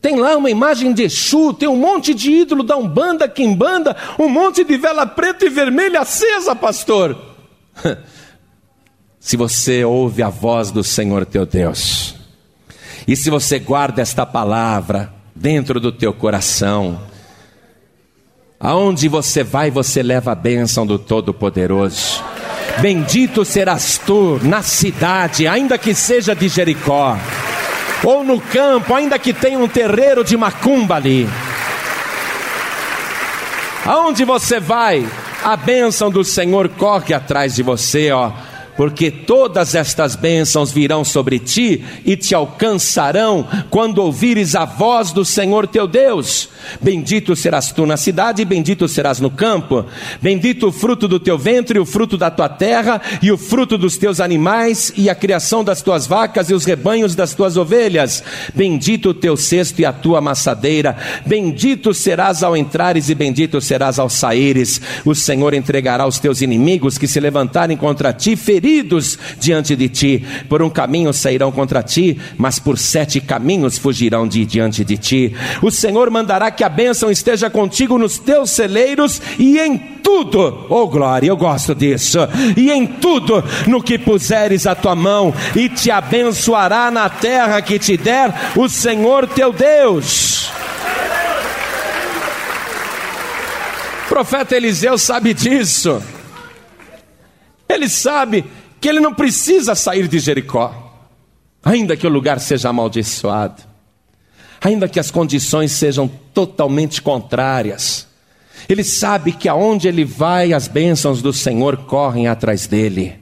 tem 0.00 0.16
lá 0.16 0.36
uma 0.36 0.50
imagem 0.50 0.92
de 0.92 1.02
Exu, 1.02 1.52
tem 1.52 1.68
um 1.68 1.76
monte 1.76 2.14
de 2.14 2.30
ídolo 2.30 2.62
da 2.62 2.76
Umbanda, 2.76 3.28
Quimbanda, 3.28 3.96
um 4.18 4.28
monte 4.28 4.64
de 4.64 4.76
vela 4.76 5.06
preta 5.06 5.46
e 5.46 5.48
vermelha 5.48 6.00
acesa, 6.00 6.54
pastor. 6.54 7.16
Se 9.20 9.36
você 9.36 9.84
ouve 9.84 10.22
a 10.22 10.28
voz 10.28 10.70
do 10.70 10.84
Senhor 10.84 11.26
teu 11.26 11.44
Deus, 11.44 12.14
e 13.06 13.16
se 13.16 13.28
você 13.30 13.58
guarda 13.58 14.00
esta 14.00 14.24
palavra 14.24 15.12
dentro 15.34 15.80
do 15.80 15.90
teu 15.90 16.12
coração, 16.12 17.00
aonde 18.60 19.08
você 19.08 19.42
vai, 19.42 19.70
você 19.70 20.02
leva 20.02 20.32
a 20.32 20.34
bênção 20.34 20.86
do 20.86 20.98
Todo-Poderoso. 20.98 22.22
Bendito 22.80 23.44
serás 23.44 23.98
tu 23.98 24.38
na 24.42 24.62
cidade, 24.62 25.46
ainda 25.46 25.76
que 25.76 25.94
seja 25.94 26.34
de 26.34 26.48
Jericó 26.48 27.18
ou 28.04 28.24
no 28.24 28.40
campo, 28.40 28.94
ainda 28.94 29.18
que 29.18 29.32
tenha 29.32 29.58
um 29.58 29.68
terreiro 29.68 30.24
de 30.24 30.36
macumba 30.36 30.96
ali. 30.96 31.28
Aonde 33.84 34.24
você 34.24 34.60
vai, 34.60 35.06
a 35.42 35.56
bênção 35.56 36.10
do 36.10 36.22
Senhor 36.22 36.68
corre 36.68 37.14
atrás 37.14 37.54
de 37.54 37.62
você, 37.62 38.10
ó 38.10 38.32
porque 38.78 39.10
todas 39.10 39.74
estas 39.74 40.14
bênçãos 40.14 40.70
virão 40.70 41.04
sobre 41.04 41.40
ti 41.40 41.84
e 42.04 42.16
te 42.16 42.32
alcançarão 42.32 43.44
quando 43.70 43.98
ouvires 43.98 44.54
a 44.54 44.64
voz 44.64 45.10
do 45.10 45.24
Senhor 45.24 45.66
teu 45.66 45.88
Deus. 45.88 46.48
Bendito 46.80 47.34
serás 47.34 47.72
tu 47.72 47.86
na 47.86 47.96
cidade, 47.96 48.42
e 48.42 48.44
bendito 48.44 48.88
serás 48.88 49.20
no 49.20 49.30
campo. 49.30 49.84
Bendito 50.20 50.68
o 50.68 50.72
fruto 50.72 51.08
do 51.08 51.18
teu 51.18 51.38
ventre, 51.38 51.78
o 51.78 51.86
fruto 51.86 52.16
da 52.16 52.30
tua 52.30 52.48
terra, 52.48 53.00
e 53.22 53.30
o 53.32 53.38
fruto 53.38 53.76
dos 53.76 53.96
teus 53.96 54.20
animais, 54.20 54.92
e 54.96 55.10
a 55.10 55.14
criação 55.14 55.64
das 55.64 55.82
tuas 55.82 56.06
vacas 56.06 56.50
e 56.50 56.54
os 56.54 56.64
rebanhos 56.64 57.14
das 57.14 57.34
tuas 57.34 57.56
ovelhas. 57.56 58.22
Bendito 58.54 59.10
o 59.10 59.14
teu 59.14 59.36
cesto 59.36 59.80
e 59.80 59.84
a 59.84 59.92
tua 59.92 60.18
amassadeira. 60.18 60.96
Bendito 61.26 61.92
serás 61.94 62.42
ao 62.42 62.56
entrares 62.56 63.08
e 63.08 63.14
bendito 63.14 63.60
serás 63.60 63.98
ao 63.98 64.08
saíres. 64.08 64.80
O 65.04 65.14
Senhor 65.14 65.54
entregará 65.54 66.06
os 66.06 66.18
teus 66.18 66.42
inimigos 66.42 66.98
que 66.98 67.08
se 67.08 67.20
levantarem 67.20 67.76
contra 67.76 68.12
ti, 68.12 68.36
feridos 68.36 68.68
feridos 68.68 69.18
diante 69.38 69.76
de 69.76 69.88
ti. 69.88 70.24
Por 70.48 70.62
um 70.62 70.70
caminho 70.70 71.12
sairão 71.12 71.50
contra 71.50 71.82
ti, 71.82 72.18
mas 72.36 72.58
por 72.58 72.78
sete 72.78 73.20
caminhos 73.20 73.78
fugirão 73.78 74.26
de 74.26 74.44
diante 74.44 74.84
de 74.84 74.96
ti. 74.96 75.34
O 75.62 75.70
Senhor 75.70 76.10
mandará 76.10 76.50
que 76.58 76.64
a 76.64 76.68
bênção 76.68 77.08
esteja 77.08 77.48
contigo 77.48 77.96
nos 77.96 78.18
teus 78.18 78.50
celeiros 78.50 79.22
e 79.38 79.60
em 79.60 79.78
tudo, 79.78 80.66
oh 80.68 80.88
glória, 80.88 81.28
eu 81.28 81.36
gosto 81.36 81.72
disso, 81.72 82.18
e 82.56 82.72
em 82.72 82.84
tudo 82.84 83.44
no 83.68 83.80
que 83.80 83.96
puseres 83.96 84.66
a 84.66 84.74
tua 84.74 84.96
mão, 84.96 85.32
e 85.54 85.68
te 85.68 85.88
abençoará 85.88 86.90
na 86.90 87.08
terra 87.08 87.62
que 87.62 87.78
te 87.78 87.96
der 87.96 88.34
o 88.56 88.68
Senhor 88.68 89.28
teu 89.28 89.52
Deus. 89.52 90.48
O 94.04 94.08
profeta 94.08 94.56
Eliseu 94.56 94.98
sabe 94.98 95.32
disso. 95.32 96.02
Ele 97.68 97.88
sabe 97.88 98.44
que 98.80 98.88
ele 98.88 98.98
não 98.98 99.14
precisa 99.14 99.76
sair 99.76 100.08
de 100.08 100.18
Jericó, 100.18 100.74
ainda 101.62 101.96
que 101.96 102.06
o 102.06 102.10
lugar 102.10 102.40
seja 102.40 102.70
amaldiçoado, 102.70 103.67
ainda 104.60 104.88
que 104.88 105.00
as 105.00 105.10
condições 105.10 105.72
sejam 105.72 106.08
totalmente 106.34 107.00
contrárias. 107.00 108.06
Ele 108.68 108.84
sabe 108.84 109.32
que 109.32 109.48
aonde 109.48 109.88
ele 109.88 110.04
vai, 110.04 110.52
as 110.52 110.68
bênçãos 110.68 111.22
do 111.22 111.32
Senhor 111.32 111.76
correm 111.78 112.26
atrás 112.26 112.66
dele. 112.66 113.16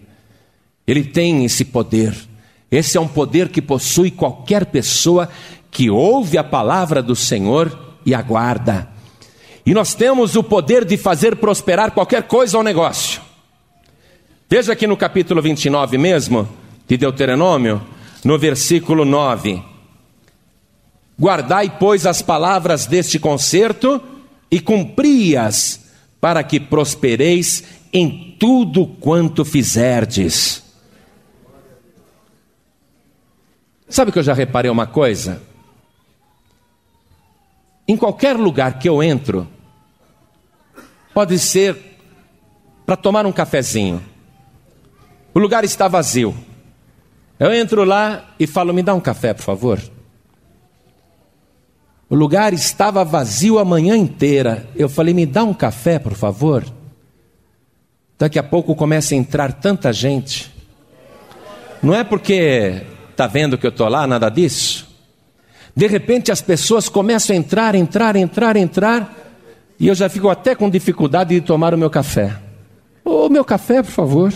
Ele 0.87 1.05
tem 1.05 1.45
esse 1.45 1.65
poder. 1.65 2.15
Esse 2.71 2.97
é 2.97 3.01
um 3.01 3.09
poder 3.09 3.49
que 3.49 3.63
possui 3.63 4.11
qualquer 4.11 4.67
pessoa 4.67 5.29
que 5.71 5.91
ouve 5.91 6.39
a 6.39 6.45
palavra 6.45 7.03
do 7.03 7.15
Senhor 7.15 7.97
e 8.05 8.15
aguarda. 8.15 8.89
E 9.65 9.75
nós 9.75 9.95
temos 9.95 10.37
o 10.37 10.43
poder 10.43 10.85
de 10.85 10.97
fazer 10.97 11.37
prosperar 11.37 11.91
qualquer 11.91 12.23
coisa 12.23 12.57
ou 12.57 12.63
negócio. 12.63 13.21
Veja 14.49 14.73
aqui 14.73 14.87
no 14.87 14.97
capítulo 14.97 15.43
29 15.43 15.99
mesmo, 15.99 16.49
de 16.87 16.97
Deuteronômio, 16.97 17.83
no 18.25 18.39
versículo 18.39 19.05
9: 19.05 19.61
Guardai, 21.19 21.79
pois, 21.79 22.07
as 22.07 22.21
palavras 22.21 22.87
deste 22.87 23.19
concerto 23.19 24.03
e 24.51 24.61
cumpri-as, 24.61 25.85
para 26.21 26.43
que 26.43 26.61
prospereis 26.61 27.65
em 27.93 28.37
tudo 28.39 28.87
quanto 28.87 29.45
fizerdes. 29.45 30.63
Sabe 33.89 34.13
que 34.13 34.19
eu 34.19 34.23
já 34.23 34.35
reparei 34.35 34.71
uma 34.71 34.87
coisa? 34.87 35.41
Em 37.89 37.97
qualquer 37.97 38.37
lugar 38.37 38.79
que 38.79 38.89
eu 38.89 39.03
entro, 39.03 39.47
pode 41.15 41.39
ser 41.39 41.77
para 42.85 42.97
tomar 42.97 43.25
um 43.25 43.33
cafezinho 43.33 44.03
o 45.37 45.39
lugar 45.39 45.65
está 45.65 45.87
vazio. 45.87 46.35
Eu 47.39 47.53
entro 47.53 47.85
lá 47.85 48.25
e 48.41 48.47
falo: 48.47 48.73
me 48.73 48.83
dá 48.83 48.95
um 48.95 49.01
café, 49.01 49.35
por 49.35 49.43
favor. 49.43 49.79
O 52.09 52.15
lugar 52.15 52.53
estava 52.53 53.05
vazio 53.05 53.59
a 53.59 53.65
manhã 53.65 53.97
inteira. 53.97 54.69
Eu 54.77 54.89
falei: 54.89 55.13
me 55.13 55.27
dá 55.27 55.43
um 55.43 55.53
café, 55.53 55.99
por 55.99 56.15
favor. 56.15 56.65
Daqui 58.19 58.39
a 58.39 58.43
pouco 58.43 58.75
começa 58.75 59.15
a 59.15 59.19
entrar 59.19 59.53
tanta 59.53 59.93
gente. 59.93 60.55
Não 61.83 61.95
é 61.95 62.03
porque 62.03 62.83
está 63.11 63.27
vendo 63.27 63.59
que 63.59 63.67
eu 63.67 63.71
estou 63.71 63.89
lá, 63.89 64.07
nada 64.07 64.29
disso. 64.29 64.87
De 65.75 65.87
repente 65.87 66.33
as 66.33 66.41
pessoas 66.41 66.89
começam 66.89 67.37
a 67.37 67.39
entrar, 67.39 67.75
entrar, 67.75 68.17
entrar, 68.17 68.57
entrar. 68.57 69.15
E 69.79 69.89
eu 69.89 69.95
já 69.95 70.09
fico 70.09 70.31
até 70.31 70.55
com 70.55 70.71
dificuldade 70.71 71.35
de 71.35 71.41
tomar 71.43 71.75
o 71.75 71.79
meu 71.79 71.91
café. 71.91 72.39
O 73.05 73.29
meu 73.29 73.45
café, 73.45 73.83
por 73.83 73.91
favor. 73.91 74.33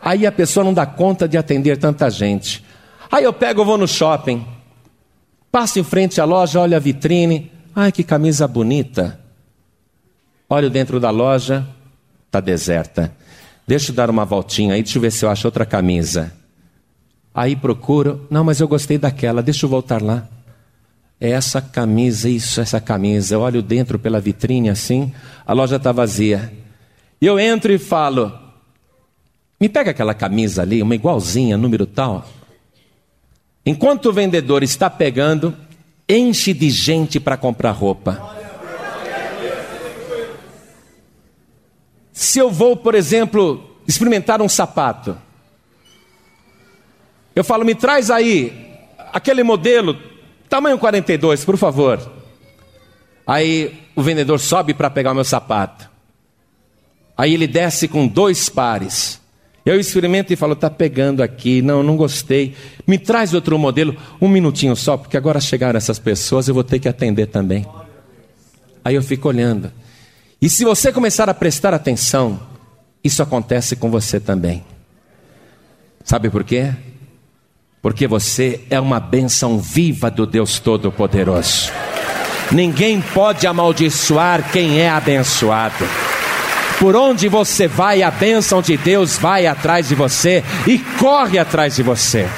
Aí 0.00 0.24
a 0.24 0.30
pessoa 0.30 0.62
não 0.62 0.72
dá 0.72 0.86
conta 0.86 1.26
de 1.26 1.36
atender 1.36 1.76
tanta 1.78 2.08
gente. 2.08 2.64
Aí 3.10 3.24
eu 3.24 3.32
pego, 3.32 3.64
vou 3.64 3.76
no 3.76 3.88
shopping, 3.88 4.46
passo 5.50 5.78
em 5.78 5.84
frente 5.84 6.20
à 6.20 6.24
loja, 6.24 6.60
olho 6.60 6.76
a 6.76 6.78
vitrine, 6.78 7.50
ai 7.74 7.92
que 7.92 8.02
camisa 8.02 8.46
bonita. 8.46 9.18
Olho 10.48 10.70
dentro 10.70 10.98
da 10.98 11.10
loja, 11.10 11.66
está 12.26 12.40
deserta. 12.40 13.12
Deixa 13.66 13.90
eu 13.90 13.94
dar 13.94 14.08
uma 14.08 14.24
voltinha 14.24 14.74
aí, 14.74 14.82
deixa 14.82 14.98
eu 14.98 15.02
ver 15.02 15.12
se 15.12 15.24
eu 15.24 15.30
acho 15.30 15.46
outra 15.46 15.66
camisa. 15.66 16.32
Aí 17.34 17.54
procuro, 17.54 18.26
não, 18.30 18.42
mas 18.42 18.60
eu 18.60 18.66
gostei 18.66 18.98
daquela, 18.98 19.42
deixa 19.42 19.66
eu 19.66 19.70
voltar 19.70 20.02
lá. 20.02 20.26
É 21.20 21.30
essa 21.30 21.60
camisa, 21.60 22.28
isso, 22.28 22.60
essa 22.60 22.80
camisa. 22.80 23.34
Eu 23.34 23.40
olho 23.40 23.60
dentro 23.60 23.98
pela 23.98 24.20
vitrine 24.20 24.70
assim, 24.70 25.12
a 25.46 25.52
loja 25.52 25.76
está 25.76 25.92
vazia. 25.92 26.52
E 27.20 27.26
eu 27.26 27.38
entro 27.38 27.72
e 27.72 27.78
falo: 27.78 28.32
me 29.60 29.68
pega 29.68 29.90
aquela 29.90 30.14
camisa 30.14 30.62
ali, 30.62 30.80
uma 30.82 30.94
igualzinha, 30.94 31.56
número 31.56 31.86
tal. 31.86 32.26
Enquanto 33.68 34.06
o 34.06 34.12
vendedor 34.14 34.62
está 34.62 34.88
pegando, 34.88 35.54
enche 36.08 36.54
de 36.54 36.70
gente 36.70 37.20
para 37.20 37.36
comprar 37.36 37.72
roupa. 37.72 38.34
Se 42.10 42.38
eu 42.38 42.50
vou, 42.50 42.78
por 42.78 42.94
exemplo, 42.94 43.62
experimentar 43.86 44.40
um 44.40 44.48
sapato, 44.48 45.18
eu 47.36 47.44
falo, 47.44 47.62
me 47.62 47.74
traz 47.74 48.10
aí 48.10 48.74
aquele 49.12 49.42
modelo, 49.42 49.98
tamanho 50.48 50.78
42, 50.78 51.44
por 51.44 51.58
favor. 51.58 52.10
Aí 53.26 53.82
o 53.94 54.02
vendedor 54.02 54.40
sobe 54.40 54.72
para 54.72 54.88
pegar 54.88 55.12
o 55.12 55.14
meu 55.14 55.24
sapato. 55.24 55.90
Aí 57.14 57.34
ele 57.34 57.46
desce 57.46 57.86
com 57.86 58.08
dois 58.08 58.48
pares. 58.48 59.17
Eu 59.68 59.78
experimento 59.78 60.32
e 60.32 60.36
falo, 60.36 60.54
está 60.54 60.70
pegando 60.70 61.22
aqui, 61.22 61.60
não, 61.60 61.82
não 61.82 61.94
gostei. 61.94 62.54
Me 62.86 62.96
traz 62.96 63.34
outro 63.34 63.58
modelo, 63.58 63.94
um 64.18 64.26
minutinho 64.26 64.74
só, 64.74 64.96
porque 64.96 65.14
agora 65.14 65.38
chegaram 65.42 65.76
essas 65.76 65.98
pessoas, 65.98 66.48
eu 66.48 66.54
vou 66.54 66.64
ter 66.64 66.78
que 66.78 66.88
atender 66.88 67.26
também. 67.26 67.66
Aí 68.82 68.94
eu 68.94 69.02
fico 69.02 69.28
olhando. 69.28 69.70
E 70.40 70.48
se 70.48 70.64
você 70.64 70.90
começar 70.90 71.28
a 71.28 71.34
prestar 71.34 71.74
atenção, 71.74 72.40
isso 73.04 73.22
acontece 73.22 73.76
com 73.76 73.90
você 73.90 74.18
também. 74.18 74.64
Sabe 76.02 76.30
por 76.30 76.44
quê? 76.44 76.72
Porque 77.82 78.06
você 78.06 78.64
é 78.70 78.80
uma 78.80 78.98
bênção 78.98 79.58
viva 79.58 80.10
do 80.10 80.26
Deus 80.26 80.58
Todo-Poderoso. 80.58 81.70
Ninguém 82.50 83.02
pode 83.02 83.46
amaldiçoar 83.46 84.50
quem 84.50 84.80
é 84.80 84.88
abençoado. 84.88 85.84
Por 86.78 86.94
onde 86.94 87.28
você 87.28 87.66
vai, 87.66 88.02
a 88.02 88.10
bênção 88.10 88.62
de 88.62 88.76
Deus 88.76 89.18
vai 89.18 89.46
atrás 89.46 89.88
de 89.88 89.96
você 89.96 90.44
e 90.66 90.78
corre 90.98 91.38
atrás 91.38 91.74
de 91.74 91.82
você. 91.82 92.28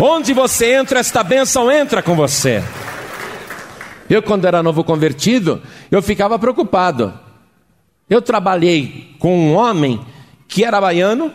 Onde 0.00 0.32
você 0.32 0.74
entra, 0.74 1.00
esta 1.00 1.24
bênção 1.24 1.70
entra 1.70 2.02
com 2.02 2.14
você. 2.14 2.62
Eu, 4.08 4.22
quando 4.22 4.44
era 4.44 4.62
novo 4.62 4.84
convertido, 4.84 5.60
eu 5.90 6.00
ficava 6.00 6.38
preocupado. 6.38 7.12
Eu 8.08 8.22
trabalhei 8.22 9.16
com 9.18 9.36
um 9.36 9.54
homem 9.54 10.00
que 10.46 10.64
era 10.64 10.80
baiano, 10.80 11.32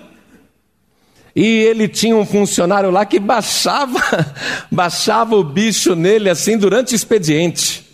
e 1.35 1.45
ele 1.45 1.87
tinha 1.87 2.15
um 2.15 2.25
funcionário 2.25 2.89
lá 2.89 3.05
que 3.05 3.19
baixava, 3.19 4.01
baixava 4.71 5.35
o 5.35 5.43
bicho 5.43 5.95
nele 5.95 6.29
assim 6.29 6.57
durante 6.57 6.93
o 6.93 6.95
expediente. 6.95 7.85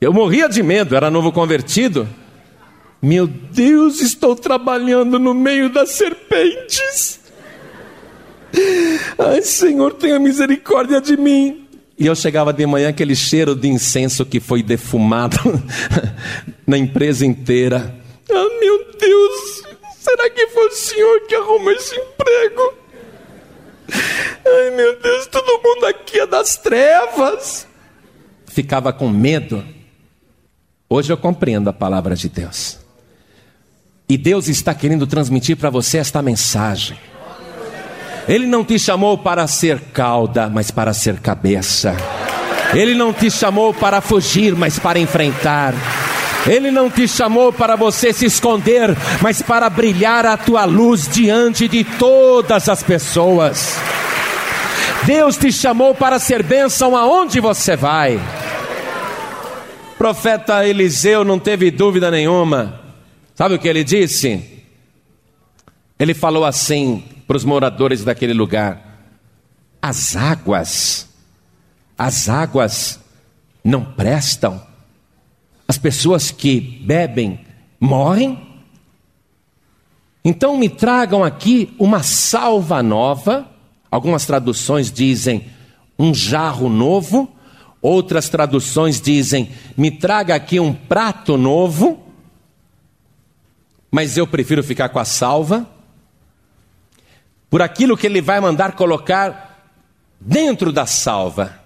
Eu 0.00 0.12
morria 0.12 0.48
de 0.48 0.62
medo, 0.62 0.96
era 0.96 1.10
novo 1.10 1.30
convertido. 1.30 2.08
Meu 3.02 3.26
Deus, 3.26 4.00
estou 4.00 4.36
trabalhando 4.36 5.18
no 5.18 5.32
meio 5.32 5.70
das 5.70 5.90
serpentes. 5.90 7.20
Ai, 9.18 9.42
Senhor, 9.42 9.94
tenha 9.94 10.18
misericórdia 10.18 11.00
de 11.00 11.16
mim. 11.16 11.66
E 11.98 12.06
eu 12.06 12.14
chegava 12.14 12.52
de 12.52 12.66
manhã, 12.66 12.88
aquele 12.88 13.14
cheiro 13.14 13.54
de 13.54 13.68
incenso 13.68 14.24
que 14.24 14.40
foi 14.40 14.62
defumado 14.62 15.38
na 16.66 16.76
empresa 16.76 17.24
inteira. 17.24 17.94
Ah, 18.30 18.48
meu 18.60 18.92
Deus, 18.98 19.62
será 19.98 20.28
que 20.30 20.46
foi 20.48 20.66
o 20.66 20.72
senhor 20.72 21.20
que 21.26 21.34
arrumou 21.34 21.72
esse 21.72 21.94
emprego? 21.94 22.74
Ai, 23.92 24.70
meu 24.76 24.98
Deus, 25.00 25.26
todo 25.26 25.60
mundo 25.62 25.86
aqui 25.86 26.20
é 26.20 26.26
das 26.26 26.56
trevas. 26.56 27.66
Ficava 28.46 28.92
com 28.92 29.08
medo 29.08 29.64
Hoje 30.92 31.12
eu 31.12 31.16
compreendo 31.16 31.70
a 31.70 31.72
palavra 31.72 32.16
de 32.16 32.28
Deus. 32.28 32.79
E 34.10 34.16
Deus 34.16 34.48
está 34.48 34.74
querendo 34.74 35.06
transmitir 35.06 35.56
para 35.56 35.70
você 35.70 35.98
esta 35.98 36.20
mensagem. 36.20 36.98
Ele 38.26 38.44
não 38.44 38.64
te 38.64 38.76
chamou 38.76 39.16
para 39.16 39.46
ser 39.46 39.78
cauda, 39.92 40.48
mas 40.48 40.68
para 40.68 40.92
ser 40.92 41.20
cabeça. 41.20 41.96
Ele 42.74 42.92
não 42.92 43.12
te 43.12 43.30
chamou 43.30 43.72
para 43.72 44.00
fugir, 44.00 44.56
mas 44.56 44.80
para 44.80 44.98
enfrentar. 44.98 45.74
Ele 46.44 46.72
não 46.72 46.90
te 46.90 47.06
chamou 47.06 47.52
para 47.52 47.76
você 47.76 48.12
se 48.12 48.24
esconder, 48.26 48.96
mas 49.22 49.42
para 49.42 49.70
brilhar 49.70 50.26
a 50.26 50.36
tua 50.36 50.64
luz 50.64 51.06
diante 51.06 51.68
de 51.68 51.84
todas 51.84 52.68
as 52.68 52.82
pessoas. 52.82 53.78
Deus 55.04 55.36
te 55.36 55.52
chamou 55.52 55.94
para 55.94 56.18
ser 56.18 56.42
bênção 56.42 56.96
aonde 56.96 57.38
você 57.38 57.76
vai 57.76 58.20
profeta 60.00 60.66
Eliseu 60.66 61.24
não 61.24 61.38
teve 61.38 61.70
dúvida 61.70 62.10
nenhuma. 62.10 62.79
Sabe 63.40 63.54
o 63.54 63.58
que 63.58 63.68
ele 63.68 63.82
disse? 63.82 64.66
Ele 65.98 66.12
falou 66.12 66.44
assim 66.44 67.02
para 67.26 67.38
os 67.38 67.42
moradores 67.42 68.04
daquele 68.04 68.34
lugar: 68.34 69.00
as 69.80 70.14
águas, 70.14 71.08
as 71.96 72.28
águas 72.28 73.00
não 73.64 73.82
prestam. 73.82 74.62
As 75.66 75.78
pessoas 75.78 76.30
que 76.30 76.60
bebem 76.60 77.40
morrem. 77.80 78.46
Então 80.22 80.58
me 80.58 80.68
tragam 80.68 81.24
aqui 81.24 81.74
uma 81.78 82.02
salva 82.02 82.82
nova. 82.82 83.48
Algumas 83.90 84.26
traduções 84.26 84.92
dizem 84.92 85.46
um 85.98 86.12
jarro 86.12 86.68
novo 86.68 87.34
Outras 87.80 88.28
traduções 88.28 89.00
dizem: 89.00 89.48
me 89.78 89.90
traga 89.90 90.34
aqui 90.34 90.60
um 90.60 90.74
prato 90.74 91.38
novo, 91.38 91.98
mas 93.90 94.16
eu 94.16 94.26
prefiro 94.26 94.62
ficar 94.62 94.88
com 94.90 94.98
a 94.98 95.04
salva, 95.04 95.66
por 97.48 97.60
aquilo 97.60 97.96
que 97.96 98.06
ele 98.06 98.20
vai 98.20 98.40
mandar 98.40 98.72
colocar 98.72 99.72
dentro 100.20 100.72
da 100.72 100.86
salva. 100.86 101.58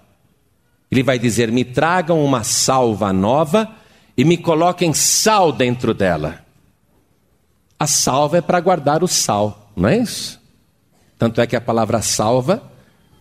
Ele 0.90 1.02
vai 1.02 1.18
dizer: 1.18 1.52
me 1.52 1.64
tragam 1.64 2.24
uma 2.24 2.42
salva 2.42 3.12
nova 3.12 3.70
e 4.16 4.24
me 4.24 4.38
coloquem 4.38 4.94
sal 4.94 5.52
dentro 5.52 5.92
dela. 5.92 6.42
A 7.78 7.87
salva 7.87 8.38
é 8.38 8.40
para 8.40 8.60
guardar 8.60 9.02
o 9.02 9.08
sal, 9.08 9.70
não 9.76 9.88
é 9.88 9.98
isso? 9.98 10.40
Tanto 11.18 11.40
é 11.40 11.46
que 11.46 11.56
a 11.56 11.60
palavra 11.60 12.00
salva 12.00 12.62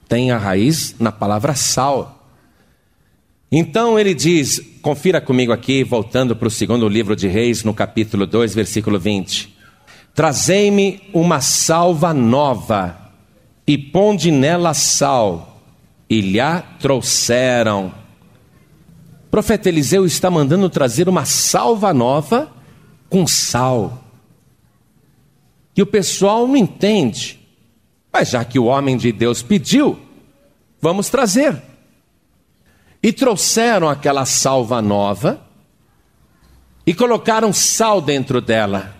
tem 0.07 0.31
a 0.31 0.37
raiz 0.37 0.95
na 0.99 1.11
palavra 1.11 1.55
sal. 1.55 2.22
Então 3.55 3.99
ele 3.99 4.15
diz, 4.15 4.59
confira 4.81 5.21
comigo 5.21 5.51
aqui, 5.51 5.83
voltando 5.83 6.35
para 6.35 6.47
o 6.47 6.51
segundo 6.51 6.89
livro 6.89 7.15
de 7.15 7.27
Reis, 7.27 7.63
no 7.63 7.71
capítulo 7.71 8.25
2, 8.25 8.55
versículo 8.55 8.99
20: 8.99 9.55
Trazei-me 10.15 11.03
uma 11.13 11.39
salva 11.39 12.15
nova, 12.15 13.11
e 13.67 13.77
ponde 13.77 14.31
nela 14.31 14.73
sal, 14.73 15.61
e 16.09 16.19
lhe 16.19 16.39
trouxeram. 16.79 17.93
O 19.27 19.29
profeta 19.29 19.69
Eliseu 19.69 20.03
está 20.03 20.31
mandando 20.31 20.67
trazer 20.67 21.07
uma 21.07 21.23
salva 21.23 21.93
nova 21.93 22.51
com 23.07 23.27
sal. 23.27 24.03
E 25.77 25.81
o 25.83 25.85
pessoal 25.85 26.47
não 26.47 26.57
entende. 26.57 27.39
Mas 28.11 28.31
já 28.31 28.43
que 28.43 28.57
o 28.57 28.65
homem 28.65 28.97
de 28.97 29.11
Deus 29.11 29.43
pediu, 29.43 29.99
vamos 30.81 31.07
trazer. 31.07 31.72
E 33.03 33.11
trouxeram 33.11 33.89
aquela 33.89 34.25
salva 34.25 34.81
nova 34.81 35.45
e 36.87 36.93
colocaram 36.93 37.51
sal 37.51 38.01
dentro 38.01 38.39
dela. 38.39 38.95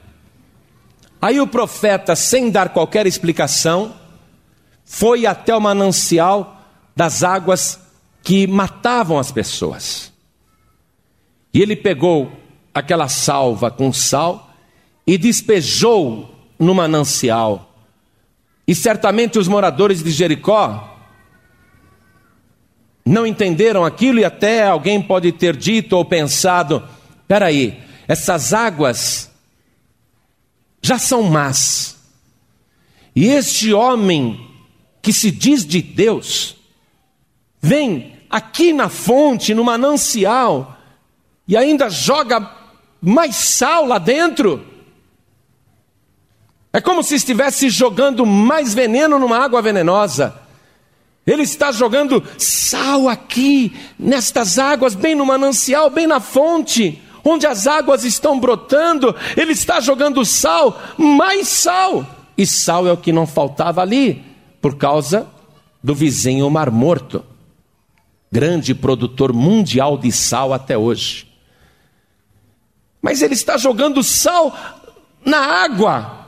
Aí 1.22 1.40
o 1.40 1.48
profeta, 1.48 2.16
sem 2.16 2.52
dar 2.52 2.70
qualquer 2.70 3.08
explicação, 3.08 3.96
foi 4.84 5.26
até 5.26 5.56
o 5.56 5.62
manancial 5.62 6.62
das 6.94 7.24
águas 7.24 7.80
que 8.22 8.46
matavam 8.46 9.18
as 9.18 9.32
pessoas. 9.32 10.12
E 11.54 11.62
ele 11.62 11.76
pegou 11.76 12.32
aquela 12.74 13.08
salva 13.08 13.72
com 13.72 13.94
sal 13.94 14.50
e 15.06 15.18
despejou 15.18 16.34
no 16.60 16.74
manancial. 16.74 17.74
E 18.68 18.74
certamente 18.74 19.38
os 19.38 19.48
moradores 19.48 20.04
de 20.04 20.12
Jericó 20.12 20.93
não 23.06 23.28
entenderam 23.28 23.84
aquilo 23.84 24.20
e 24.20 24.26
até 24.26 24.68
alguém 24.68 25.02
pode 25.02 25.32
ter 25.32 25.56
dito 25.56 25.94
ou 25.98 26.06
pensado: 26.06 26.84
peraí, 27.28 27.82
essas 28.08 28.54
águas 28.54 29.30
já 30.82 30.98
são 30.98 31.24
más. 31.24 31.98
E 33.16 33.28
este 33.28 33.74
homem 33.74 34.50
que 35.02 35.12
se 35.12 35.30
diz 35.30 35.66
de 35.66 35.82
Deus, 35.82 36.56
vem 37.62 38.14
aqui 38.30 38.72
na 38.72 38.90
fonte, 38.90 39.54
no 39.54 39.64
manancial, 39.64 40.78
e 41.48 41.58
ainda 41.58 41.90
joga 41.90 42.50
mais 43.02 43.36
sal 43.36 43.86
lá 43.86 43.98
dentro. 43.98 44.66
É 46.72 46.82
como 46.82 47.04
se 47.04 47.16
estivesse 47.16 47.70
jogando 47.70 48.26
mais 48.26 48.74
veneno 48.74 49.20
numa 49.20 49.38
água 49.38 49.62
venenosa. 49.62 50.43
Ele 51.26 51.44
está 51.44 51.72
jogando 51.72 52.22
sal 52.38 53.08
aqui, 53.08 53.74
nestas 53.98 54.60
águas, 54.60 54.94
bem 54.94 55.16
no 55.16 55.26
manancial, 55.26 55.90
bem 55.90 56.06
na 56.06 56.20
fonte, 56.20 57.02
onde 57.24 57.48
as 57.48 57.66
águas 57.66 58.04
estão 58.04 58.40
brotando. 58.40 59.16
Ele 59.38 59.54
está 59.54 59.80
jogando 59.80 60.26
sal, 60.26 60.82
mais 60.98 61.48
sal. 61.48 62.06
E 62.38 62.46
sal 62.46 62.86
é 62.88 62.92
o 62.92 62.98
que 62.98 63.14
não 63.14 63.26
faltava 63.26 63.82
ali, 63.82 64.22
por 64.62 64.76
causa 64.76 65.28
do 65.82 65.96
vizinho 65.96 66.50
Mar 66.50 66.72
Morto, 66.72 67.24
grande 68.32 68.74
produtor 68.74 69.32
mundial 69.32 69.98
de 69.98 70.12
sal 70.12 70.54
até 70.54 70.78
hoje. 70.78 71.28
Mas 73.02 73.22
ele 73.22 73.34
está 73.34 73.58
jogando 73.58 74.02
sal 74.02 74.58
na 75.26 75.38
água, 75.38 76.23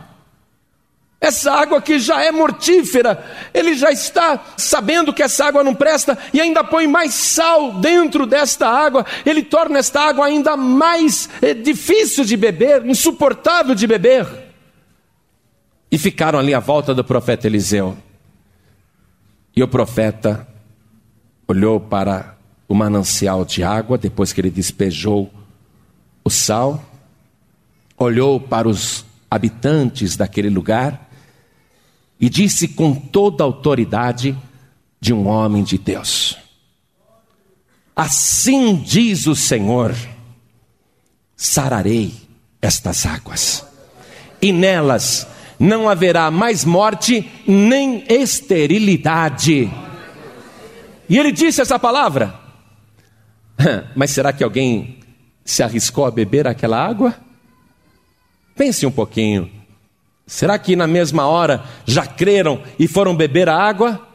essa 1.26 1.52
água 1.52 1.82
que 1.82 2.00
já 2.00 2.24
é 2.24 2.32
mortífera, 2.32 3.24
ele 3.54 3.76
já 3.76 3.92
está 3.92 4.44
sabendo 4.58 5.14
que 5.14 5.24
essa 5.24 5.46
água 5.46 5.64
não 5.64 5.74
presta 5.74 6.18
e 6.34 6.40
ainda 6.40 6.64
põe 6.64 6.88
mais 6.88 7.14
sal 7.14 7.74
dentro 7.80 8.26
desta 8.26 8.68
água, 8.68 9.06
ele 9.26 9.44
torna 9.44 9.80
esta 9.80 10.02
água 10.02 10.26
ainda 10.26 10.56
mais 10.56 11.30
é, 11.42 11.54
difícil 11.54 12.24
de 12.24 12.38
beber, 12.38 12.86
insuportável 12.86 13.74
de 13.74 13.88
beber. 13.88 14.28
E 15.92 15.98
ficaram 15.98 16.40
ali 16.40 16.54
à 16.54 16.60
volta 16.60 16.94
do 16.94 17.04
profeta 17.04 17.48
Eliseu. 17.48 17.98
E 19.56 19.64
o 19.64 19.68
profeta 19.68 20.48
olhou 21.48 21.80
para 21.80 22.36
o 22.68 22.76
manancial 22.76 23.46
de 23.46 23.64
água, 23.64 23.98
depois 23.98 24.34
que 24.34 24.42
ele 24.42 24.50
despejou 24.50 25.32
o 26.24 26.30
sal, 26.30 26.84
olhou 27.98 28.40
para 28.40 28.68
os 28.68 29.06
habitantes 29.30 30.18
daquele 30.18 30.50
lugar 30.50 31.05
e 32.20 32.30
disse 32.30 32.68
com 32.70 32.94
toda 32.94 33.44
a 33.44 33.46
autoridade 33.46 34.38
de 35.00 35.14
um 35.14 35.28
homem 35.28 35.64
de 35.64 35.78
Deus: 35.78 36.38
Assim 37.96 38.76
diz 38.76 39.28
o 39.28 39.36
Senhor: 39.36 39.96
sararei 41.36 42.14
estas 42.62 43.06
águas, 43.06 43.66
e 44.42 44.52
nelas 44.52 45.28
não 45.60 45.88
haverá 45.90 46.30
mais 46.30 46.66
morte 46.66 47.30
nem 47.48 48.04
esterilidade. 48.10 49.72
E 51.08 51.18
ele 51.18 51.32
disse 51.32 51.62
essa 51.62 51.78
palavra. 51.78 52.40
Mas 53.96 54.12
será 54.12 54.34
que 54.34 54.44
alguém 54.44 55.00
se 55.44 55.64
arriscou 55.64 56.06
a 56.06 56.12
beber 56.12 56.48
aquela 56.48 56.84
água? 56.84 57.16
Pense 58.56 58.86
um 58.86 58.92
pouquinho. 58.92 59.50
Será 60.28 60.58
que 60.58 60.76
na 60.76 60.88
mesma 60.88 61.28
hora 61.28 61.64
já 61.86 62.06
creram 62.06 62.62
e 62.80 62.88
foram 62.88 63.16
beber 63.16 63.48
a 63.48 63.56
água? 63.56 64.08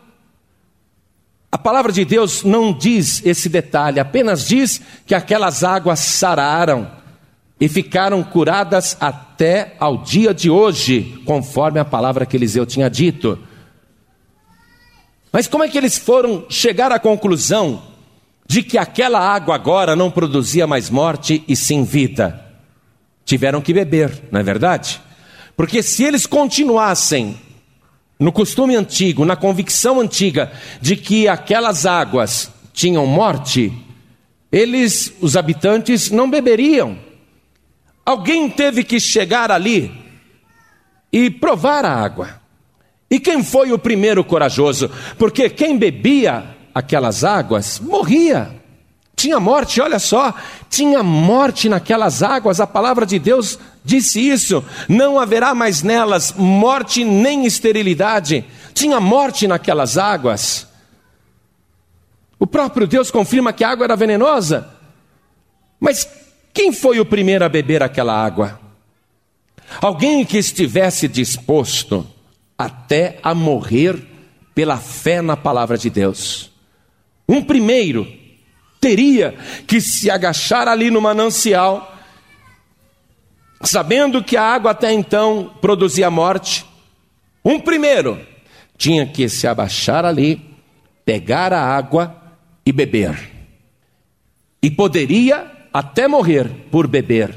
A 1.53 1.59
palavra 1.59 1.93
de 1.93 2.05
Deus 2.05 2.43
não 2.43 2.73
diz 2.73 3.25
esse 3.25 3.49
detalhe, 3.49 4.01
apenas 4.01 4.47
diz 4.47 4.81
que 5.07 5.15
aquelas 5.15 5.65
águas 5.65 6.01
sararam 6.01 6.91
e 7.61 7.69
ficaram 7.69 8.23
curadas 8.23 8.97
até 9.01 9.77
ao 9.79 9.99
dia 9.99 10.33
de 10.33 10.49
hoje, 10.49 11.21
conforme 11.27 11.79
a 11.79 11.85
palavra 11.85 12.25
que 12.25 12.37
Eliseu 12.37 12.65
tinha 12.65 12.89
dito. 12.89 13.39
Mas 15.33 15.47
como 15.47 15.63
é 15.63 15.69
que 15.69 15.79
eles 15.79 15.99
foram 15.99 16.47
chegar 16.49 16.91
à 16.91 16.99
conclusão 16.99 17.83
de 18.47 18.63
que 18.63 18.79
aquela 18.79 19.21
água 19.21 19.55
agora 19.55 19.95
não 19.95 20.11
produzia 20.11 20.67
mais 20.67 20.89
morte 20.91 21.45
e 21.47 21.55
sim 21.55 21.85
vida? 21.85 22.45
Tiveram 23.25 23.61
que 23.61 23.73
beber, 23.73 24.25
não 24.33 24.41
é 24.41 24.43
verdade? 24.43 25.01
Porque 25.57 25.83
se 25.83 26.05
eles 26.05 26.27
continuassem 26.27 27.39
no 28.19 28.31
costume 28.31 28.77
antigo, 28.77 29.25
na 29.25 29.37
convicção 29.37 30.01
antiga 30.01 30.53
de 30.81 30.97
que 30.97 31.27
aquelas 31.27 31.87
águas 31.87 32.51
tinham 32.73 33.07
morte, 33.07 33.73
eles, 34.53 35.13
os 35.21 35.37
habitantes, 35.37 36.11
não 36.11 36.29
beberiam. 36.29 36.99
Alguém 38.05 38.49
teve 38.51 38.85
que 38.85 38.99
chegar 38.99 39.51
ali 39.51 39.93
e 41.13 41.31
provar 41.31 41.85
a 41.85 41.95
água. 41.95 42.41
E 43.11 43.19
quem 43.19 43.43
foi 43.43 43.73
o 43.73 43.79
primeiro 43.79 44.23
corajoso? 44.23 44.91
Porque 45.19 45.49
quem 45.49 45.77
bebia 45.77 46.57
aquelas 46.75 47.25
águas 47.25 47.81
morria. 47.81 48.51
Tinha 49.17 49.39
morte, 49.39 49.81
olha 49.81 49.99
só, 49.99 50.33
tinha 50.69 51.03
morte 51.03 51.69
naquelas 51.69 52.23
águas, 52.23 52.61
a 52.61 52.67
palavra 52.67 53.05
de 53.05 53.19
Deus 53.19 53.59
disse 53.85 54.21
isso: 54.21 54.65
não 54.89 55.19
haverá 55.19 55.55
mais 55.55 55.83
nelas 55.83 56.33
morte 56.33 57.05
nem 57.05 57.47
esterilidade. 57.47 58.45
Tinha 58.75 59.01
morte 59.01 59.47
naquelas 59.47 59.99
águas. 59.99 60.67
O 62.39 62.47
próprio 62.47 62.87
Deus 62.87 63.11
confirma 63.11 63.53
que 63.53 63.63
a 63.63 63.71
água 63.71 63.85
era 63.85 63.97
venenosa. 63.97 64.69
Mas 65.79 66.09
quem 66.53 66.73
foi 66.73 67.01
o 67.01 67.07
primeiro 67.07 67.45
a 67.45 67.49
beber 67.49 67.83
aquela 67.83 68.15
água? 68.15 68.61
Alguém 69.81 70.25
que 70.25 70.39
estivesse 70.39 71.07
disposto 71.07 72.07
até 72.59 73.19
a 73.23 73.35
morrer 73.35 74.03
pela 74.55 74.77
fé 74.77 75.23
na 75.23 75.37
palavra 75.37 75.79
de 75.79 75.89
Deus. 75.89 76.51
Um 77.29 77.43
primeiro 77.43 78.07
teria 78.81 79.35
que 79.67 79.81
se 79.81 80.11
agachar 80.11 80.67
ali 80.67 80.91
no 80.91 81.01
manancial, 81.01 81.97
sabendo 83.63 84.23
que 84.23 84.37
a 84.37 84.43
água 84.43 84.71
até 84.71 84.93
então 84.93 85.53
produzia 85.61 86.11
morte. 86.11 86.65
Um 87.45 87.61
primeiro 87.61 88.19
tinha 88.77 89.07
que 89.07 89.29
se 89.29 89.47
abaixar 89.47 90.05
ali, 90.05 90.41
pegar 91.05 91.53
a 91.53 91.63
água 91.63 92.17
e 92.65 92.73
beber. 92.73 93.31
E 94.63 94.71
poderia 94.71 95.51
até 95.73 96.09
morrer 96.09 96.49
por 96.71 96.87
beber. 96.87 97.37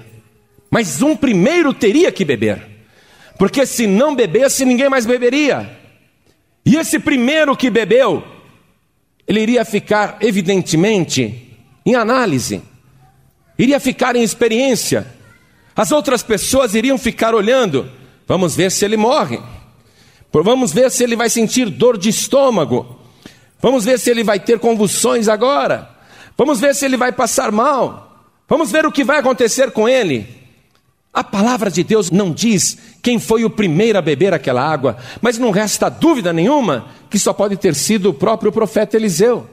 Mas 0.69 1.01
um 1.01 1.15
primeiro 1.15 1.73
teria 1.73 2.12
que 2.12 2.25
beber, 2.25 2.65
porque 3.38 3.65
se 3.65 3.86
não 3.86 4.15
bebesse, 4.15 4.65
ninguém 4.65 4.89
mais 4.89 5.05
beberia. 5.05 5.69
E 6.65 6.77
esse 6.77 6.97
primeiro 6.97 7.55
que 7.55 7.69
bebeu, 7.69 8.23
ele 9.27 9.41
iria 9.41 9.63
ficar, 9.65 10.17
evidentemente, 10.21 11.57
em 11.86 11.93
análise, 11.93 12.62
iria 13.57 13.79
ficar 13.79 14.15
em 14.15 14.23
experiência. 14.23 15.05
As 15.75 15.91
outras 15.91 16.21
pessoas 16.21 16.75
iriam 16.75 16.97
ficar 16.97 17.33
olhando, 17.33 17.89
vamos 18.27 18.55
ver 18.55 18.71
se 18.71 18.86
ele 18.86 18.97
morre, 18.97 19.39
vamos 20.31 20.71
ver 20.71 20.91
se 20.91 21.03
ele 21.03 21.15
vai 21.15 21.29
sentir 21.29 21.69
dor 21.69 21.97
de 21.97 22.09
estômago, 22.09 22.99
vamos 23.62 23.86
ver 23.86 23.99
se 23.99 24.09
ele 24.09 24.23
vai 24.23 24.39
ter 24.39 24.59
convulsões 24.59 25.27
agora, 25.27 25.89
vamos 26.38 26.59
ver 26.59 26.75
se 26.75 26.86
ele 26.86 26.97
vai 26.97 27.12
passar 27.12 27.51
mal. 27.51 28.13
Vamos 28.47 28.71
ver 28.71 28.86
o 28.86 28.91
que 28.91 29.03
vai 29.03 29.19
acontecer 29.19 29.71
com 29.71 29.88
ele. 29.88 30.27
A 31.13 31.23
palavra 31.23 31.69
de 31.71 31.83
Deus 31.83 32.12
não 32.12 32.31
diz 32.31 32.77
quem 33.01 33.19
foi 33.19 33.45
o 33.45 33.49
primeiro 33.49 33.97
a 33.97 34.01
beber 34.01 34.33
aquela 34.33 34.62
água, 34.62 34.97
mas 35.21 35.38
não 35.38 35.51
resta 35.51 35.89
dúvida 35.89 36.33
nenhuma 36.33 36.88
que 37.09 37.19
só 37.19 37.33
pode 37.33 37.55
ter 37.57 37.75
sido 37.75 38.09
o 38.09 38.13
próprio 38.13 38.51
profeta 38.51 38.97
Eliseu. 38.97 39.49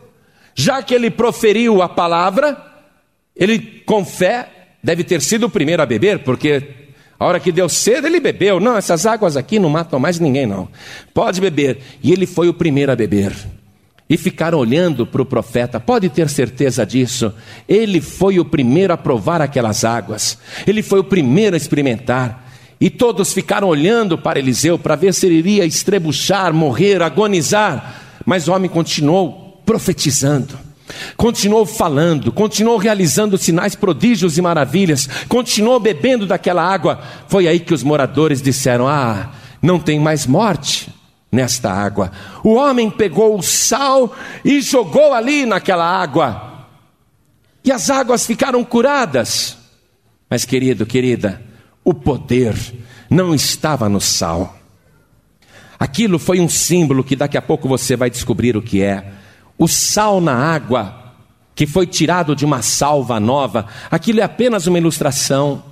Já 0.55 0.83
que 0.83 0.95
ele 0.95 1.11
proferiu 1.11 1.83
a 1.83 1.89
palavra, 1.89 2.57
ele 3.37 3.59
com 3.87 4.05
fé 4.05 4.60
deve 4.83 5.05
ter 5.05 5.21
sido 5.21 5.47
o 5.47 5.51
primeiro 5.51 5.83
a 5.83 5.87
beber, 5.87 6.21
porque 6.21 6.63
a 7.19 7.25
hora 7.25 7.41
que 7.41 7.53
deu 7.53 7.69
sede 7.69 8.07
ele 8.07 8.21
bebeu. 8.21 8.61
Não, 8.61 8.77
essas 8.77 9.07
águas 9.07 9.37
aqui 9.37 9.59
não 9.59 9.69
matam 9.69 9.99
mais 9.99 10.19
ninguém, 10.19 10.47
não. 10.47 10.69
Pode 11.13 11.41
beber. 11.41 11.79
E 12.03 12.13
ele 12.13 12.27
foi 12.27 12.49
o 12.49 12.55
primeiro 12.55 12.91
a 12.91 12.97
beber 12.97 13.33
e 14.11 14.17
ficaram 14.17 14.59
olhando 14.59 15.07
para 15.07 15.23
o 15.23 15.25
profeta, 15.25 15.79
pode 15.79 16.09
ter 16.09 16.29
certeza 16.29 16.85
disso. 16.85 17.33
Ele 17.69 18.01
foi 18.01 18.41
o 18.41 18.45
primeiro 18.45 18.93
a 18.93 18.97
provar 18.97 19.41
aquelas 19.41 19.85
águas, 19.85 20.37
ele 20.67 20.83
foi 20.83 20.99
o 20.99 21.05
primeiro 21.05 21.55
a 21.55 21.57
experimentar. 21.57 22.51
E 22.81 22.91
todos 22.91 23.33
ficaram 23.33 23.69
olhando 23.69 24.19
para 24.19 24.39
Eliseu 24.39 24.79
para 24.79 24.97
ver 24.97 25.15
se 25.15 25.27
ele 25.27 25.37
iria 25.37 25.65
estrebuchar, 25.67 26.53
morrer, 26.53 27.03
agonizar. 27.03 28.03
Mas 28.25 28.49
o 28.49 28.53
homem 28.53 28.71
continuou 28.71 29.63
profetizando, 29.67 30.59
continuou 31.17 31.67
falando, 31.67 32.33
continuou 32.33 32.77
realizando 32.77 33.39
sinais, 33.39 33.75
prodígios 33.75 34.39
e 34.39 34.43
maravilhas, 34.43 35.09
continuou 35.29 35.79
bebendo 35.81 36.27
daquela 36.27 36.63
água. 36.63 37.01
Foi 37.29 37.47
aí 37.47 37.61
que 37.61 37.75
os 37.75 37.83
moradores 37.83 38.41
disseram: 38.43 38.87
Ah, 38.89 39.31
não 39.63 39.79
tem 39.79 39.99
mais 39.99 40.27
morte 40.27 40.93
nesta 41.31 41.73
água. 41.73 42.11
O 42.43 42.55
homem 42.55 42.91
pegou 42.91 43.39
o 43.39 43.43
sal 43.43 44.15
e 44.45 44.61
jogou 44.61 45.15
ali 45.15 45.47
naquela 45.47 45.85
água. 45.85 46.67
E 47.65 47.71
as 47.71 47.91
águas 47.91 48.27
ficaram 48.27 48.65
curadas. 48.65 49.57
Mas, 50.29 50.45
querido, 50.45 50.87
querida, 50.87 51.43
o 51.85 51.93
poder 51.93 52.55
não 53.09 53.35
estava 53.35 53.89
no 53.89 54.01
sal. 54.01 54.57
Aquilo 55.79 56.19
foi 56.19 56.41
um 56.41 56.49
símbolo 56.49 57.03
que 57.03 57.17
daqui 57.17 57.37
a 57.37 57.43
pouco 57.43 57.69
você 57.69 57.97
vai 57.97 58.11
descobrir 58.11 58.57
o 58.57 58.63
que 58.63 58.83
é. 58.83 59.13
O 59.61 59.69
sal 59.69 60.23
na 60.23 60.35
água, 60.35 61.13
que 61.55 61.67
foi 61.67 61.87
tirado 61.87 62.35
de 62.35 62.47
uma 62.47 62.63
salva 62.63 63.21
nova, 63.21 63.67
aquilo 63.91 64.21
é 64.21 64.23
apenas 64.23 64.67
uma 64.67 64.79
ilustração. 64.79 65.63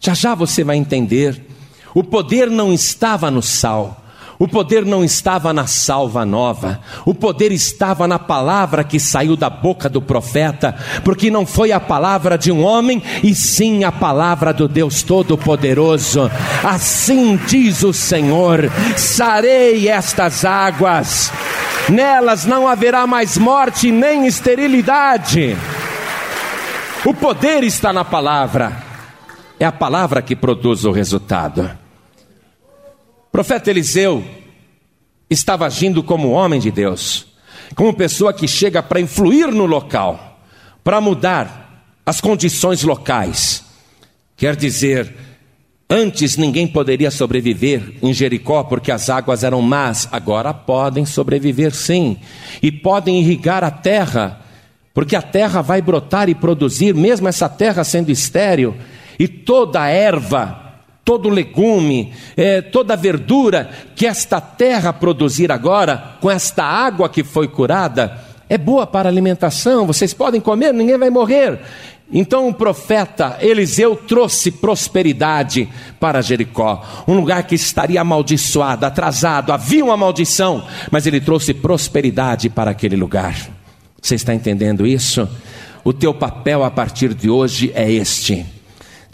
Já 0.00 0.14
já 0.14 0.36
você 0.36 0.62
vai 0.62 0.76
entender. 0.76 1.44
O 1.92 2.04
poder 2.04 2.48
não 2.48 2.72
estava 2.72 3.32
no 3.32 3.42
sal. 3.42 4.03
O 4.38 4.48
poder 4.48 4.84
não 4.84 5.04
estava 5.04 5.52
na 5.52 5.66
salva 5.66 6.24
nova, 6.24 6.80
o 7.04 7.14
poder 7.14 7.52
estava 7.52 8.08
na 8.08 8.18
palavra 8.18 8.82
que 8.82 8.98
saiu 8.98 9.36
da 9.36 9.48
boca 9.48 9.88
do 9.88 10.02
profeta, 10.02 10.74
porque 11.04 11.30
não 11.30 11.46
foi 11.46 11.70
a 11.70 11.78
palavra 11.78 12.36
de 12.36 12.50
um 12.50 12.64
homem, 12.64 13.02
e 13.22 13.34
sim 13.34 13.84
a 13.84 13.92
palavra 13.92 14.52
do 14.52 14.66
Deus 14.66 15.02
Todo-Poderoso. 15.02 16.28
Assim 16.64 17.36
diz 17.46 17.84
o 17.84 17.92
Senhor: 17.92 18.70
sarei 18.96 19.88
estas 19.88 20.44
águas, 20.44 21.30
nelas 21.88 22.44
não 22.44 22.66
haverá 22.66 23.06
mais 23.06 23.38
morte 23.38 23.92
nem 23.92 24.26
esterilidade. 24.26 25.56
O 27.04 27.14
poder 27.14 27.62
está 27.62 27.92
na 27.92 28.04
palavra, 28.04 28.82
é 29.60 29.64
a 29.64 29.72
palavra 29.72 30.20
que 30.20 30.34
produz 30.34 30.84
o 30.84 30.90
resultado 30.90 31.83
profeta 33.34 33.68
Eliseu 33.68 34.22
estava 35.28 35.66
agindo 35.66 36.04
como 36.04 36.30
homem 36.30 36.60
de 36.60 36.70
Deus, 36.70 37.26
como 37.74 37.92
pessoa 37.92 38.32
que 38.32 38.46
chega 38.46 38.80
para 38.80 39.00
influir 39.00 39.48
no 39.48 39.66
local, 39.66 40.40
para 40.84 41.00
mudar 41.00 41.84
as 42.06 42.20
condições 42.20 42.84
locais. 42.84 43.64
Quer 44.36 44.54
dizer, 44.54 45.12
antes 45.90 46.36
ninguém 46.36 46.68
poderia 46.68 47.10
sobreviver 47.10 47.94
em 48.00 48.14
Jericó 48.14 48.62
porque 48.62 48.92
as 48.92 49.10
águas 49.10 49.42
eram 49.42 49.60
más, 49.60 50.06
agora 50.12 50.54
podem 50.54 51.04
sobreviver 51.04 51.74
sim, 51.74 52.16
e 52.62 52.70
podem 52.70 53.18
irrigar 53.18 53.64
a 53.64 53.70
terra 53.72 54.42
porque 54.94 55.16
a 55.16 55.22
terra 55.22 55.60
vai 55.60 55.82
brotar 55.82 56.28
e 56.28 56.36
produzir, 56.36 56.94
mesmo 56.94 57.26
essa 57.26 57.48
terra 57.48 57.82
sendo 57.82 58.12
estéril, 58.12 58.76
e 59.18 59.26
toda 59.26 59.82
a 59.82 59.88
erva, 59.88 60.63
todo 61.04 61.28
legume, 61.28 62.12
é, 62.36 62.62
toda 62.62 62.96
verdura 62.96 63.68
que 63.94 64.06
esta 64.06 64.40
terra 64.40 64.92
produzir 64.92 65.52
agora, 65.52 66.16
com 66.20 66.30
esta 66.30 66.64
água 66.64 67.08
que 67.08 67.22
foi 67.22 67.46
curada, 67.46 68.18
é 68.48 68.56
boa 68.56 68.86
para 68.86 69.08
alimentação, 69.08 69.86
vocês 69.86 70.14
podem 70.14 70.40
comer, 70.40 70.72
ninguém 70.72 70.98
vai 70.98 71.10
morrer. 71.10 71.60
Então 72.12 72.48
o 72.48 72.54
profeta 72.54 73.38
Eliseu 73.40 73.96
trouxe 73.96 74.50
prosperidade 74.50 75.68
para 75.98 76.20
Jericó, 76.20 76.84
um 77.08 77.14
lugar 77.14 77.42
que 77.44 77.54
estaria 77.54 78.00
amaldiçoado, 78.00 78.84
atrasado, 78.84 79.52
havia 79.52 79.84
uma 79.84 79.96
maldição, 79.96 80.64
mas 80.90 81.06
ele 81.06 81.20
trouxe 81.20 81.54
prosperidade 81.54 82.48
para 82.50 82.70
aquele 82.70 82.96
lugar. 82.96 83.34
Você 84.00 84.14
está 84.14 84.34
entendendo 84.34 84.86
isso? 84.86 85.28
O 85.82 85.92
teu 85.92 86.12
papel 86.12 86.62
a 86.62 86.70
partir 86.70 87.14
de 87.14 87.30
hoje 87.30 87.72
é 87.74 87.90
este: 87.90 88.44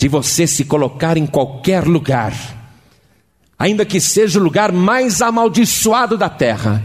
de 0.01 0.09
você 0.09 0.47
se 0.47 0.65
colocar 0.65 1.19
em 1.19 1.27
qualquer 1.27 1.85
lugar, 1.85 2.33
ainda 3.59 3.85
que 3.85 4.01
seja 4.01 4.41
o 4.41 4.43
lugar 4.43 4.73
mais 4.73 5.21
amaldiçoado 5.21 6.17
da 6.17 6.31
terra 6.31 6.83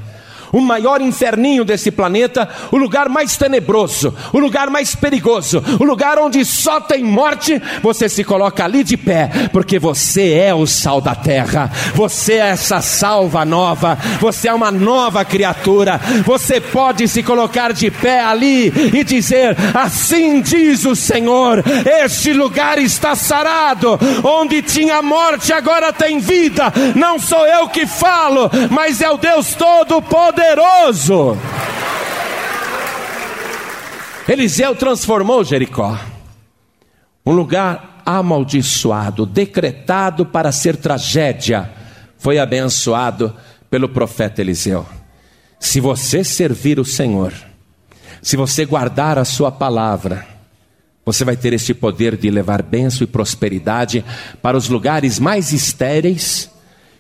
o 0.55 0.61
maior 0.61 1.01
inferninho 1.01 1.65
desse 1.65 1.91
planeta, 1.91 2.47
o 2.71 2.77
lugar 2.77 3.09
mais 3.09 3.35
tenebroso, 3.35 4.15
o 4.31 4.39
lugar 4.39 4.69
mais 4.69 4.95
perigoso, 4.95 5.61
o 5.77 5.83
lugar 5.83 6.17
onde 6.17 6.45
só 6.45 6.79
tem 6.79 7.03
morte, 7.03 7.61
você 7.83 8.07
se 8.07 8.23
coloca 8.23 8.63
ali 8.63 8.81
de 8.81 8.95
pé, 8.95 9.29
porque 9.51 9.77
você 9.77 10.31
é 10.31 10.55
o 10.55 10.65
sal 10.65 11.01
da 11.01 11.13
terra, 11.13 11.69
você 11.93 12.35
é 12.35 12.51
essa 12.55 12.79
salva 12.79 13.43
nova, 13.43 13.97
você 14.21 14.47
é 14.47 14.53
uma 14.53 14.71
nova 14.71 15.25
criatura, 15.25 15.99
você 16.25 16.61
pode 16.61 17.05
se 17.09 17.21
colocar 17.21 17.73
de 17.73 17.91
pé 17.91 18.21
ali 18.21 18.71
e 18.93 19.03
dizer: 19.03 19.57
Assim 19.73 20.39
diz 20.39 20.85
o 20.85 20.95
Senhor, 20.95 21.61
este 22.01 22.31
lugar 22.31 22.79
está 22.79 23.13
sarado, 23.13 23.99
onde 24.23 24.61
tinha 24.61 25.01
morte, 25.01 25.51
agora 25.51 25.91
tem 25.91 26.19
vida, 26.19 26.71
não 26.95 27.19
sou 27.19 27.45
eu 27.45 27.67
que 27.67 27.85
falo, 27.85 28.49
mas 28.69 29.01
é 29.01 29.09
o 29.09 29.17
Deus 29.17 29.53
Todo-Poderoso 29.53 30.44
poderoso. 30.45 31.37
Eliseu 34.27 34.75
transformou 34.75 35.43
Jericó, 35.43 35.99
um 37.25 37.31
lugar 37.31 38.01
amaldiçoado, 38.05 39.25
decretado 39.25 40.25
para 40.25 40.51
ser 40.51 40.77
tragédia, 40.77 41.71
foi 42.17 42.37
abençoado 42.37 43.35
pelo 43.69 43.89
profeta 43.89 44.41
Eliseu. 44.41 44.85
Se 45.59 45.79
você 45.79 46.23
servir 46.23 46.79
o 46.79 46.85
Senhor, 46.85 47.33
se 48.21 48.35
você 48.35 48.65
guardar 48.65 49.17
a 49.17 49.25
sua 49.25 49.51
palavra, 49.51 50.25
você 51.03 51.23
vai 51.23 51.35
ter 51.35 51.53
este 51.53 51.73
poder 51.73 52.17
de 52.17 52.29
levar 52.29 52.63
bênção 52.63 53.03
e 53.03 53.07
prosperidade 53.07 54.03
para 54.41 54.57
os 54.57 54.69
lugares 54.69 55.19
mais 55.19 55.53
estéreis 55.53 56.49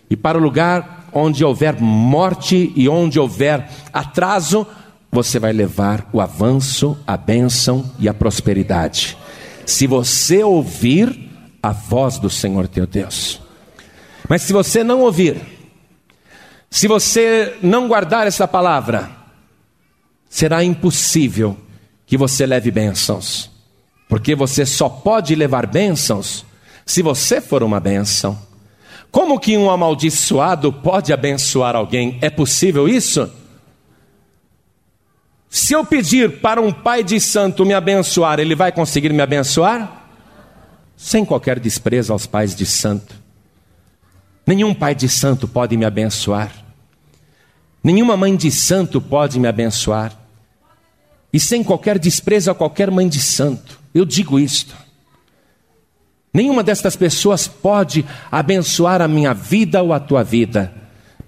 e 0.09 0.15
para 0.15 0.37
o 0.37 0.41
lugar 0.41 1.04
onde 1.15 1.45
houver 1.45 1.81
morte 1.81 2.73
e 2.75 2.89
onde 2.89 3.17
houver 3.17 3.69
atraso, 3.93 4.67
você 5.09 5.39
vai 5.39 5.53
levar 5.53 6.09
o 6.11 6.19
avanço, 6.19 6.97
a 7.07 7.15
bênção 7.15 7.89
e 7.97 8.09
a 8.09 8.13
prosperidade. 8.13 9.17
Se 9.65 9.87
você 9.87 10.43
ouvir 10.43 11.31
a 11.63 11.71
voz 11.71 12.19
do 12.19 12.29
Senhor 12.29 12.67
teu 12.67 12.85
Deus. 12.85 13.41
Mas 14.29 14.43
se 14.43 14.53
você 14.53 14.83
não 14.83 15.01
ouvir, 15.01 15.41
se 16.69 16.87
você 16.87 17.57
não 17.61 17.87
guardar 17.87 18.27
essa 18.27 18.47
palavra, 18.47 19.09
será 20.29 20.63
impossível 20.63 21.57
que 22.05 22.17
você 22.17 22.45
leve 22.45 22.69
bênçãos, 22.69 23.49
porque 24.07 24.35
você 24.35 24.63
só 24.63 24.89
pode 24.89 25.33
levar 25.33 25.65
bênçãos 25.65 26.45
se 26.85 27.01
você 27.01 27.41
for 27.41 27.63
uma 27.63 27.79
bênção. 27.79 28.37
Como 29.15 29.39
que 29.39 29.57
um 29.57 29.71
amaldiçoado 29.71 30.73
pode 30.73 31.13
abençoar 31.13 31.73
alguém? 31.73 32.17
É 32.19 32.29
possível 32.29 32.85
isso? 32.85 33.31
Se 35.49 35.71
eu 35.71 35.85
pedir 35.85 36.41
para 36.41 36.59
um 36.59 36.69
pai 36.69 37.01
de 37.01 37.17
santo 37.21 37.65
me 37.65 37.73
abençoar, 37.73 38.41
ele 38.41 38.53
vai 38.55 38.73
conseguir 38.73 39.13
me 39.13 39.21
abençoar? 39.21 40.05
Sem 40.97 41.23
qualquer 41.23 41.61
desprezo 41.61 42.11
aos 42.11 42.27
pais 42.27 42.53
de 42.53 42.65
santo. 42.65 43.15
Nenhum 44.45 44.73
pai 44.73 44.93
de 44.93 45.07
santo 45.07 45.47
pode 45.47 45.77
me 45.77 45.85
abençoar. 45.85 46.51
Nenhuma 47.81 48.17
mãe 48.17 48.35
de 48.35 48.51
santo 48.51 48.99
pode 48.99 49.39
me 49.39 49.47
abençoar. 49.47 50.11
E 51.31 51.39
sem 51.39 51.63
qualquer 51.63 51.97
desprezo 51.97 52.51
a 52.51 52.53
qualquer 52.53 52.91
mãe 52.91 53.07
de 53.07 53.21
santo. 53.21 53.79
Eu 53.93 54.03
digo 54.03 54.37
isto. 54.37 54.75
Nenhuma 56.35 56.61
destas 56.61 56.97
pessoas 56.97 57.47
pode 57.47 58.05
abençoar 58.29 59.01
a 59.01 59.07
minha 59.07 59.33
vida 59.33 59.81
ou 59.81 59.93
a 59.93 60.01
tua 60.01 60.21
vida, 60.21 60.69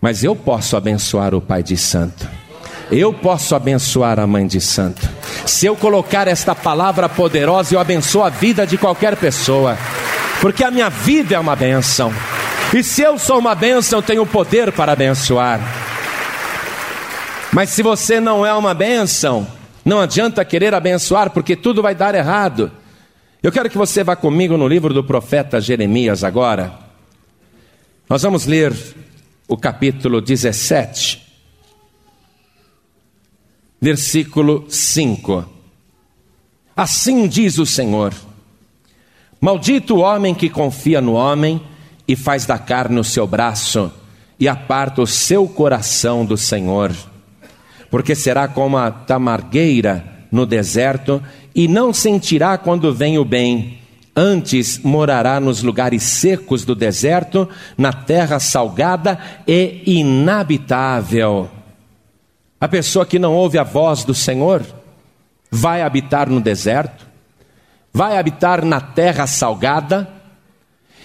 mas 0.02 0.22
eu 0.22 0.36
posso 0.36 0.76
abençoar 0.76 1.34
o 1.34 1.40
Pai 1.40 1.64
de 1.64 1.78
Santo. 1.78 2.28
Eu 2.92 3.14
posso 3.14 3.56
abençoar 3.56 4.20
a 4.20 4.28
Mãe 4.28 4.46
de 4.46 4.60
Santo. 4.60 5.08
Se 5.46 5.66
eu 5.66 5.78
colocar 5.78 6.28
esta 6.28 6.54
palavra 6.54 7.08
poderosa, 7.08 7.74
eu 7.74 7.80
abençoo 7.80 8.22
a 8.22 8.28
vida 8.28 8.68
de 8.68 8.78
qualquer 8.78 9.16
pessoa, 9.16 9.78
porque 10.42 10.62
a 10.62 10.70
minha 10.70 10.90
vida 10.90 11.36
é 11.36 11.40
uma 11.40 11.56
benção. 11.56 12.14
E 12.74 12.84
se 12.84 13.02
eu 13.02 13.18
sou 13.18 13.40
uma 13.40 13.56
benção, 13.56 14.00
eu 14.00 14.04
tenho 14.04 14.26
poder 14.26 14.74
para 14.74 14.92
abençoar. 14.92 15.62
Mas 17.54 17.70
se 17.70 17.82
você 17.82 18.20
não 18.20 18.46
é 18.46 18.54
uma 18.54 18.74
benção, 18.74 19.48
não 19.86 20.02
adianta 20.02 20.44
querer 20.44 20.74
abençoar, 20.74 21.30
porque 21.30 21.56
tudo 21.56 21.82
vai 21.82 21.96
dar 21.96 22.14
errado. 22.14 22.70
Eu 23.42 23.52
quero 23.52 23.70
que 23.70 23.78
você 23.78 24.04
vá 24.04 24.16
comigo 24.16 24.58
no 24.58 24.68
livro 24.68 24.92
do 24.96 25.04
profeta 25.04 25.62
Jeremias 25.62 26.24
agora. 26.24 26.74
Nós 28.10 28.24
vamos 28.24 28.48
ler 28.48 28.76
o 29.48 29.56
capítulo 29.56 30.20
17, 30.20 31.22
versículo 33.80 34.66
5. 34.68 35.46
Assim 36.76 37.28
diz 37.28 37.60
o 37.60 37.66
Senhor: 37.66 38.12
Maldito 39.40 39.98
o 39.98 40.00
homem 40.00 40.34
que 40.34 40.50
confia 40.50 41.00
no 41.00 41.14
homem 41.14 41.62
e 42.08 42.16
faz 42.16 42.44
da 42.48 42.58
carne 42.58 43.00
o 43.00 43.04
seu 43.04 43.28
braço 43.28 43.94
e 44.40 44.48
aparta 44.48 45.00
o 45.00 45.08
seu 45.08 45.48
coração 45.48 46.26
do 46.26 46.38
Senhor, 46.38 46.92
porque 47.92 48.16
será 48.16 48.48
como 48.48 48.78
a 48.78 48.90
tamargueira 48.90 50.26
no 50.32 50.44
deserto 50.44 51.22
e 51.58 51.68
não 51.68 51.92
sentirá 51.92 52.56
quando 52.56 52.94
vem 52.94 53.18
o 53.18 53.26
bem. 53.26 53.80
Antes 54.16 54.78
morará 54.80 55.40
nos 55.40 55.64
lugares 55.64 56.04
secos 56.04 56.64
do 56.64 56.76
deserto, 56.76 57.50
na 57.76 57.92
terra 57.92 58.40
salgada 58.40 59.18
e 59.48 59.82
inabitável. 59.86 61.50
A 62.62 62.68
pessoa 62.68 63.08
que 63.08 63.18
não 63.18 63.34
ouve 63.34 63.58
a 63.58 63.64
voz 63.64 64.04
do 64.04 64.14
Senhor 64.14 64.64
vai 65.50 65.82
habitar 65.82 66.30
no 66.30 66.40
deserto, 66.40 67.08
vai 67.92 68.18
habitar 68.18 68.64
na 68.64 68.80
terra 68.80 69.26
salgada 69.26 70.08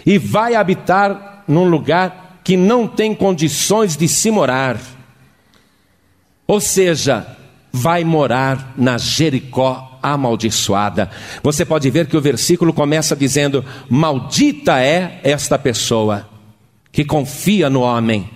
e 0.04 0.18
vai 0.18 0.54
habitar 0.54 1.44
num 1.48 1.64
lugar 1.64 2.40
que 2.44 2.58
não 2.58 2.86
tem 2.86 3.14
condições 3.14 3.96
de 3.96 4.06
se 4.06 4.30
morar. 4.30 4.78
Ou 6.46 6.60
seja, 6.60 7.26
vai 7.72 8.04
morar 8.04 8.74
na 8.76 8.98
Jericó 8.98 9.91
amaldiçoada. 10.02 11.10
Você 11.42 11.64
pode 11.64 11.88
ver 11.90 12.06
que 12.06 12.16
o 12.16 12.20
versículo 12.20 12.72
começa 12.72 13.14
dizendo: 13.14 13.64
Maldita 13.88 14.80
é 14.80 15.20
esta 15.22 15.58
pessoa 15.58 16.28
que 16.90 17.04
confia 17.04 17.70
no 17.70 17.80
homem. 17.80 18.28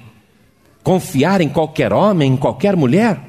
Confiar 0.82 1.40
em 1.40 1.48
qualquer 1.48 1.92
homem, 1.92 2.32
em 2.32 2.36
qualquer 2.36 2.76
mulher, 2.76 3.20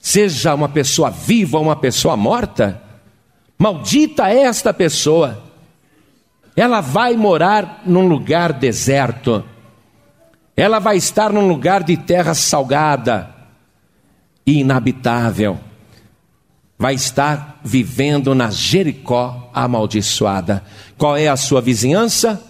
seja 0.00 0.54
uma 0.54 0.68
pessoa 0.68 1.10
viva 1.10 1.58
ou 1.58 1.64
uma 1.64 1.76
pessoa 1.76 2.16
morta, 2.16 2.82
maldita 3.56 4.28
é 4.28 4.42
esta 4.42 4.74
pessoa. 4.74 5.44
Ela 6.56 6.80
vai 6.80 7.14
morar 7.16 7.82
num 7.86 8.08
lugar 8.08 8.52
deserto, 8.52 9.44
ela 10.56 10.78
vai 10.78 10.96
estar 10.96 11.32
num 11.32 11.46
lugar 11.46 11.84
de 11.84 11.96
terra 11.96 12.34
salgada, 12.34 13.32
inabitável. 14.44 15.69
Vai 16.80 16.94
estar 16.94 17.60
vivendo 17.62 18.34
na 18.34 18.50
Jericó 18.50 19.50
amaldiçoada. 19.52 20.64
Qual 20.96 21.14
é 21.14 21.28
a 21.28 21.36
sua 21.36 21.60
vizinhança? 21.60 22.42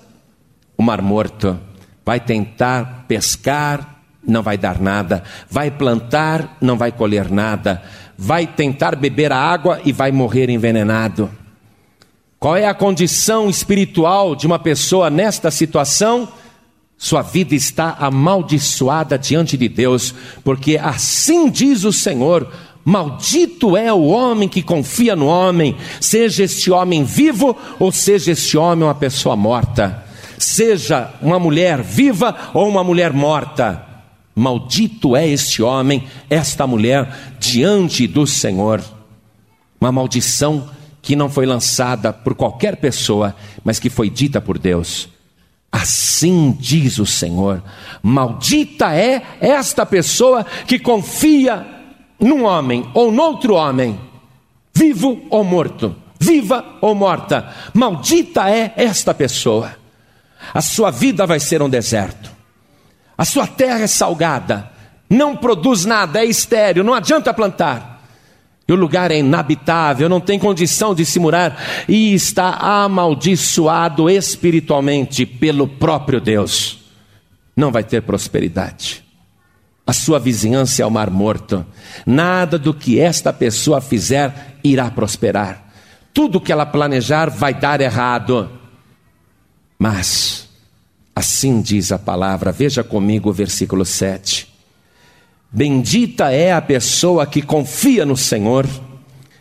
O 0.76 0.84
Mar 0.84 1.02
Morto. 1.02 1.58
Vai 2.06 2.20
tentar 2.20 3.06
pescar, 3.08 4.02
não 4.24 4.40
vai 4.40 4.56
dar 4.56 4.80
nada. 4.80 5.24
Vai 5.50 5.68
plantar, 5.68 6.56
não 6.60 6.78
vai 6.78 6.92
colher 6.92 7.28
nada. 7.28 7.82
Vai 8.16 8.46
tentar 8.46 8.94
beber 8.94 9.32
a 9.32 9.36
água 9.36 9.80
e 9.84 9.90
vai 9.90 10.12
morrer 10.12 10.48
envenenado. 10.48 11.28
Qual 12.38 12.56
é 12.56 12.68
a 12.68 12.72
condição 12.72 13.50
espiritual 13.50 14.36
de 14.36 14.46
uma 14.46 14.60
pessoa 14.60 15.10
nesta 15.10 15.50
situação? 15.50 16.28
Sua 16.96 17.22
vida 17.22 17.54
está 17.54 17.96
amaldiçoada 17.98 19.18
diante 19.18 19.56
de 19.56 19.68
Deus, 19.68 20.14
porque 20.44 20.76
assim 20.76 21.50
diz 21.50 21.82
o 21.82 21.92
Senhor: 21.92 22.52
Maldito 22.90 23.76
é 23.76 23.92
o 23.92 24.06
homem 24.06 24.48
que 24.48 24.64
confia 24.64 25.14
no 25.14 25.28
homem, 25.28 25.76
seja 26.00 26.42
este 26.42 26.72
homem 26.72 27.04
vivo 27.04 27.56
ou 27.78 27.92
seja 27.92 28.32
este 28.32 28.58
homem 28.58 28.82
uma 28.82 28.96
pessoa 28.96 29.36
morta, 29.36 30.04
seja 30.36 31.14
uma 31.22 31.38
mulher 31.38 31.82
viva 31.82 32.36
ou 32.52 32.68
uma 32.68 32.82
mulher 32.82 33.12
morta. 33.12 33.86
Maldito 34.34 35.14
é 35.14 35.28
este 35.28 35.62
homem, 35.62 36.08
esta 36.28 36.66
mulher, 36.66 37.36
diante 37.38 38.08
do 38.08 38.26
Senhor. 38.26 38.82
Uma 39.80 39.92
maldição 39.92 40.68
que 41.00 41.14
não 41.14 41.30
foi 41.30 41.46
lançada 41.46 42.12
por 42.12 42.34
qualquer 42.34 42.74
pessoa, 42.78 43.36
mas 43.62 43.78
que 43.78 43.88
foi 43.88 44.10
dita 44.10 44.40
por 44.40 44.58
Deus. 44.58 45.08
Assim 45.70 46.50
diz 46.58 46.98
o 46.98 47.06
Senhor: 47.06 47.62
Maldita 48.02 48.92
é 48.92 49.22
esta 49.40 49.86
pessoa 49.86 50.44
que 50.66 50.76
confia 50.76 51.79
num 52.20 52.44
homem 52.44 52.88
ou 52.94 53.10
noutro 53.10 53.54
homem, 53.54 53.98
vivo 54.74 55.22
ou 55.30 55.42
morto, 55.42 55.94
viva 56.18 56.64
ou 56.80 56.94
morta. 56.94 57.52
Maldita 57.72 58.48
é 58.50 58.72
esta 58.76 59.14
pessoa. 59.14 59.72
A 60.52 60.60
sua 60.60 60.90
vida 60.90 61.26
vai 61.26 61.38
ser 61.38 61.62
um 61.62 61.68
deserto, 61.68 62.30
a 63.16 63.24
sua 63.24 63.46
terra 63.46 63.80
é 63.80 63.86
salgada, 63.86 64.70
não 65.08 65.36
produz 65.36 65.84
nada, 65.84 66.20
é 66.20 66.24
estéreo, 66.24 66.82
não 66.82 66.94
adianta 66.94 67.34
plantar 67.34 67.90
e 68.70 68.72
o 68.72 68.76
lugar 68.76 69.10
é 69.10 69.18
inabitável, 69.18 70.08
não 70.08 70.20
tem 70.20 70.38
condição 70.38 70.94
de 70.94 71.04
se 71.04 71.18
morar, 71.18 71.60
e 71.88 72.14
está 72.14 72.50
amaldiçoado 72.50 74.08
espiritualmente 74.08 75.26
pelo 75.26 75.66
próprio 75.66 76.20
Deus, 76.20 76.78
não 77.56 77.72
vai 77.72 77.82
ter 77.82 78.00
prosperidade. 78.02 79.02
A 79.86 79.92
sua 79.92 80.18
vizinhança 80.18 80.82
é 80.82 80.86
o 80.86 80.90
mar 80.90 81.10
morto, 81.10 81.66
nada 82.06 82.58
do 82.58 82.72
que 82.72 83.00
esta 83.00 83.32
pessoa 83.32 83.80
fizer 83.80 84.58
irá 84.62 84.90
prosperar, 84.90 85.72
tudo 86.12 86.40
que 86.40 86.52
ela 86.52 86.66
planejar 86.66 87.30
vai 87.30 87.54
dar 87.54 87.80
errado. 87.80 88.50
Mas, 89.78 90.48
assim 91.14 91.60
diz 91.60 91.90
a 91.90 91.98
palavra, 91.98 92.52
veja 92.52 92.84
comigo 92.84 93.30
o 93.30 93.32
versículo 93.32 93.84
7. 93.84 94.48
Bendita 95.50 96.30
é 96.30 96.52
a 96.52 96.62
pessoa 96.62 97.26
que 97.26 97.42
confia 97.42 98.06
no 98.06 98.16
Senhor 98.16 98.68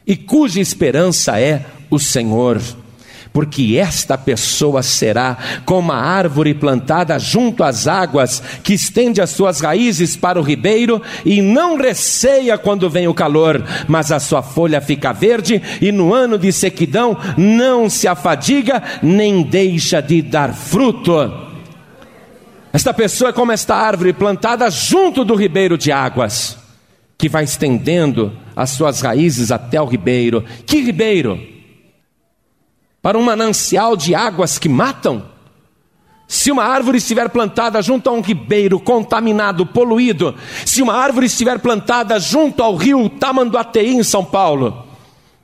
e 0.08 0.16
cuja 0.16 0.60
esperança 0.60 1.40
é 1.40 1.66
o 1.90 2.00
Senhor, 2.00 2.60
porque 3.32 3.78
esta 3.78 4.18
pessoa 4.18 4.82
será 4.82 5.38
como 5.66 5.92
a 5.92 5.98
árvore 5.98 6.54
plantada 6.54 7.18
junto 7.20 7.64
às 7.64 7.88
águas, 7.88 8.42
que 8.64 8.74
estende 8.74 9.22
as 9.22 9.30
suas 9.30 9.62
raízes 9.62 10.16
para 10.16 10.40
o 10.40 10.44
ribeiro 10.44 11.02
e 11.24 11.42
não 11.42 11.78
receia 11.78 12.58
quando 12.58 12.90
vem 12.90 13.08
o 13.08 13.14
calor, 13.14 13.64
mas 13.88 14.12
a 14.12 14.20
sua 14.20 14.42
folha 14.42 14.82
fica 14.82 15.14
verde 15.14 15.62
e 15.82 15.92
no 15.92 16.14
ano 16.14 16.38
de 16.38 16.52
sequidão 16.52 17.18
não 17.38 17.90
se 17.90 18.08
afadiga 18.08 18.82
nem 19.02 19.44
deixa 19.44 20.02
de 20.02 20.22
dar 20.22 20.54
fruto. 20.54 21.50
Esta 22.72 22.94
pessoa 22.94 23.30
é 23.30 23.34
como 23.34 23.52
esta 23.52 23.76
árvore 23.76 24.14
plantada 24.14 24.70
junto 24.70 25.26
do 25.26 25.36
ribeiro 25.36 25.78
de 25.78 25.92
águas, 25.92 26.58
que 27.18 27.28
vai 27.28 27.44
estendendo 27.44 28.32
as 28.56 28.72
suas 28.72 29.02
raízes 29.02 29.52
até 29.52 29.82
o 29.82 29.86
ribeiro. 29.86 30.44
Que 30.66 30.82
ribeiro? 30.82 31.59
Para 33.02 33.18
um 33.18 33.24
manancial 33.24 33.96
de 33.96 34.14
águas 34.14 34.58
que 34.58 34.70
matam? 34.70 35.24
Se 36.28 36.52
uma 36.52 36.64
árvore 36.64 37.00
estiver 37.00 37.30
plantada 37.30 37.82
junto 37.82 38.10
a 38.10 38.14
um 38.14 38.22
ribeiro 38.22 38.80
contaminado, 38.80 39.66
poluído, 39.66 40.36
se 40.66 40.82
uma 40.82 40.94
árvore 40.94 41.26
estiver 41.26 41.58
plantada 41.60 42.20
junto 42.20 42.62
ao 42.62 42.76
rio 42.76 43.10
Tamanduateí, 43.10 43.96
em 43.96 44.04
São 44.04 44.24
Paulo, 44.24 44.86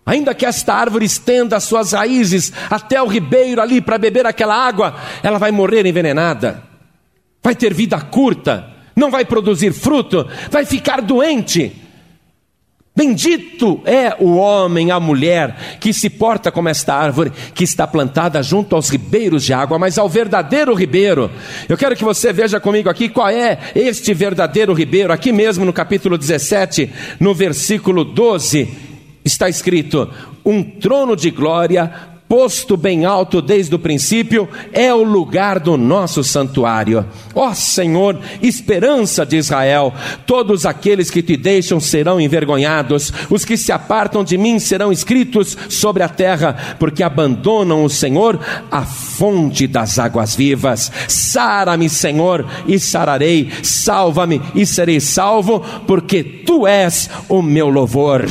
ainda 0.06 0.36
que 0.36 0.46
esta 0.46 0.76
árvore 0.76 1.06
estenda 1.06 1.56
as 1.56 1.64
suas 1.64 1.94
raízes 1.94 2.54
até 2.70 3.02
o 3.02 3.08
ribeiro 3.08 3.62
ali 3.62 3.82
para 3.82 3.98
beber 3.98 4.28
aquela 4.28 4.56
água, 4.56 4.96
ela 5.24 5.40
vai 5.40 5.52
morrer 5.52 5.86
envenenada 5.86 6.76
vai 7.46 7.54
ter 7.54 7.76
vida 7.76 8.02
curta, 8.02 8.68
não 8.96 9.12
vai 9.12 9.24
produzir 9.24 9.72
fruto, 9.72 10.28
vai 10.50 10.66
ficar 10.66 11.00
doente. 11.00 11.80
Bendito 13.06 13.82
é 13.86 14.16
o 14.20 14.38
homem, 14.38 14.90
a 14.90 15.00
mulher, 15.00 15.78
que 15.80 15.94
se 15.94 16.10
porta 16.10 16.52
como 16.52 16.70
esta 16.70 16.96
árvore 16.96 17.32
que 17.54 17.64
está 17.64 17.86
plantada 17.86 18.42
junto 18.42 18.76
aos 18.76 18.90
ribeiros 18.90 19.44
de 19.44 19.54
água, 19.54 19.78
mas 19.78 20.00
ao 20.00 20.10
verdadeiro 20.10 20.74
ribeiro. 20.74 21.30
Eu 21.70 21.78
quero 21.78 21.96
que 21.96 22.04
você 22.04 22.34
veja 22.34 22.60
comigo 22.60 22.90
aqui 22.90 23.08
qual 23.08 23.30
é 23.30 23.60
este 23.76 24.12
verdadeiro 24.12 24.74
ribeiro, 24.74 25.14
aqui 25.14 25.32
mesmo 25.32 25.64
no 25.64 25.72
capítulo 25.72 26.18
17, 26.18 26.92
no 27.20 27.32
versículo 27.36 28.04
12, 28.04 28.68
está 29.24 29.48
escrito: 29.48 30.10
um 30.44 30.64
trono 30.64 31.16
de 31.16 31.30
glória 31.30 32.15
posto 32.28 32.76
bem 32.76 33.06
alto 33.06 33.42
desde 33.42 33.76
o 33.76 33.80
princípio, 33.80 34.50
é 34.74 34.94
o 34.94 35.04
lugar 35.04 35.60
do 35.60 35.78
nosso 35.78 36.24
santuário. 36.24 37.06
Ó 37.34 37.54
Senhor, 37.54 38.20
esperança 38.42 39.26
de 39.26 39.38
Israel, 39.38 39.94
todos 40.26 40.66
aqueles 40.66 41.10
que 41.12 41.22
te 41.22 41.38
deixam 41.38 41.80
serão 41.80 42.20
envergonhados, 42.20 43.14
os 43.30 43.46
que 43.46 43.56
se 43.56 43.72
apartam 43.72 44.24
de 44.24 44.38
mim 44.38 44.60
serão 44.60 44.92
escritos 44.92 45.58
sobre 45.70 46.04
a 46.04 46.10
terra, 46.10 46.76
porque 46.80 47.04
abandonam 47.04 47.84
o 47.84 47.90
Senhor, 47.90 48.40
a 48.72 48.82
fonte 48.82 49.68
das 49.68 50.00
águas 50.00 50.36
vivas. 50.36 50.92
Sara-me, 51.08 51.90
Senhor, 51.90 52.46
e 52.68 52.80
sararei, 52.80 53.52
salva-me 53.62 54.42
e 54.56 54.66
serei 54.66 55.00
salvo, 55.00 55.64
porque 55.86 56.24
tu 56.24 56.66
és 56.66 57.10
o 57.30 57.42
meu 57.42 57.70
louvor. 57.70 58.26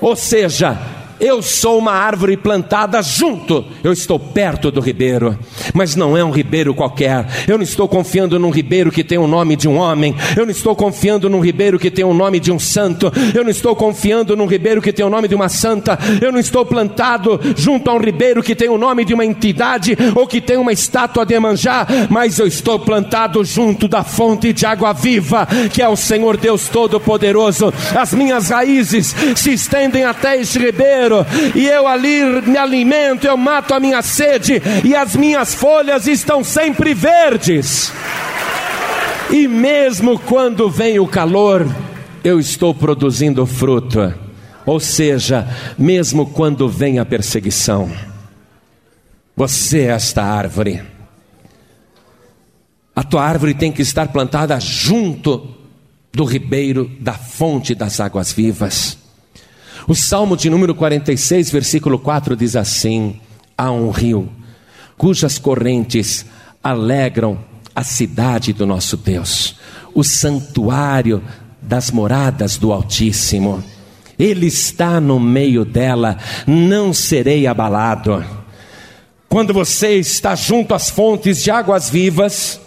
Ou 0.00 0.14
seja, 0.14 0.78
eu 1.24 1.40
sou 1.40 1.78
uma 1.78 1.92
árvore 1.92 2.36
plantada 2.36 3.00
junto, 3.00 3.64
eu 3.82 3.90
estou 3.90 4.18
perto 4.18 4.70
do 4.70 4.78
ribeiro, 4.78 5.38
mas 5.72 5.96
não 5.96 6.14
é 6.14 6.22
um 6.22 6.30
ribeiro 6.30 6.74
qualquer. 6.74 7.26
Eu 7.48 7.56
não 7.56 7.64
estou 7.64 7.88
confiando 7.88 8.38
num 8.38 8.50
ribeiro 8.50 8.92
que 8.92 9.02
tem 9.02 9.16
o 9.16 9.26
nome 9.26 9.56
de 9.56 9.66
um 9.66 9.78
homem, 9.78 10.14
eu 10.36 10.44
não 10.44 10.52
estou 10.52 10.76
confiando 10.76 11.30
num 11.30 11.40
ribeiro 11.40 11.78
que 11.78 11.90
tem 11.90 12.04
o 12.04 12.12
nome 12.12 12.38
de 12.38 12.52
um 12.52 12.58
santo, 12.58 13.10
eu 13.34 13.42
não 13.42 13.50
estou 13.50 13.74
confiando 13.74 14.36
num 14.36 14.44
ribeiro 14.44 14.82
que 14.82 14.92
tem 14.92 15.04
o 15.04 15.08
nome 15.08 15.26
de 15.26 15.34
uma 15.34 15.48
santa, 15.48 15.98
eu 16.20 16.30
não 16.30 16.38
estou 16.38 16.66
plantado 16.66 17.40
junto 17.56 17.88
a 17.88 17.94
um 17.94 17.98
ribeiro 17.98 18.42
que 18.42 18.54
tem 18.54 18.68
o 18.68 18.76
nome 18.76 19.02
de 19.02 19.14
uma 19.14 19.24
entidade 19.24 19.96
ou 20.14 20.26
que 20.26 20.42
tem 20.42 20.58
uma 20.58 20.72
estátua 20.72 21.24
de 21.24 21.32
Emanjá, 21.32 21.86
mas 22.10 22.38
eu 22.38 22.46
estou 22.46 22.78
plantado 22.78 23.42
junto 23.42 23.88
da 23.88 24.04
fonte 24.04 24.52
de 24.52 24.66
água 24.66 24.92
viva, 24.92 25.48
que 25.72 25.80
é 25.80 25.88
o 25.88 25.96
Senhor 25.96 26.36
Deus 26.36 26.68
Todo-Poderoso. 26.68 27.72
As 27.98 28.12
minhas 28.12 28.50
raízes 28.50 29.16
se 29.34 29.54
estendem 29.54 30.04
até 30.04 30.38
este 30.38 30.58
ribeiro 30.58 31.13
e 31.54 31.66
eu 31.66 31.86
ali 31.86 32.22
me 32.42 32.56
alimento, 32.56 33.26
eu 33.26 33.36
mato 33.36 33.74
a 33.74 33.80
minha 33.80 34.02
sede, 34.02 34.62
e 34.84 34.94
as 34.94 35.14
minhas 35.14 35.54
folhas 35.54 36.06
estão 36.06 36.42
sempre 36.42 36.94
verdes. 36.94 37.92
E 39.30 39.48
mesmo 39.48 40.18
quando 40.18 40.70
vem 40.70 40.98
o 40.98 41.06
calor, 41.06 41.66
eu 42.22 42.38
estou 42.40 42.74
produzindo 42.74 43.44
fruto. 43.46 44.14
Ou 44.66 44.80
seja, 44.80 45.46
mesmo 45.76 46.26
quando 46.26 46.68
vem 46.68 46.98
a 46.98 47.04
perseguição, 47.04 47.90
você 49.36 49.80
é 49.80 49.90
esta 49.90 50.22
árvore. 50.22 50.82
A 52.96 53.02
tua 53.02 53.24
árvore 53.24 53.54
tem 53.54 53.72
que 53.72 53.82
estar 53.82 54.08
plantada 54.08 54.58
junto 54.60 55.54
do 56.12 56.24
ribeiro 56.24 56.90
da 57.00 57.14
fonte 57.14 57.74
das 57.74 57.98
águas 57.98 58.32
vivas. 58.32 58.96
O 59.86 59.94
Salmo 59.94 60.34
de 60.34 60.48
número 60.48 60.74
46, 60.74 61.50
versículo 61.50 61.98
4 61.98 62.34
diz 62.34 62.56
assim: 62.56 63.20
Há 63.56 63.70
um 63.70 63.90
rio 63.90 64.30
cujas 64.96 65.38
correntes 65.38 66.24
alegram 66.62 67.38
a 67.74 67.84
cidade 67.84 68.52
do 68.54 68.64
nosso 68.64 68.96
Deus, 68.96 69.56
o 69.94 70.02
santuário 70.02 71.22
das 71.60 71.90
moradas 71.90 72.56
do 72.56 72.72
Altíssimo. 72.72 73.62
Ele 74.18 74.46
está 74.46 75.00
no 75.00 75.20
meio 75.20 75.64
dela, 75.64 76.16
não 76.46 76.94
serei 76.94 77.46
abalado. 77.46 78.24
Quando 79.28 79.52
você 79.52 79.96
está 79.96 80.34
junto 80.34 80.74
às 80.74 80.88
fontes 80.88 81.42
de 81.42 81.50
águas 81.50 81.90
vivas, 81.90 82.60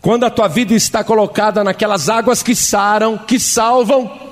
quando 0.00 0.24
a 0.24 0.30
tua 0.30 0.48
vida 0.48 0.74
está 0.74 1.04
colocada 1.04 1.62
naquelas 1.62 2.08
águas 2.08 2.42
que 2.42 2.56
saram, 2.56 3.18
que 3.18 3.38
salvam, 3.38 4.31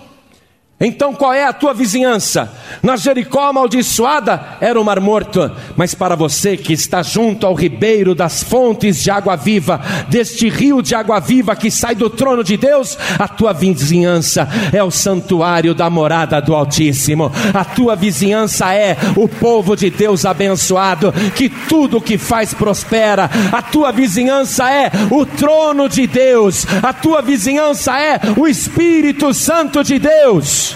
então 0.83 1.12
qual 1.12 1.35
é 1.35 1.45
a 1.45 1.53
tua 1.53 1.74
vizinhança? 1.74 2.51
Na 2.83 2.97
Jericó 2.97 3.51
amaldiçoada 3.51 4.57
era 4.62 4.81
o 4.81 4.85
mar 4.85 4.99
morto, 4.99 5.51
mas 5.76 5.95
para 5.95 6.16
você 6.16 6.57
que 6.57 6.72
está 6.72 7.03
junto 7.03 7.47
ao 7.47 7.53
ribeiro 7.53 8.14
das 8.14 8.43
fontes 8.43 9.03
de 9.03 9.11
água 9.11 9.37
viva, 9.37 9.78
deste 10.09 10.49
rio 10.49 10.81
de 10.81 10.95
água 10.95 11.20
viva 11.20 11.55
que 11.55 11.70
sai 11.70 11.95
do 11.95 12.09
trono 12.09 12.43
de 12.43 12.57
Deus, 12.57 12.97
a 13.18 13.28
tua 13.28 13.53
vizinhança 13.53 14.49
é 14.72 14.83
o 14.83 14.91
santuário 14.91 15.74
da 15.74 15.91
morada 15.91 16.41
do 16.41 16.55
Altíssimo. 16.55 17.31
A 17.53 17.62
tua 17.62 17.95
vizinhança 17.95 18.72
é 18.74 18.97
o 19.16 19.28
povo 19.28 19.76
de 19.76 19.91
Deus 19.91 20.24
abençoado, 20.24 21.12
que 21.35 21.51
tudo 21.51 22.01
que 22.01 22.16
faz 22.16 22.55
prospera. 22.55 23.28
A 23.53 23.61
tua 23.61 23.93
vizinhança 23.93 24.70
é 24.70 24.91
o 25.11 25.26
trono 25.26 25.91
de 25.91 26.07
Deus. 26.07 26.66
A 26.83 26.95
tua 26.95 27.20
vizinhança 27.20 28.01
é 28.01 28.18
o 28.35 28.49
Espírito 28.49 29.35
Santo 29.35 29.85
de 29.85 29.99
Deus. 29.99 30.70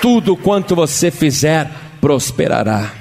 Tudo 0.00 0.36
quanto 0.36 0.74
você 0.74 1.10
fizer 1.10 1.70
prosperará. 2.00 2.92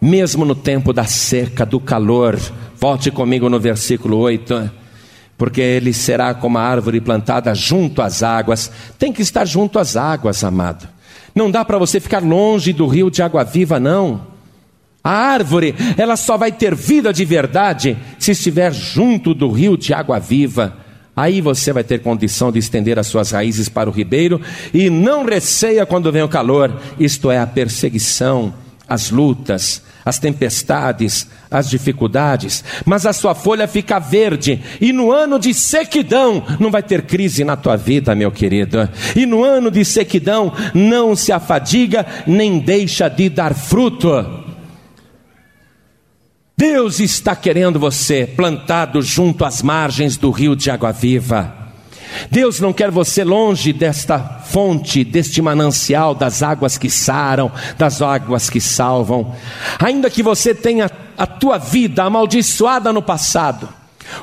Mesmo 0.00 0.44
no 0.44 0.54
tempo 0.54 0.92
da 0.92 1.04
seca, 1.04 1.64
do 1.64 1.78
calor, 1.78 2.38
volte 2.76 3.10
comigo 3.10 3.48
no 3.48 3.60
versículo 3.60 4.18
8 4.18 4.82
porque 5.42 5.60
ele 5.60 5.92
será 5.92 6.32
como 6.34 6.56
a 6.56 6.62
árvore 6.62 7.00
plantada 7.00 7.52
junto 7.52 8.00
às 8.00 8.22
águas. 8.22 8.70
Tem 8.96 9.12
que 9.12 9.22
estar 9.22 9.44
junto 9.44 9.76
às 9.76 9.96
águas, 9.96 10.44
amado. 10.44 10.88
Não 11.34 11.50
dá 11.50 11.64
para 11.64 11.78
você 11.78 11.98
ficar 11.98 12.22
longe 12.22 12.72
do 12.72 12.86
rio 12.86 13.10
de 13.10 13.24
água 13.24 13.42
viva, 13.42 13.80
não. 13.80 14.28
A 15.02 15.10
árvore, 15.10 15.74
ela 15.96 16.16
só 16.16 16.36
vai 16.36 16.52
ter 16.52 16.76
vida 16.76 17.12
de 17.12 17.24
verdade 17.24 17.98
se 18.20 18.30
estiver 18.30 18.72
junto 18.72 19.34
do 19.34 19.50
rio 19.50 19.76
de 19.76 19.92
água 19.92 20.20
viva. 20.20 20.76
Aí 21.14 21.40
você 21.40 21.72
vai 21.72 21.84
ter 21.84 22.00
condição 22.00 22.50
de 22.50 22.58
estender 22.58 22.98
as 22.98 23.06
suas 23.06 23.32
raízes 23.32 23.68
para 23.68 23.90
o 23.90 23.92
ribeiro 23.92 24.40
e 24.72 24.88
não 24.88 25.24
receia 25.24 25.84
quando 25.84 26.10
vem 26.10 26.22
o 26.22 26.28
calor, 26.28 26.74
isto 26.98 27.30
é, 27.30 27.38
a 27.38 27.46
perseguição, 27.46 28.54
as 28.88 29.10
lutas, 29.10 29.82
as 30.04 30.18
tempestades, 30.18 31.28
as 31.50 31.68
dificuldades, 31.68 32.64
mas 32.84 33.06
a 33.06 33.12
sua 33.12 33.34
folha 33.34 33.68
fica 33.68 33.98
verde, 33.98 34.60
e 34.80 34.92
no 34.92 35.12
ano 35.12 35.38
de 35.38 35.54
sequidão 35.54 36.44
não 36.58 36.70
vai 36.70 36.82
ter 36.82 37.02
crise 37.02 37.44
na 37.44 37.56
tua 37.56 37.76
vida, 37.76 38.14
meu 38.14 38.30
querido. 38.30 38.88
E 39.14 39.26
no 39.26 39.44
ano 39.44 39.70
de 39.70 39.84
sequidão 39.84 40.52
não 40.74 41.14
se 41.14 41.30
afadiga 41.30 42.06
nem 42.26 42.58
deixa 42.58 43.08
de 43.08 43.28
dar 43.28 43.54
fruto. 43.54 44.41
Deus 46.56 47.00
está 47.00 47.34
querendo 47.34 47.78
você 47.78 48.26
plantado 48.26 49.00
junto 49.02 49.44
às 49.44 49.62
margens 49.62 50.16
do 50.16 50.30
rio 50.30 50.54
de 50.54 50.70
água 50.70 50.92
viva. 50.92 51.62
Deus 52.30 52.60
não 52.60 52.72
quer 52.72 52.90
você 52.90 53.24
longe 53.24 53.72
desta 53.72 54.18
fonte, 54.18 55.02
deste 55.02 55.40
manancial 55.40 56.14
das 56.14 56.42
águas 56.42 56.76
que 56.76 56.90
saram, 56.90 57.50
das 57.78 58.02
águas 58.02 58.50
que 58.50 58.60
salvam. 58.60 59.34
Ainda 59.78 60.10
que 60.10 60.22
você 60.22 60.54
tenha 60.54 60.90
a 61.16 61.26
tua 61.26 61.58
vida 61.58 62.04
amaldiçoada 62.04 62.92
no 62.92 63.02
passado, 63.02 63.68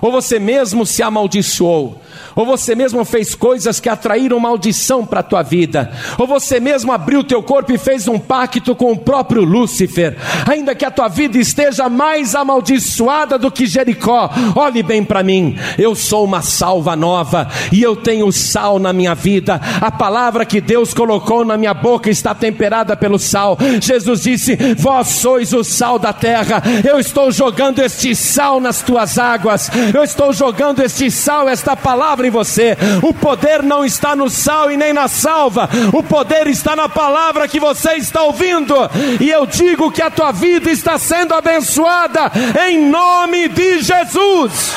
ou 0.02 0.12
você 0.12 0.40
mesmo 0.40 0.86
se 0.86 1.02
amaldiçoou, 1.02 2.02
ou 2.36 2.46
você 2.46 2.76
mesmo 2.76 3.04
fez 3.04 3.36
coisas 3.36 3.80
que 3.80 3.90
atraíram 3.90 4.40
maldição 4.40 5.06
para 5.06 5.20
a 5.20 5.24
tua 5.24 5.42
vida, 5.42 5.92
ou 6.18 6.28
você 6.28 6.60
mesmo 6.60 6.92
abriu 6.92 7.24
teu 7.24 7.42
corpo 7.44 7.72
e 7.72 7.78
fez 7.78 8.08
um 8.08 8.20
pacto 8.20 8.76
com 8.76 8.92
o 8.92 8.98
próprio 8.98 9.44
Lúcifer, 9.44 10.18
ainda 10.48 10.76
que 10.76 10.86
a 10.86 10.92
tua 10.92 11.08
vida 11.08 11.38
esteja 11.38 11.90
mais 11.90 12.36
amaldiçoada 12.36 13.38
do 13.38 13.52
que 13.52 13.66
Jericó, 13.66 14.30
olhe 14.56 14.84
bem 14.84 15.04
para 15.04 15.24
mim, 15.24 15.58
eu 15.78 15.96
sou 15.96 16.24
uma 16.24 16.42
salva 16.42 16.96
nova 16.96 17.48
e 17.72 17.82
eu 17.82 17.96
tenho 17.96 18.32
sal 18.32 18.80
na 18.80 18.94
minha 18.94 19.16
vida, 19.16 19.60
a 19.82 19.92
palavra 19.92 20.46
que 20.46 20.62
Deus 20.62 20.94
colocou 20.94 21.44
na 21.46 21.58
minha 21.58 21.74
boca 21.74 22.10
está 22.10 22.34
temperada 22.34 22.96
pelo 22.96 23.20
sal. 23.20 23.58
Jesus 23.82 24.22
disse: 24.22 24.56
Vós 24.78 25.08
sois 25.08 25.54
o 25.54 25.64
sal 25.64 26.00
da 26.00 26.14
terra, 26.14 26.62
eu 26.88 27.00
estou 27.00 27.32
jogando 27.32 27.80
este 27.80 28.16
sal 28.16 28.60
nas 28.60 28.82
tuas 28.82 29.18
águas, 29.18 29.69
eu 29.94 30.04
estou 30.04 30.34
jogando 30.34 30.82
este 30.82 31.10
sal, 31.10 31.48
esta 31.50 31.76
palavra 31.76 32.28
em 32.28 32.30
você. 32.30 32.78
O 33.02 33.14
poder 33.14 33.64
não 33.64 33.84
está 33.84 34.16
no 34.16 34.30
sal 34.30 34.72
e 34.72 34.78
nem 34.78 34.94
na 34.94 35.08
salva, 35.08 35.70
o 35.94 36.04
poder 36.04 36.48
está 36.48 36.76
na 36.76 36.90
palavra 36.90 37.48
que 37.48 37.60
você 37.60 37.94
está 37.94 38.24
ouvindo. 38.24 38.76
E 39.20 39.30
eu 39.30 39.46
digo 39.46 39.92
que 39.92 40.02
a 40.02 40.10
tua 40.10 40.32
vida 40.32 40.70
está 40.70 40.98
sendo 40.98 41.34
abençoada 41.34 42.32
em 42.68 42.90
nome 42.90 43.48
de 43.50 43.80
Jesus. 43.82 44.74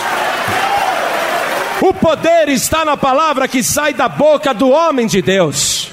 O 1.80 1.92
poder 1.92 2.48
está 2.48 2.84
na 2.84 2.96
palavra 2.96 3.48
que 3.48 3.62
sai 3.62 3.92
da 3.92 4.08
boca 4.08 4.54
do 4.54 4.70
homem 4.70 5.06
de 5.06 5.20
Deus. 5.20 5.90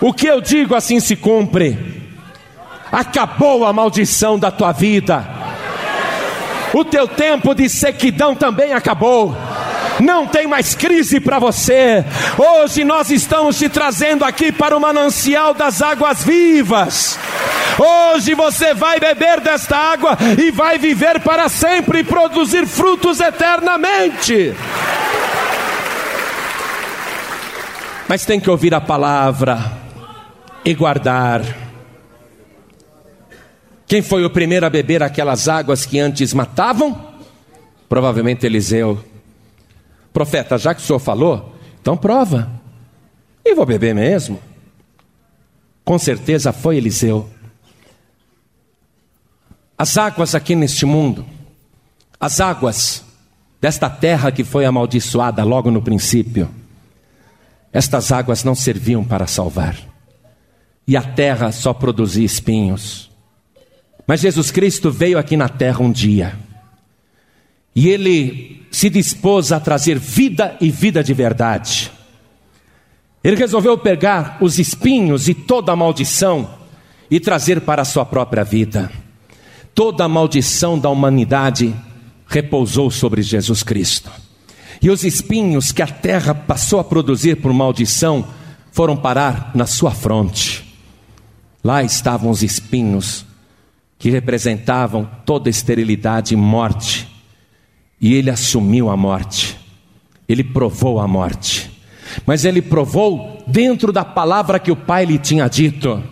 O 0.00 0.12
que 0.12 0.26
eu 0.26 0.40
digo 0.40 0.74
assim 0.74 0.98
se 0.98 1.14
cumpre. 1.14 1.78
Acabou 2.90 3.66
a 3.66 3.72
maldição 3.72 4.38
da 4.38 4.50
tua 4.50 4.72
vida. 4.72 5.33
O 6.74 6.84
teu 6.84 7.06
tempo 7.06 7.54
de 7.54 7.68
sequidão 7.68 8.34
também 8.34 8.72
acabou 8.72 9.34
não 10.00 10.26
tem 10.26 10.46
mais 10.46 10.74
crise 10.74 11.20
para 11.20 11.38
você. 11.38 12.04
Hoje 12.36 12.84
nós 12.84 13.10
estamos 13.10 13.56
te 13.56 13.68
trazendo 13.68 14.24
aqui 14.24 14.50
para 14.50 14.76
o 14.76 14.80
manancial 14.80 15.54
das 15.54 15.82
águas 15.82 16.24
vivas. 16.24 17.18
Hoje 17.78 18.34
você 18.34 18.74
vai 18.74 18.98
beber 18.98 19.40
desta 19.40 19.76
água 19.76 20.16
e 20.38 20.50
vai 20.50 20.78
viver 20.78 21.20
para 21.20 21.48
sempre 21.48 22.00
e 22.00 22.04
produzir 22.04 22.66
frutos 22.66 23.20
eternamente. 23.20 24.54
Mas 28.08 28.24
tem 28.24 28.38
que 28.38 28.50
ouvir 28.50 28.74
a 28.74 28.80
palavra 28.80 29.72
e 30.64 30.74
guardar. 30.74 31.63
Quem 33.94 34.02
foi 34.02 34.24
o 34.24 34.30
primeiro 34.30 34.66
a 34.66 34.70
beber 34.70 35.04
aquelas 35.04 35.48
águas 35.48 35.86
que 35.86 36.00
antes 36.00 36.34
matavam? 36.34 37.14
Provavelmente 37.88 38.44
Eliseu. 38.44 39.04
Profeta, 40.12 40.58
já 40.58 40.74
que 40.74 40.80
o 40.80 40.84
senhor 40.84 40.98
falou, 40.98 41.54
então 41.80 41.96
prova. 41.96 42.50
E 43.44 43.54
vou 43.54 43.64
beber 43.64 43.94
mesmo. 43.94 44.40
Com 45.84 45.96
certeza 45.96 46.52
foi 46.52 46.76
Eliseu. 46.76 47.30
As 49.78 49.96
águas 49.96 50.34
aqui 50.34 50.56
neste 50.56 50.84
mundo, 50.84 51.24
as 52.18 52.40
águas 52.40 53.04
desta 53.60 53.88
terra 53.88 54.32
que 54.32 54.42
foi 54.42 54.64
amaldiçoada 54.64 55.44
logo 55.44 55.70
no 55.70 55.80
princípio, 55.80 56.50
estas 57.72 58.10
águas 58.10 58.42
não 58.42 58.56
serviam 58.56 59.04
para 59.04 59.28
salvar. 59.28 59.78
E 60.84 60.96
a 60.96 61.02
terra 61.02 61.52
só 61.52 61.72
produzia 61.72 62.26
espinhos. 62.26 63.13
Mas 64.06 64.20
Jesus 64.20 64.50
Cristo 64.50 64.90
veio 64.90 65.18
aqui 65.18 65.36
na 65.36 65.48
terra 65.48 65.80
um 65.80 65.90
dia 65.90 66.36
e 67.74 67.88
ele 67.88 68.64
se 68.70 68.88
dispôs 68.88 69.50
a 69.50 69.58
trazer 69.58 69.98
vida 69.98 70.56
e 70.60 70.70
vida 70.70 71.02
de 71.02 71.12
verdade. 71.12 71.90
Ele 73.22 73.36
resolveu 73.36 73.76
pegar 73.76 74.38
os 74.40 74.58
espinhos 74.58 75.28
e 75.28 75.34
toda 75.34 75.72
a 75.72 75.76
maldição 75.76 76.48
e 77.10 77.18
trazer 77.18 77.62
para 77.62 77.82
a 77.82 77.84
sua 77.84 78.04
própria 78.04 78.44
vida. 78.44 78.90
Toda 79.74 80.04
a 80.04 80.08
maldição 80.08 80.78
da 80.78 80.88
humanidade 80.88 81.74
repousou 82.26 82.90
sobre 82.90 83.22
Jesus 83.22 83.62
Cristo. 83.62 84.10
E 84.80 84.90
os 84.90 85.02
espinhos 85.02 85.72
que 85.72 85.82
a 85.82 85.86
terra 85.86 86.34
passou 86.34 86.78
a 86.78 86.84
produzir 86.84 87.36
por 87.36 87.52
maldição 87.52 88.26
foram 88.70 88.96
parar 88.96 89.50
na 89.54 89.66
sua 89.66 89.90
fronte. 89.90 90.64
Lá 91.62 91.82
estavam 91.82 92.30
os 92.30 92.42
espinhos 92.42 93.24
que 93.98 94.10
representavam 94.10 95.08
toda 95.24 95.48
esterilidade 95.48 96.34
e 96.34 96.36
morte 96.36 97.14
e 98.00 98.12
ele 98.12 98.28
assumiu 98.28 98.90
a 98.90 98.96
morte, 98.98 99.58
ele 100.28 100.44
provou 100.44 101.00
a 101.00 101.08
morte, 101.08 101.70
mas 102.26 102.44
ele 102.44 102.60
provou 102.60 103.42
dentro 103.46 103.92
da 103.92 104.04
palavra 104.04 104.58
que 104.58 104.70
o 104.70 104.76
Pai 104.76 105.06
lhe 105.06 105.18
tinha 105.18 105.48
dito. 105.48 106.02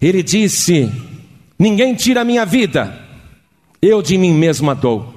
Ele 0.00 0.22
disse: 0.22 0.90
Ninguém 1.58 1.94
tira 1.94 2.22
a 2.22 2.24
minha 2.24 2.46
vida, 2.46 2.98
eu 3.82 4.00
de 4.00 4.16
mim 4.16 4.32
mesmo 4.32 4.70
a 4.70 4.74
dou. 4.74 5.14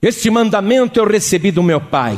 Este 0.00 0.30
mandamento 0.30 1.00
eu 1.00 1.08
recebi 1.08 1.50
do 1.50 1.62
meu 1.62 1.80
Pai, 1.80 2.16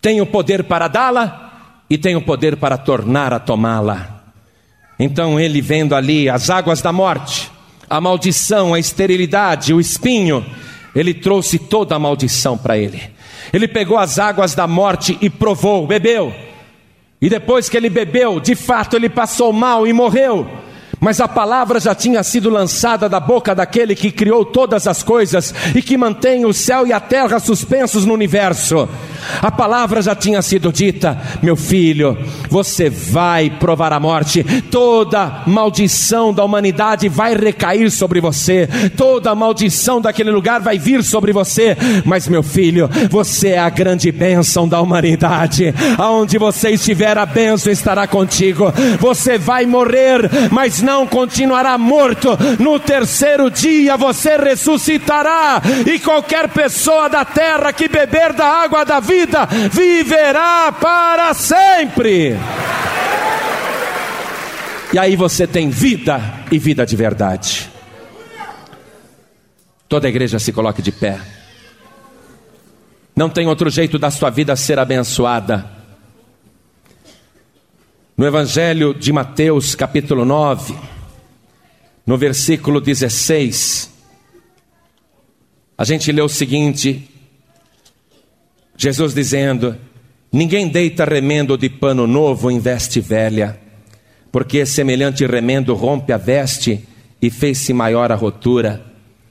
tenho 0.00 0.24
poder 0.24 0.64
para 0.64 0.86
dá-la 0.86 1.82
e 1.90 1.98
tenho 1.98 2.20
poder 2.20 2.56
para 2.56 2.78
tornar 2.78 3.32
a 3.32 3.40
tomá-la. 3.40 4.24
Então 5.00 5.40
ele, 5.40 5.60
vendo 5.60 5.94
ali 5.94 6.28
as 6.28 6.50
águas 6.50 6.80
da 6.80 6.92
morte, 6.92 7.50
a 7.88 8.00
maldição, 8.00 8.74
a 8.74 8.78
esterilidade, 8.78 9.72
o 9.72 9.80
espinho, 9.80 10.44
ele 10.94 11.14
trouxe 11.14 11.58
toda 11.58 11.94
a 11.94 11.98
maldição 11.98 12.56
para 12.56 12.76
ele. 12.76 13.00
Ele 13.52 13.68
pegou 13.68 13.96
as 13.96 14.18
águas 14.18 14.54
da 14.54 14.66
morte 14.66 15.16
e 15.20 15.30
provou, 15.30 15.86
bebeu. 15.86 16.34
E 17.20 17.28
depois 17.28 17.68
que 17.68 17.76
ele 17.76 17.88
bebeu, 17.88 18.40
de 18.40 18.54
fato 18.54 18.96
ele 18.96 19.08
passou 19.08 19.52
mal 19.52 19.86
e 19.86 19.92
morreu. 19.92 20.48
Mas 21.00 21.20
a 21.20 21.28
palavra 21.28 21.78
já 21.78 21.94
tinha 21.94 22.22
sido 22.22 22.50
lançada 22.50 23.08
da 23.08 23.20
boca 23.20 23.54
daquele 23.54 23.94
que 23.94 24.10
criou 24.10 24.44
todas 24.44 24.86
as 24.86 25.02
coisas 25.02 25.54
e 25.74 25.80
que 25.80 25.96
mantém 25.96 26.44
o 26.44 26.52
céu 26.52 26.86
e 26.86 26.92
a 26.92 27.00
terra 27.00 27.38
suspensos 27.38 28.04
no 28.04 28.14
universo. 28.14 28.88
A 29.40 29.50
palavra 29.50 30.02
já 30.02 30.14
tinha 30.14 30.42
sido 30.42 30.72
dita: 30.72 31.20
meu 31.42 31.56
filho, 31.56 32.16
você 32.48 32.90
vai 32.90 33.50
provar 33.50 33.92
a 33.92 34.00
morte, 34.00 34.42
toda 34.70 35.42
maldição 35.46 36.32
da 36.32 36.44
humanidade 36.44 37.08
vai 37.08 37.34
recair 37.34 37.90
sobre 37.90 38.20
você, 38.20 38.68
toda 38.96 39.34
maldição 39.34 40.00
daquele 40.00 40.30
lugar 40.30 40.60
vai 40.60 40.78
vir 40.78 41.02
sobre 41.04 41.32
você. 41.32 41.76
Mas, 42.04 42.26
meu 42.26 42.42
filho, 42.42 42.88
você 43.10 43.50
é 43.50 43.58
a 43.58 43.68
grande 43.68 44.10
bênção 44.10 44.66
da 44.66 44.80
humanidade, 44.80 45.74
aonde 45.96 46.38
você 46.38 46.70
estiver, 46.70 47.16
a 47.18 47.26
bênção 47.26 47.72
estará 47.72 48.06
contigo. 48.06 48.72
Você 48.98 49.38
vai 49.38 49.66
morrer, 49.66 50.30
mas 50.50 50.80
não 50.80 50.87
continuará 51.06 51.76
morto. 51.78 52.36
No 52.58 52.78
terceiro 52.80 53.50
dia 53.50 53.96
você 53.96 54.36
ressuscitará, 54.36 55.60
e 55.86 55.98
qualquer 55.98 56.48
pessoa 56.48 57.08
da 57.08 57.24
terra 57.24 57.72
que 57.72 57.88
beber 57.88 58.32
da 58.32 58.46
água 58.46 58.84
da 58.84 59.00
vida, 59.00 59.28
vida 59.28 59.46
viverá 59.70 60.72
para 60.72 61.34
sempre. 61.34 62.36
E 64.92 64.98
aí 64.98 65.16
você 65.16 65.46
tem 65.46 65.68
vida 65.68 66.20
e 66.50 66.58
vida 66.58 66.86
de 66.86 66.96
verdade. 66.96 67.70
Toda 69.88 70.06
a 70.06 70.10
igreja 70.10 70.38
se 70.38 70.52
coloque 70.52 70.80
de 70.80 70.92
pé. 70.92 71.20
Não 73.14 73.28
tem 73.28 73.46
outro 73.46 73.68
jeito 73.68 73.98
da 73.98 74.10
sua 74.10 74.30
vida 74.30 74.54
ser 74.56 74.78
abençoada. 74.78 75.77
No 78.18 78.26
Evangelho 78.26 78.92
de 78.92 79.12
Mateus, 79.12 79.76
capítulo 79.76 80.24
9, 80.24 80.74
no 82.04 82.18
versículo 82.18 82.80
16, 82.80 83.92
a 85.78 85.84
gente 85.84 86.10
lê 86.10 86.20
o 86.20 86.28
seguinte: 86.28 87.08
Jesus 88.76 89.14
dizendo: 89.14 89.76
Ninguém 90.32 90.66
deita 90.66 91.04
remendo 91.04 91.56
de 91.56 91.70
pano 91.70 92.08
novo 92.08 92.50
em 92.50 92.58
veste 92.58 93.00
velha, 93.00 93.56
porque 94.32 94.66
semelhante 94.66 95.24
remendo 95.24 95.72
rompe 95.72 96.12
a 96.12 96.16
veste 96.16 96.88
e 97.22 97.30
fez-se 97.30 97.72
maior 97.72 98.10
a 98.10 98.16
rotura. 98.16 98.84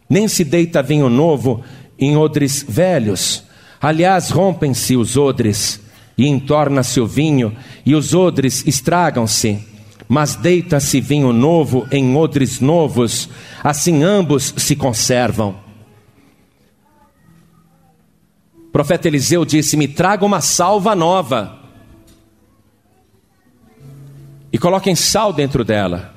Nem 0.09 0.29
se 0.29 0.45
deita 0.45 0.81
vinho 0.81 1.09
novo 1.09 1.61
em 1.99 2.15
odres 2.15 2.65
velhos. 2.65 3.43
Aliás, 3.81 4.29
rompem-se 4.29 4.95
os 4.95 5.17
odres 5.17 5.85
e 6.17 6.27
entorna-se 6.27 6.99
o 6.99 7.05
vinho, 7.05 7.55
e 7.85 7.93
os 7.93 8.13
odres 8.13 8.65
estragam-se. 8.65 9.65
Mas 10.09 10.35
deita-se 10.35 11.01
vinho 11.01 11.31
novo 11.31 11.85
em 11.91 12.15
odres 12.15 12.59
novos, 12.59 13.29
assim 13.63 14.03
ambos 14.03 14.53
se 14.57 14.75
conservam. 14.75 15.59
O 18.55 18.71
profeta 18.71 19.07
Eliseu 19.07 19.43
disse: 19.45 19.75
Me 19.75 19.87
traga 19.87 20.25
uma 20.25 20.41
salva 20.41 20.95
nova. 20.95 21.59
E 24.51 24.57
coloquem 24.57 24.95
sal 24.95 25.33
dentro 25.33 25.63
dela. 25.63 26.15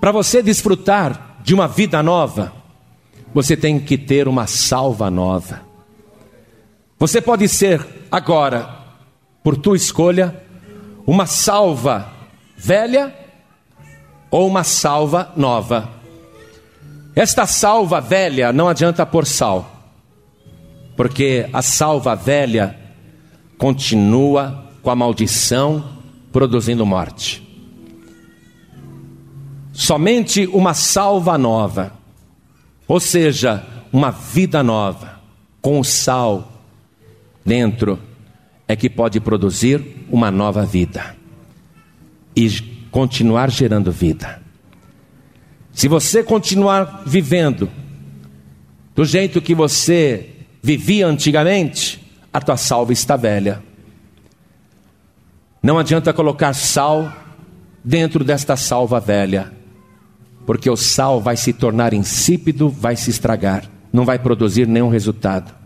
Para 0.00 0.12
você 0.12 0.42
desfrutar 0.42 1.38
de 1.42 1.54
uma 1.54 1.66
vida 1.66 2.02
nova, 2.02 2.52
você 3.32 3.56
tem 3.56 3.80
que 3.80 3.96
ter 3.96 4.28
uma 4.28 4.46
salva 4.46 5.10
nova. 5.10 5.73
Você 6.98 7.20
pode 7.20 7.48
ser 7.48 7.84
agora, 8.10 8.68
por 9.42 9.56
tua 9.56 9.76
escolha, 9.76 10.42
uma 11.06 11.26
salva 11.26 12.10
velha 12.56 13.14
ou 14.30 14.46
uma 14.46 14.64
salva 14.64 15.32
nova. 15.36 15.90
Esta 17.14 17.46
salva 17.46 18.00
velha 18.00 18.52
não 18.52 18.68
adianta 18.68 19.04
pôr 19.04 19.26
sal 19.26 19.74
porque 20.96 21.48
a 21.52 21.62
salva 21.62 22.14
velha 22.14 22.78
continua 23.58 24.64
com 24.82 24.90
a 24.90 24.96
maldição 24.96 25.84
produzindo 26.32 26.84
morte. 26.86 27.42
Somente 29.72 30.46
uma 30.46 30.72
salva 30.72 31.36
nova, 31.36 31.92
ou 32.86 33.00
seja, 33.00 33.64
uma 33.92 34.10
vida 34.10 34.62
nova, 34.62 35.20
com 35.60 35.80
o 35.80 35.84
sal 35.84 36.53
dentro, 37.44 37.98
é 38.66 38.74
que 38.74 38.88
pode 38.88 39.20
produzir 39.20 40.06
uma 40.10 40.30
nova 40.30 40.64
vida 40.64 41.14
e 42.34 42.50
continuar 42.90 43.50
gerando 43.50 43.92
vida. 43.92 44.42
Se 45.72 45.88
você 45.88 46.22
continuar 46.22 47.02
vivendo 47.04 47.68
do 48.94 49.04
jeito 49.04 49.42
que 49.42 49.54
você 49.54 50.30
vivia 50.62 51.06
antigamente, 51.06 52.00
a 52.32 52.40
tua 52.40 52.56
salva 52.56 52.92
está 52.92 53.16
velha. 53.16 53.62
Não 55.62 55.78
adianta 55.78 56.12
colocar 56.12 56.52
sal 56.54 57.12
dentro 57.82 58.24
desta 58.24 58.56
salva 58.56 59.00
velha, 59.00 59.52
porque 60.46 60.70
o 60.70 60.76
sal 60.76 61.20
vai 61.20 61.36
se 61.36 61.52
tornar 61.52 61.92
insípido, 61.92 62.68
vai 62.68 62.96
se 62.96 63.10
estragar, 63.10 63.64
não 63.92 64.04
vai 64.04 64.18
produzir 64.18 64.66
nenhum 64.66 64.88
resultado. 64.88 65.63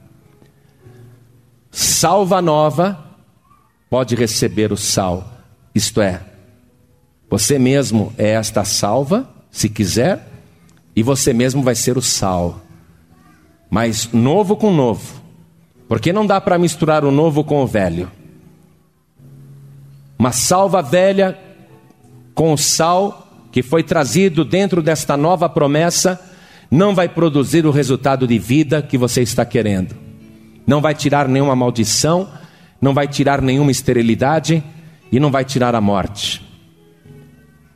Salva 1.80 2.42
nova 2.42 2.98
pode 3.88 4.16
receber 4.16 4.72
o 4.72 4.76
sal, 4.76 5.32
isto 5.72 6.00
é, 6.00 6.20
você 7.30 7.56
mesmo 7.56 8.12
é 8.18 8.30
esta 8.30 8.64
salva, 8.64 9.30
se 9.48 9.68
quiser, 9.68 10.26
e 10.96 11.04
você 11.04 11.32
mesmo 11.32 11.62
vai 11.62 11.76
ser 11.76 11.96
o 11.96 12.02
sal 12.02 12.62
mas 13.70 14.08
novo 14.12 14.56
com 14.56 14.72
novo, 14.72 15.22
porque 15.86 16.12
não 16.12 16.26
dá 16.26 16.40
para 16.40 16.58
misturar 16.58 17.04
o 17.04 17.12
novo 17.12 17.44
com 17.44 17.62
o 17.62 17.66
velho. 17.66 18.10
Uma 20.18 20.32
salva 20.32 20.82
velha 20.82 21.38
com 22.34 22.52
o 22.52 22.58
sal 22.58 23.46
que 23.52 23.62
foi 23.62 23.84
trazido 23.84 24.44
dentro 24.44 24.82
desta 24.82 25.16
nova 25.16 25.48
promessa 25.48 26.20
não 26.70 26.92
vai 26.94 27.08
produzir 27.08 27.64
o 27.66 27.70
resultado 27.70 28.26
de 28.26 28.36
vida 28.36 28.82
que 28.82 28.98
você 28.98 29.22
está 29.22 29.44
querendo. 29.44 30.07
Não 30.68 30.82
vai 30.82 30.94
tirar 30.94 31.26
nenhuma 31.26 31.56
maldição, 31.56 32.28
não 32.78 32.92
vai 32.92 33.08
tirar 33.08 33.40
nenhuma 33.40 33.70
esterilidade 33.70 34.62
e 35.10 35.18
não 35.18 35.30
vai 35.30 35.42
tirar 35.42 35.74
a 35.74 35.80
morte. 35.80 36.46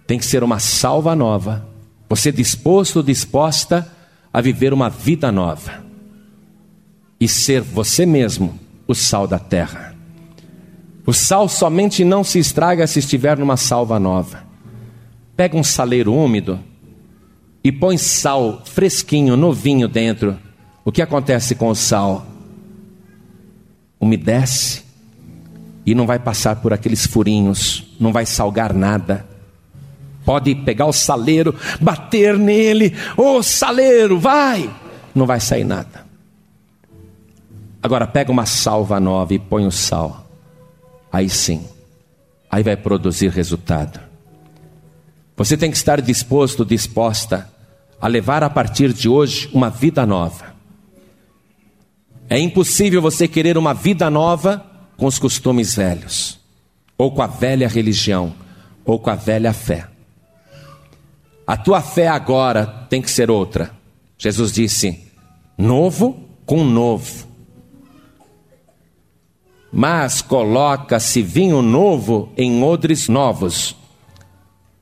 Tem 0.07 0.19
que 0.19 0.27
ser 0.27 0.45
uma 0.45 0.59
salva 0.59 1.17
nova. 1.17 1.67
Você 2.11 2.31
disposto, 2.31 3.03
disposta 3.03 3.91
a 4.31 4.43
viver 4.43 4.75
uma 4.75 4.91
vida 4.91 5.33
nova 5.33 5.83
e 7.19 7.27
ser 7.27 7.63
você 7.63 8.05
mesmo 8.05 8.61
o 8.87 8.95
sal 8.95 9.27
da 9.27 9.39
terra. 9.39 9.95
O 11.07 11.15
sal 11.15 11.49
somente 11.49 12.05
não 12.05 12.23
se 12.23 12.39
estraga 12.39 12.87
se 12.87 12.99
estiver 12.99 13.39
numa 13.39 13.57
salva 13.57 13.99
nova. 13.99 14.45
Pega 15.35 15.57
um 15.57 15.65
saleiro 15.65 16.13
úmido 16.15 16.61
e 17.65 17.73
põe 17.73 17.97
sal 17.97 18.61
fresquinho, 18.67 19.35
novinho 19.35 19.89
dentro. 19.89 20.39
O 20.85 20.93
que 20.93 21.01
acontece 21.01 21.55
com 21.55 21.69
o 21.69 21.75
sal? 21.75 22.32
Umedece 24.03 24.83
e 25.87 25.95
não 25.95 26.07
vai 26.07 26.19
passar 26.19 26.57
por 26.57 26.73
aqueles 26.73 27.07
furinhos, 27.07 27.85
não 28.01 28.13
vai 28.13 28.27
salgar 28.27 28.75
nada. 28.75 29.25
Pode 30.25 30.57
pegar 30.57 30.87
o 30.87 30.93
saleiro, 30.93 31.55
bater 31.81 32.37
nele, 32.37 32.97
ô 33.17 33.37
oh, 33.37 33.43
saleiro, 33.45 34.19
vai! 34.19 34.69
Não 35.15 35.25
vai 35.25 35.39
sair 35.39 35.63
nada. 35.63 36.05
Agora 37.81 38.05
pega 38.05 38.33
uma 38.33 38.45
salva 38.45 38.99
nova 38.99 39.35
e 39.35 39.39
põe 39.39 39.67
o 39.67 39.71
sal. 39.71 40.29
Aí 41.13 41.29
sim, 41.29 41.65
aí 42.51 42.65
vai 42.65 42.77
produzir 42.77 43.31
resultado. 43.31 44.01
Você 45.37 45.57
tem 45.57 45.71
que 45.71 45.77
estar 45.77 46.01
disposto, 46.01 46.65
disposta 46.65 47.49
a 48.01 48.09
levar 48.09 48.43
a 48.43 48.51
partir 48.51 48.93
de 48.93 49.09
hoje 49.09 49.49
uma 49.53 49.71
vida 49.71 50.05
nova. 50.05 50.52
É 52.33 52.39
impossível 52.39 53.03
você 53.03 53.29
querer 53.29 53.59
uma 53.59 53.75
vida 53.75 54.09
nova 54.09 54.65
com 54.97 55.05
os 55.05 55.19
costumes 55.19 55.77
velhos, 55.77 56.41
ou 56.97 57.13
com 57.13 57.21
a 57.21 57.27
velha 57.27 57.69
religião, 57.69 58.33
ou 58.87 58.99
com 58.99 59.11
a 59.11 59.15
velha 59.15 59.53
fé. 59.53 59.87
A 61.47 61.59
tua 61.59 61.83
fé 61.83 62.09
agora 62.09 62.65
tem 62.89 63.03
que 63.03 63.11
ser 63.11 63.31
outra. 63.31 63.71
Jesus 64.17 64.51
disse: 64.51 65.13
novo 65.59 66.27
com 66.47 66.65
novo. 66.65 67.29
Mas 69.71 70.23
coloca-se 70.23 71.21
vinho 71.21 71.61
novo 71.61 72.33
em 72.35 72.63
odres 72.63 73.11
novos, 73.11 73.77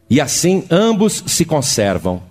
e 0.09 0.21
assim 0.21 0.65
ambos 0.71 1.25
se 1.27 1.45
conservam. 1.45 2.23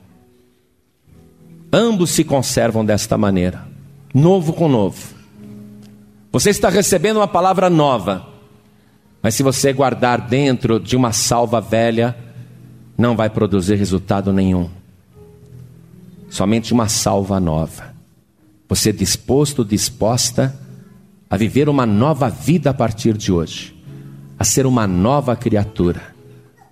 Ambos 1.74 2.12
se 2.12 2.24
conservam 2.24 2.86
desta 2.86 3.18
maneira, 3.18 3.68
novo 4.14 4.54
com 4.54 4.68
novo. 4.68 5.16
Você 6.32 6.50
está 6.50 6.70
recebendo 6.70 7.18
uma 7.18 7.28
palavra 7.28 7.70
nova, 7.70 8.28
mas 9.22 9.36
se 9.36 9.44
você 9.44 9.74
guardar 9.74 10.22
dentro 10.22 10.80
de 10.80 10.96
uma 10.96 11.12
salva 11.12 11.60
velha, 11.60 12.16
não 12.98 13.16
vai 13.16 13.30
produzir 13.30 13.76
resultado 13.76 14.32
nenhum. 14.32 14.70
Somente 16.30 16.74
uma 16.74 16.88
salva 16.88 17.40
nova. 17.40 17.94
Você 18.68 18.94
disposto, 18.94 19.66
disposta 19.66 20.56
a 21.30 21.38
viver 21.38 21.70
uma 21.70 21.86
nova 21.86 22.30
vida 22.30 22.70
a 22.70 22.74
partir 22.74 23.18
de 23.18 23.32
hoje, 23.32 23.76
a 24.38 24.44
ser 24.44 24.66
uma 24.66 24.86
nova 24.86 25.36
criatura, 25.36 26.02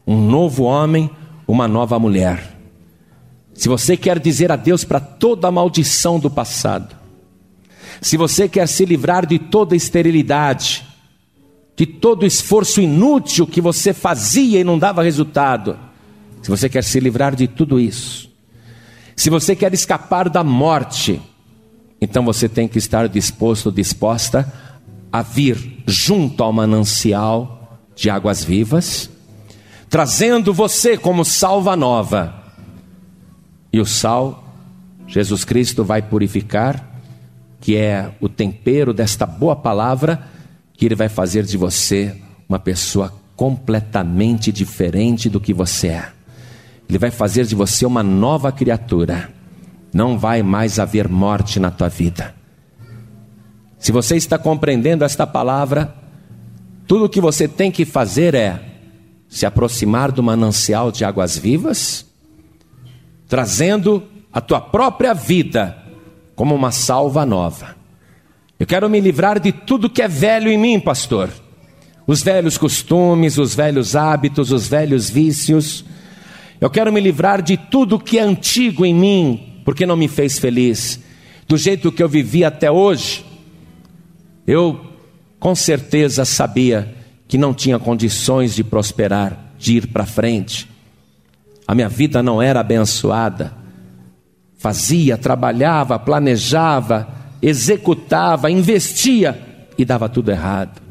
um 0.06 0.20
novo 0.20 0.64
homem, 0.64 1.10
uma 1.48 1.68
nova 1.68 1.98
mulher. 1.98 2.58
Se 3.54 3.68
você 3.68 3.96
quer 3.98 4.20
dizer 4.20 4.52
adeus 4.52 4.84
para 4.84 5.00
toda 5.00 5.48
a 5.48 5.52
maldição 5.52 6.20
do 6.20 6.30
passado, 6.30 6.97
se 8.02 8.18
você 8.18 8.48
quer 8.48 8.68
se 8.68 8.86
livrar 8.86 9.26
de 9.26 9.40
toda 9.40 9.76
esterilidade, 9.76 10.86
de 11.76 11.86
todo 11.86 12.26
esforço 12.26 12.82
inútil 12.82 13.46
que 13.46 13.62
você 13.62 13.94
fazia 13.94 14.60
e 14.60 14.64
não 14.64 14.80
dava 14.80 15.04
resultado, 15.04 15.78
se 16.42 16.50
você 16.50 16.70
quer 16.70 16.84
se 16.84 17.00
livrar 17.00 17.36
de 17.36 17.48
tudo 17.48 17.80
isso, 17.80 18.30
se 19.16 19.30
você 19.30 19.56
quer 19.56 19.74
escapar 19.74 20.30
da 20.30 20.44
morte, 20.44 21.22
então 22.00 22.24
você 22.24 22.48
tem 22.48 22.68
que 22.68 22.78
estar 22.78 23.08
disposto, 23.10 23.72
disposta 23.72 24.52
a 25.12 25.22
vir 25.22 25.84
junto 25.88 26.44
ao 26.44 26.54
manancial 26.54 27.80
de 27.96 28.10
águas 28.10 28.44
vivas, 28.44 29.10
trazendo 29.90 30.54
você 30.54 30.98
como 30.98 31.26
salva 31.26 31.76
nova. 31.76 32.44
E 33.74 33.80
o 33.80 33.86
sal, 33.86 34.54
Jesus 35.08 35.44
Cristo 35.44 35.84
vai 35.84 36.02
purificar, 36.02 36.97
que 37.60 37.76
é 37.76 38.12
o 38.22 38.30
tempero 38.30 38.94
desta 38.94 39.26
boa 39.26 39.56
palavra, 39.56 40.22
que 40.74 40.86
Ele 40.86 40.96
vai 40.96 41.10
fazer 41.10 41.44
de 41.44 41.58
você 41.58 42.16
uma 42.48 42.60
pessoa 42.60 43.14
completamente 43.36 44.52
diferente 44.52 45.30
do 45.30 45.40
que 45.40 45.54
você 45.54 45.90
é. 45.90 46.10
Ele 46.90 46.98
vai 46.98 47.12
fazer 47.12 47.46
de 47.46 47.56
você 47.56 47.86
uma 47.86 48.02
nova 48.02 48.52
criatura. 48.52 49.30
Não 49.94 50.18
vai 50.18 50.42
mais 50.42 50.80
haver 50.80 51.08
morte 51.08 51.60
na 51.60 51.70
tua 51.70 51.90
vida. 51.90 52.34
Se 53.78 53.92
você 53.92 54.16
está 54.16 54.38
compreendendo 54.38 55.04
esta 55.04 55.28
palavra, 55.28 55.94
tudo 56.88 57.06
o 57.06 57.10
que 57.10 57.22
você 57.22 57.48
tem 57.48 57.72
que 57.72 57.86
fazer 57.86 58.34
é 58.34 58.60
se 59.28 59.46
aproximar 59.46 60.12
do 60.12 60.24
manancial 60.24 60.92
de 60.92 61.04
águas 61.04 61.38
vivas, 61.38 62.06
trazendo 63.28 64.04
a 64.32 64.40
tua 64.40 64.62
própria 64.62 65.14
vida 65.14 65.87
como 66.38 66.54
uma 66.54 66.72
salva 66.72 67.26
nova. 67.26 67.76
Eu 68.60 68.68
quero 68.68 68.88
me 68.88 69.00
livrar 69.00 69.40
de 69.40 69.52
tudo 69.52 69.90
que 69.90 70.04
é 70.04 70.08
velho 70.08 70.50
em 70.50 70.58
mim, 70.58 70.80
pastor. 70.80 71.32
Os 72.06 72.22
velhos 72.22 72.60
costumes, 72.60 73.40
os 73.40 73.56
velhos 73.56 73.96
hábitos, 73.96 74.52
os 74.52 74.68
velhos 74.68 75.10
vícios. 75.10 75.84
Eu 76.62 76.70
quero 76.70 76.94
me 76.94 77.02
livrar 77.02 77.42
de 77.42 77.58
tudo 77.58 78.00
que 78.00 78.20
é 78.20 78.22
antigo 78.22 78.86
em 78.86 78.94
mim, 78.94 79.62
porque 79.66 79.84
não 79.84 79.98
me 79.98 80.08
fez 80.08 80.38
feliz. 80.38 81.00
Do 81.48 81.58
jeito 81.58 81.92
que 81.92 82.04
eu 82.04 82.08
vivi 82.08 82.46
até 82.46 82.70
hoje, 82.70 83.26
eu 84.46 84.80
com 85.40 85.56
certeza 85.56 86.24
sabia 86.24 86.96
que 87.28 87.38
não 87.38 87.52
tinha 87.52 87.80
condições 87.80 88.54
de 88.54 88.64
prosperar, 88.64 89.54
de 89.58 89.78
ir 89.78 89.88
para 89.88 90.06
frente. 90.06 90.70
A 91.68 91.74
minha 91.74 91.90
vida 91.90 92.22
não 92.22 92.40
era 92.40 92.60
abençoada. 92.60 93.67
Fazia, 94.68 95.18
trabalhava, 95.18 95.98
planejava, 95.98 97.08
executava, 97.42 98.52
investia 98.52 99.66
e 99.78 99.86
dava 99.86 100.10
tudo 100.10 100.30
errado. 100.30 100.82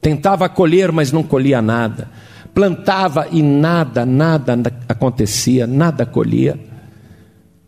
Tentava 0.00 0.48
colher, 0.48 0.90
mas 0.90 1.12
não 1.12 1.22
colhia 1.22 1.62
nada. 1.62 2.10
Plantava 2.52 3.28
e 3.30 3.40
nada, 3.40 4.04
nada 4.04 4.58
acontecia, 4.88 5.64
nada 5.64 6.04
colhia. 6.04 6.58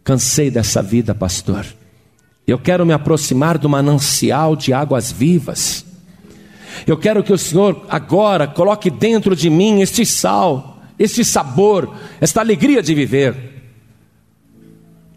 Cansei 0.02 0.50
dessa 0.50 0.82
vida, 0.82 1.14
pastor. 1.14 1.64
Eu 2.44 2.58
quero 2.58 2.84
me 2.84 2.92
aproximar 2.92 3.58
do 3.58 3.68
manancial 3.68 4.56
de 4.56 4.72
águas 4.72 5.12
vivas. 5.12 5.86
Eu 6.88 6.96
quero 6.96 7.22
que 7.22 7.32
o 7.32 7.38
Senhor 7.38 7.86
agora 7.88 8.48
coloque 8.48 8.90
dentro 8.90 9.36
de 9.36 9.48
mim 9.48 9.80
este 9.80 10.04
sal, 10.04 10.82
este 10.98 11.24
sabor, 11.24 11.94
esta 12.20 12.40
alegria 12.40 12.82
de 12.82 12.92
viver. 12.96 13.51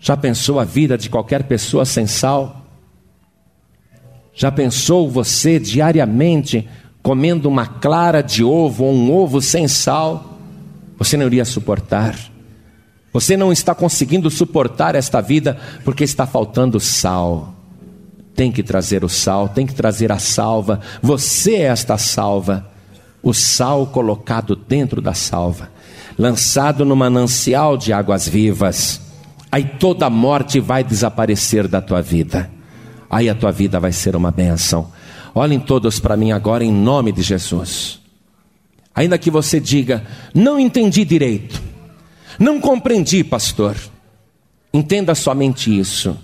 Já 0.05 0.15
pensou 0.15 0.59
a 0.59 0.63
vida 0.63 0.99
de 0.99 1.09
qualquer 1.09 1.45
pessoa 1.45 1.83
sem 1.83 2.05
sal? 2.05 2.63
Já 4.35 4.51
pensou 4.51 5.09
você 5.09 5.57
diariamente 5.59 6.69
comendo 7.01 7.49
uma 7.49 7.65
clara 7.65 8.21
de 8.21 8.43
ovo 8.43 8.83
ou 8.83 8.93
um 8.93 9.11
ovo 9.11 9.41
sem 9.41 9.67
sal? 9.67 10.37
Você 10.99 11.17
não 11.17 11.25
iria 11.25 11.43
suportar. 11.43 12.15
Você 13.11 13.35
não 13.35 13.51
está 13.51 13.73
conseguindo 13.73 14.29
suportar 14.29 14.93
esta 14.93 15.21
vida 15.21 15.57
porque 15.83 16.03
está 16.03 16.27
faltando 16.27 16.79
sal. 16.79 17.55
Tem 18.35 18.51
que 18.51 18.61
trazer 18.61 19.03
o 19.03 19.09
sal, 19.09 19.49
tem 19.49 19.65
que 19.65 19.73
trazer 19.73 20.11
a 20.11 20.19
salva. 20.19 20.81
Você 21.01 21.55
é 21.55 21.61
esta 21.63 21.97
salva. 21.97 22.69
O 23.23 23.33
sal 23.33 23.87
colocado 23.87 24.55
dentro 24.55 25.01
da 25.01 25.15
salva, 25.15 25.71
lançado 26.15 26.85
no 26.85 26.95
manancial 26.95 27.75
de 27.75 27.91
águas 27.91 28.29
vivas. 28.29 29.03
Aí 29.55 29.63
toda 29.63 30.09
morte 30.09 30.59
vai 30.59 30.83
desaparecer 30.83 31.65
da 31.65 31.79
tua 31.79 32.01
vida. 32.01 32.51
Aí 33.09 33.29
a 33.29 33.33
tua 33.33 33.53
vida 33.53 33.79
vai 33.79 33.93
ser 33.93 34.13
uma 34.13 34.29
bênção. 34.29 34.91
Olhem 35.33 35.61
todos 35.61 35.97
para 35.97 36.17
mim 36.17 36.33
agora 36.33 36.65
em 36.65 36.73
nome 36.73 37.13
de 37.13 37.21
Jesus. 37.21 38.01
Ainda 38.93 39.17
que 39.17 39.31
você 39.31 39.57
diga, 39.57 40.05
não 40.33 40.59
entendi 40.59 41.05
direito. 41.05 41.63
Não 42.37 42.59
compreendi, 42.59 43.23
pastor. 43.23 43.77
Entenda 44.73 45.15
somente 45.15 45.79
isso. 45.79 46.19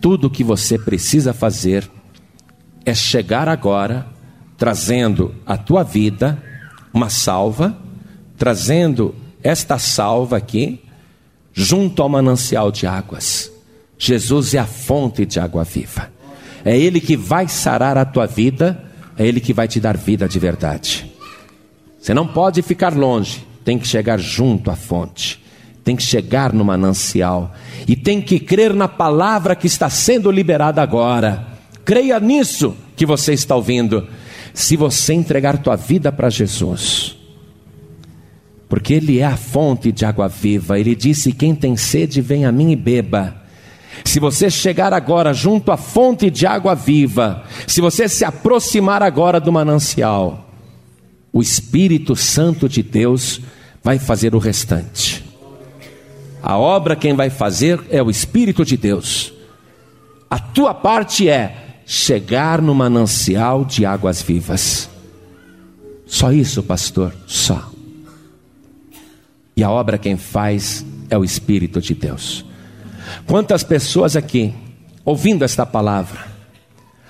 Tudo 0.00 0.28
o 0.28 0.30
que 0.30 0.44
você 0.44 0.78
precisa 0.78 1.32
fazer 1.32 1.90
é 2.84 2.94
chegar 2.94 3.48
agora 3.48 4.06
trazendo 4.56 5.34
a 5.44 5.56
tua 5.56 5.82
vida 5.82 6.40
uma 6.94 7.10
salva, 7.10 7.76
trazendo 8.36 9.12
esta 9.42 9.76
salva 9.76 10.36
aqui 10.36 10.84
junto 11.60 12.02
ao 12.02 12.08
manancial 12.08 12.70
de 12.70 12.86
águas. 12.86 13.50
Jesus 13.98 14.54
é 14.54 14.58
a 14.58 14.66
fonte 14.66 15.26
de 15.26 15.40
água 15.40 15.64
viva. 15.64 16.08
É 16.64 16.78
ele 16.78 17.00
que 17.00 17.16
vai 17.16 17.48
sarar 17.48 17.98
a 17.98 18.04
tua 18.04 18.26
vida, 18.26 18.84
é 19.16 19.26
ele 19.26 19.40
que 19.40 19.52
vai 19.52 19.66
te 19.66 19.80
dar 19.80 19.96
vida 19.96 20.28
de 20.28 20.38
verdade. 20.38 21.12
Você 22.00 22.14
não 22.14 22.28
pode 22.28 22.62
ficar 22.62 22.94
longe 22.94 23.48
tem 23.68 23.78
que 23.78 23.86
chegar 23.86 24.18
junto 24.18 24.70
à 24.70 24.74
fonte, 24.74 25.44
tem 25.84 25.94
que 25.94 26.02
chegar 26.02 26.54
no 26.54 26.64
manancial 26.64 27.52
e 27.86 27.94
tem 27.94 28.18
que 28.18 28.40
crer 28.40 28.72
na 28.72 28.88
palavra 28.88 29.54
que 29.54 29.66
está 29.66 29.90
sendo 29.90 30.30
liberada 30.30 30.80
agora. 30.80 31.46
Creia 31.84 32.18
nisso 32.18 32.74
que 32.96 33.04
você 33.04 33.34
está 33.34 33.54
ouvindo. 33.54 34.08
Se 34.54 34.74
você 34.74 35.12
entregar 35.12 35.58
tua 35.58 35.76
vida 35.76 36.10
para 36.10 36.30
Jesus, 36.30 37.17
porque 38.68 38.94
Ele 38.94 39.18
é 39.18 39.24
a 39.24 39.36
fonte 39.36 39.90
de 39.90 40.04
água 40.04 40.28
viva, 40.28 40.78
Ele 40.78 40.94
disse: 40.94 41.32
Quem 41.32 41.54
tem 41.54 41.76
sede, 41.76 42.20
vem 42.20 42.44
a 42.44 42.52
mim 42.52 42.70
e 42.70 42.76
beba. 42.76 43.34
Se 44.04 44.20
você 44.20 44.50
chegar 44.50 44.92
agora 44.92 45.32
junto 45.32 45.72
à 45.72 45.76
fonte 45.76 46.30
de 46.30 46.46
água 46.46 46.74
viva, 46.74 47.44
se 47.66 47.80
você 47.80 48.08
se 48.08 48.24
aproximar 48.24 49.02
agora 49.02 49.40
do 49.40 49.52
manancial, 49.52 50.48
o 51.32 51.40
Espírito 51.40 52.14
Santo 52.14 52.68
de 52.68 52.82
Deus 52.82 53.40
vai 53.82 53.98
fazer 53.98 54.34
o 54.34 54.38
restante. 54.38 55.24
A 56.42 56.56
obra 56.56 56.94
quem 56.94 57.14
vai 57.14 57.30
fazer 57.30 57.80
é 57.90 58.02
o 58.02 58.10
Espírito 58.10 58.64
de 58.64 58.76
Deus. 58.76 59.32
A 60.30 60.38
tua 60.38 60.74
parte 60.74 61.28
é 61.28 61.80
chegar 61.84 62.60
no 62.60 62.74
manancial 62.74 63.64
de 63.64 63.84
águas 63.84 64.22
vivas. 64.22 64.88
Só 66.06 66.32
isso, 66.32 66.62
pastor, 66.62 67.14
só. 67.26 67.77
E 69.58 69.64
a 69.64 69.68
obra 69.68 69.98
quem 69.98 70.16
faz 70.16 70.86
é 71.10 71.18
o 71.18 71.24
Espírito 71.24 71.80
de 71.80 71.92
Deus. 71.92 72.44
Quantas 73.26 73.64
pessoas 73.64 74.14
aqui, 74.14 74.54
ouvindo 75.04 75.44
esta 75.44 75.66
palavra, 75.66 76.28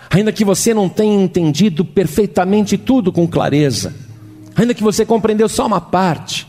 ainda 0.09 0.33
que 0.33 0.47
você 0.47 0.73
não 0.73 0.89
tenha 0.89 1.23
entendido 1.23 1.85
perfeitamente 1.85 2.79
tudo 2.79 3.13
com 3.13 3.29
clareza, 3.29 3.95
ainda 4.57 4.73
que 4.73 4.83
você 4.83 5.05
compreendeu 5.05 5.47
só 5.47 5.67
uma 5.67 5.79
parte, 5.79 6.47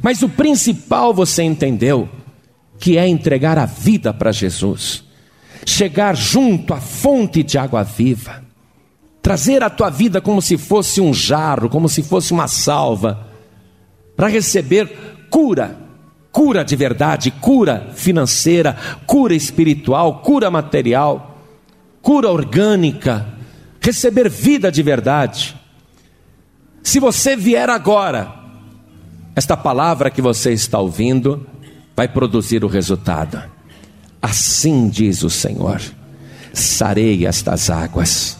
mas 0.00 0.22
o 0.22 0.28
principal 0.28 1.12
você 1.12 1.42
entendeu, 1.42 2.08
que 2.78 2.96
é 2.96 3.08
entregar 3.08 3.58
a 3.58 3.66
vida 3.66 4.14
para 4.14 4.30
Jesus, 4.30 5.02
chegar 5.66 6.14
junto 6.14 6.72
à 6.72 6.80
fonte 6.80 7.42
de 7.42 7.58
água 7.58 7.82
viva, 7.82 8.44
trazer 9.20 9.64
a 9.64 9.68
tua 9.68 9.90
vida 9.90 10.20
como 10.20 10.40
se 10.40 10.56
fosse 10.56 11.00
um 11.00 11.12
jarro, 11.12 11.68
como 11.68 11.88
se 11.88 12.04
fosse 12.04 12.32
uma 12.32 12.46
salva, 12.46 13.26
para 14.14 14.28
receber 14.28 15.18
cura, 15.30 15.78
cura 16.32 16.64
de 16.64 16.76
verdade, 16.76 17.30
cura 17.30 17.90
financeira, 17.94 18.76
cura 19.06 19.34
espiritual, 19.34 20.20
cura 20.20 20.50
material, 20.50 21.38
cura 22.02 22.28
orgânica, 22.28 23.26
receber 23.80 24.28
vida 24.28 24.70
de 24.70 24.82
verdade. 24.82 25.56
Se 26.82 26.98
você 26.98 27.36
vier 27.36 27.70
agora, 27.70 28.34
esta 29.34 29.56
palavra 29.56 30.10
que 30.10 30.20
você 30.20 30.52
está 30.52 30.78
ouvindo 30.78 31.46
vai 31.96 32.08
produzir 32.08 32.64
o 32.64 32.68
resultado. 32.68 33.42
Assim 34.20 34.88
diz 34.88 35.22
o 35.22 35.30
Senhor: 35.30 35.80
sarei 36.52 37.26
estas 37.26 37.70
águas. 37.70 38.38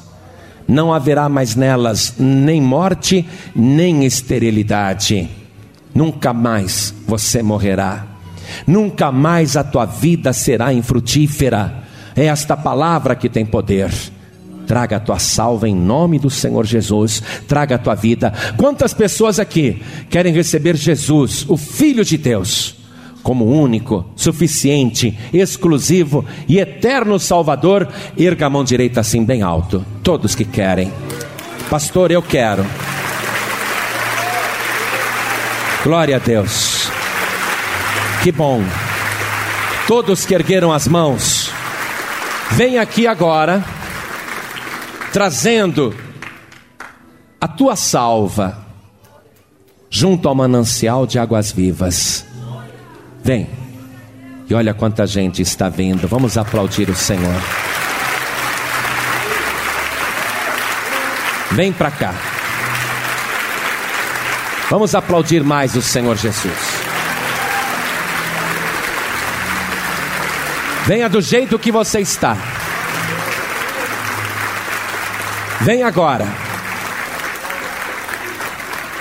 Não 0.66 0.92
haverá 0.92 1.28
mais 1.28 1.56
nelas 1.56 2.14
nem 2.18 2.60
morte, 2.60 3.26
nem 3.54 4.04
esterilidade. 4.04 5.28
Nunca 5.94 6.32
mais 6.32 6.94
você 7.06 7.42
morrerá. 7.42 8.06
Nunca 8.66 9.10
mais 9.12 9.56
a 9.56 9.64
tua 9.64 9.86
vida 9.86 10.32
será 10.32 10.72
infrutífera. 10.72 11.84
É 12.14 12.26
esta 12.26 12.56
palavra 12.56 13.14
que 13.14 13.28
tem 13.28 13.44
poder. 13.44 13.90
Traga 14.66 14.96
a 14.96 15.00
tua 15.00 15.18
salva 15.18 15.68
em 15.68 15.74
nome 15.74 16.18
do 16.18 16.30
Senhor 16.30 16.64
Jesus. 16.64 17.22
Traga 17.48 17.74
a 17.74 17.78
tua 17.78 17.94
vida. 17.94 18.32
Quantas 18.56 18.94
pessoas 18.94 19.38
aqui 19.40 19.82
querem 20.08 20.32
receber 20.32 20.76
Jesus, 20.76 21.44
o 21.48 21.56
Filho 21.56 22.04
de 22.04 22.16
Deus, 22.16 22.76
como 23.22 23.44
único, 23.44 24.06
suficiente, 24.14 25.18
exclusivo 25.32 26.24
e 26.48 26.58
eterno 26.58 27.18
Salvador? 27.18 27.88
Erga 28.16 28.46
a 28.46 28.50
mão 28.50 28.62
direita 28.62 29.00
assim 29.00 29.24
bem 29.24 29.42
alto. 29.42 29.84
Todos 30.04 30.34
que 30.36 30.44
querem. 30.44 30.92
Pastor, 31.68 32.10
eu 32.12 32.22
quero. 32.22 32.64
Glória 35.82 36.16
a 36.16 36.18
Deus. 36.18 36.90
Que 38.22 38.30
bom. 38.30 38.62
Todos 39.88 40.26
que 40.26 40.34
ergueram 40.34 40.72
as 40.72 40.86
mãos, 40.86 41.50
vem 42.50 42.78
aqui 42.78 43.06
agora, 43.06 43.64
trazendo 45.12 45.96
a 47.40 47.48
tua 47.48 47.76
salva, 47.76 48.58
junto 49.88 50.28
ao 50.28 50.34
manancial 50.34 51.06
de 51.06 51.18
águas 51.18 51.50
vivas. 51.50 52.26
Vem. 53.24 53.48
E 54.48 54.54
olha 54.54 54.74
quanta 54.74 55.06
gente 55.06 55.40
está 55.40 55.68
vindo. 55.68 56.06
Vamos 56.06 56.36
aplaudir 56.36 56.90
o 56.90 56.94
Senhor. 56.94 57.40
Vem 61.52 61.72
para 61.72 61.90
cá. 61.90 62.14
Vamos 64.70 64.94
aplaudir 64.94 65.42
mais 65.42 65.74
o 65.74 65.82
Senhor 65.82 66.16
Jesus. 66.16 66.54
Venha 70.86 71.08
do 71.08 71.20
jeito 71.20 71.58
que 71.58 71.72
você 71.72 71.98
está. 71.98 72.36
Vem 75.62 75.82
agora. 75.82 76.24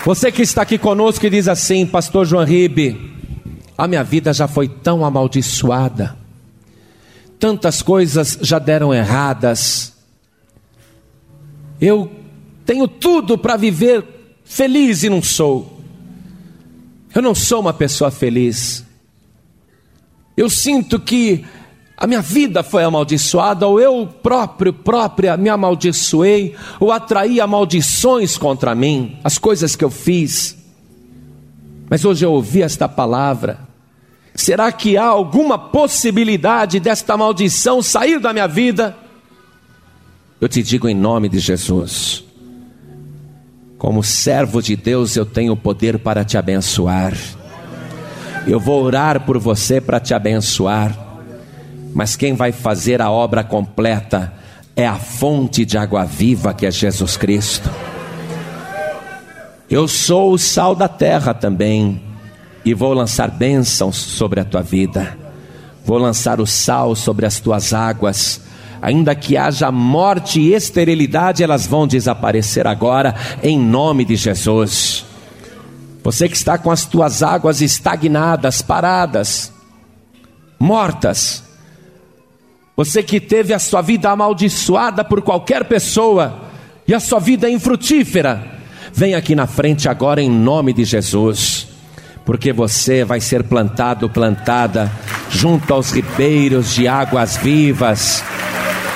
Você 0.03 0.31
que 0.31 0.41
está 0.41 0.63
aqui 0.63 0.79
conosco 0.79 1.23
e 1.27 1.29
diz 1.29 1.47
assim, 1.47 1.85
Pastor 1.85 2.25
João 2.25 2.43
Ribe, 2.43 3.13
a 3.77 3.87
minha 3.87 4.03
vida 4.03 4.33
já 4.33 4.47
foi 4.47 4.67
tão 4.67 5.05
amaldiçoada, 5.05 6.17
tantas 7.39 7.83
coisas 7.83 8.39
já 8.41 8.57
deram 8.57 8.91
erradas, 8.91 9.93
eu 11.79 12.11
tenho 12.65 12.87
tudo 12.87 13.37
para 13.37 13.55
viver 13.55 14.18
feliz 14.49 15.03
e 15.03 15.09
não 15.09 15.21
sou. 15.21 15.79
Eu 17.13 17.21
não 17.21 17.35
sou 17.35 17.61
uma 17.61 17.71
pessoa 17.71 18.09
feliz. 18.09 18.83
Eu 20.35 20.49
sinto 20.49 20.99
que 20.99 21.45
a 21.95 22.07
minha 22.07 22.21
vida 22.21 22.63
foi 22.63 22.83
amaldiçoada, 22.83 23.67
ou 23.67 23.79
eu 23.79 24.07
próprio, 24.07 24.73
própria, 24.73 25.37
me 25.37 25.49
amaldiçoei, 25.49 26.55
ou 26.79 26.91
atraí 26.91 27.39
maldições 27.45 28.37
contra 28.37 28.73
mim, 28.73 29.17
as 29.23 29.37
coisas 29.37 29.75
que 29.75 29.83
eu 29.83 29.91
fiz. 29.91 30.57
Mas 31.89 32.03
hoje 32.03 32.25
eu 32.25 32.31
ouvi 32.31 32.61
esta 32.61 32.89
palavra. 32.89 33.67
Será 34.33 34.71
que 34.71 34.97
há 34.97 35.05
alguma 35.05 35.59
possibilidade 35.59 36.79
desta 36.79 37.15
maldição 37.15 37.81
sair 37.81 38.19
da 38.19 38.33
minha 38.33 38.47
vida? 38.47 38.97
Eu 40.41 40.47
te 40.47 40.63
digo 40.63 40.87
em 40.87 40.95
nome 40.95 41.27
de 41.29 41.39
Jesus 41.39 42.28
como 43.79 44.03
servo 44.03 44.61
de 44.61 44.75
Deus, 44.75 45.15
eu 45.15 45.25
tenho 45.25 45.55
poder 45.55 45.99
para 45.99 46.25
te 46.25 46.37
abençoar. 46.37 47.13
Eu 48.45 48.59
vou 48.59 48.83
orar 48.83 49.21
por 49.21 49.39
você 49.39 49.79
para 49.79 50.01
te 50.01 50.13
abençoar. 50.13 50.93
Mas 51.95 52.17
quem 52.17 52.33
vai 52.35 52.51
fazer 52.51 53.01
a 53.01 53.09
obra 53.09 53.41
completa 53.41 54.33
é 54.75 54.85
a 54.85 54.95
fonte 54.95 55.65
de 55.65 55.77
água 55.77 56.03
viva 56.03 56.53
que 56.53 56.65
é 56.65 56.71
Jesus 56.71 57.15
Cristo. 57.15 57.69
Eu 59.69 59.87
sou 59.87 60.33
o 60.33 60.37
sal 60.37 60.75
da 60.75 60.89
terra 60.89 61.33
também, 61.33 62.01
e 62.65 62.73
vou 62.73 62.93
lançar 62.93 63.31
bênçãos 63.31 63.95
sobre 63.95 64.41
a 64.41 64.45
tua 64.45 64.61
vida. 64.61 65.17
Vou 65.85 65.97
lançar 65.97 66.41
o 66.41 66.45
sal 66.45 66.95
sobre 66.95 67.25
as 67.25 67.39
tuas 67.39 67.73
águas 67.73 68.41
ainda 68.81 69.13
que 69.15 69.37
haja 69.37 69.71
morte 69.71 70.39
e 70.39 70.53
esterilidade, 70.53 71.43
elas 71.43 71.67
vão 71.67 71.87
desaparecer 71.87 72.67
agora, 72.67 73.15
em 73.43 73.59
nome 73.59 74.05
de 74.05 74.15
Jesus. 74.15 75.05
Você 76.03 76.29
que 76.29 76.35
está 76.35 76.57
com 76.57 76.71
as 76.71 76.85
tuas 76.85 77.21
águas 77.21 77.61
estagnadas, 77.61 78.61
paradas, 78.61 79.51
mortas, 80.57 81.43
você 82.75 83.03
que 83.03 83.19
teve 83.19 83.53
a 83.53 83.59
sua 83.59 83.81
vida 83.81 84.09
amaldiçoada 84.09 85.03
por 85.03 85.21
qualquer 85.21 85.65
pessoa 85.65 86.39
e 86.87 86.93
a 86.93 86.99
sua 86.99 87.19
vida 87.19 87.49
infrutífera, 87.49 88.41
vem 88.93 89.15
aqui 89.15 89.35
na 89.35 89.45
frente 89.45 89.89
agora 89.89 90.21
em 90.21 90.29
nome 90.29 90.71
de 90.71 90.85
Jesus, 90.85 91.67
porque 92.25 92.53
você 92.53 93.03
vai 93.03 93.19
ser 93.19 93.43
plantado, 93.43 94.09
plantada 94.09 94.89
junto 95.29 95.73
aos 95.73 95.91
ribeiros 95.91 96.73
de 96.73 96.87
águas 96.87 97.35
vivas 97.35 98.23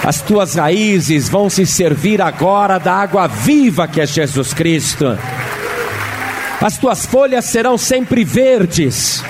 as 0.03 0.21
tuas 0.21 0.55
raízes 0.55 1.29
vão 1.29 1.49
se 1.49 1.65
servir 1.65 2.21
agora 2.21 2.77
da 2.77 2.93
água 2.93 3.25
viva 3.25 3.87
que 3.87 4.01
é 4.01 4.05
Jesus 4.05 4.53
Cristo. 4.53 5.17
As 6.59 6.77
tuas 6.77 7.05
folhas 7.05 7.45
serão 7.45 7.77
sempre 7.77 8.25
verdes. 8.25 9.23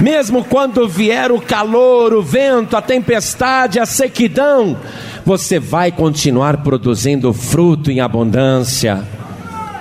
Mesmo 0.00 0.44
quando 0.44 0.86
vier 0.86 1.32
o 1.32 1.40
calor, 1.40 2.12
o 2.12 2.22
vento, 2.22 2.76
a 2.76 2.82
tempestade, 2.82 3.78
a 3.78 3.86
sequidão, 3.86 4.78
você 5.24 5.58
vai 5.58 5.90
continuar 5.90 6.58
produzindo 6.58 7.32
fruto 7.32 7.90
em 7.90 8.00
abundância. 8.00 9.02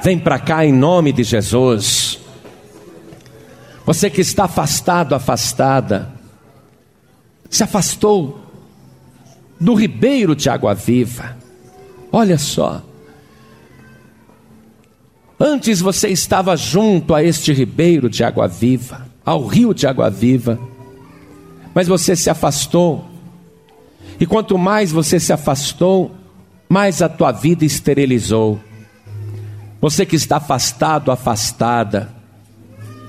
Vem 0.02 0.18
para 0.18 0.39
cá 0.39 0.66
em 0.66 0.72
nome 0.72 1.12
de 1.12 1.24
Jesus. 1.24 2.20
Você 3.86 4.10
que 4.10 4.22
está 4.22 4.45
afastado, 4.45 5.14
afastada, 5.14 6.10
se 7.50 7.64
afastou 7.64 8.49
do 9.60 9.74
ribeiro 9.74 10.36
de 10.36 10.49
água 10.49 10.74
viva. 10.74 11.38
Olha 12.12 12.38
só. 12.38 12.82
Antes 15.39 15.80
você 15.80 16.10
estava 16.10 16.55
junto 16.55 17.14
a 17.14 17.24
este 17.24 17.53
ribeiro 17.53 18.10
de 18.10 18.24
água 18.24 18.47
viva, 18.47 19.07
ao 19.26 19.45
rio 19.45 19.74
de 19.74 19.88
água 19.88 20.10
viva, 20.10 20.60
mas 21.74 21.88
você 21.88 22.16
se 22.16 22.30
afastou. 22.30 23.05
E 24.20 24.26
quanto 24.26 24.57
mais 24.57 24.91
você 24.91 25.20
se 25.20 25.32
afastou, 25.32 26.12
mais 26.68 27.01
a 27.01 27.07
tua 27.07 27.32
vida 27.32 27.64
esterilizou. 27.64 28.60
Você 29.80 30.05
que 30.05 30.16
está 30.16 30.38
afastado, 30.38 31.10
afastada 31.10 32.10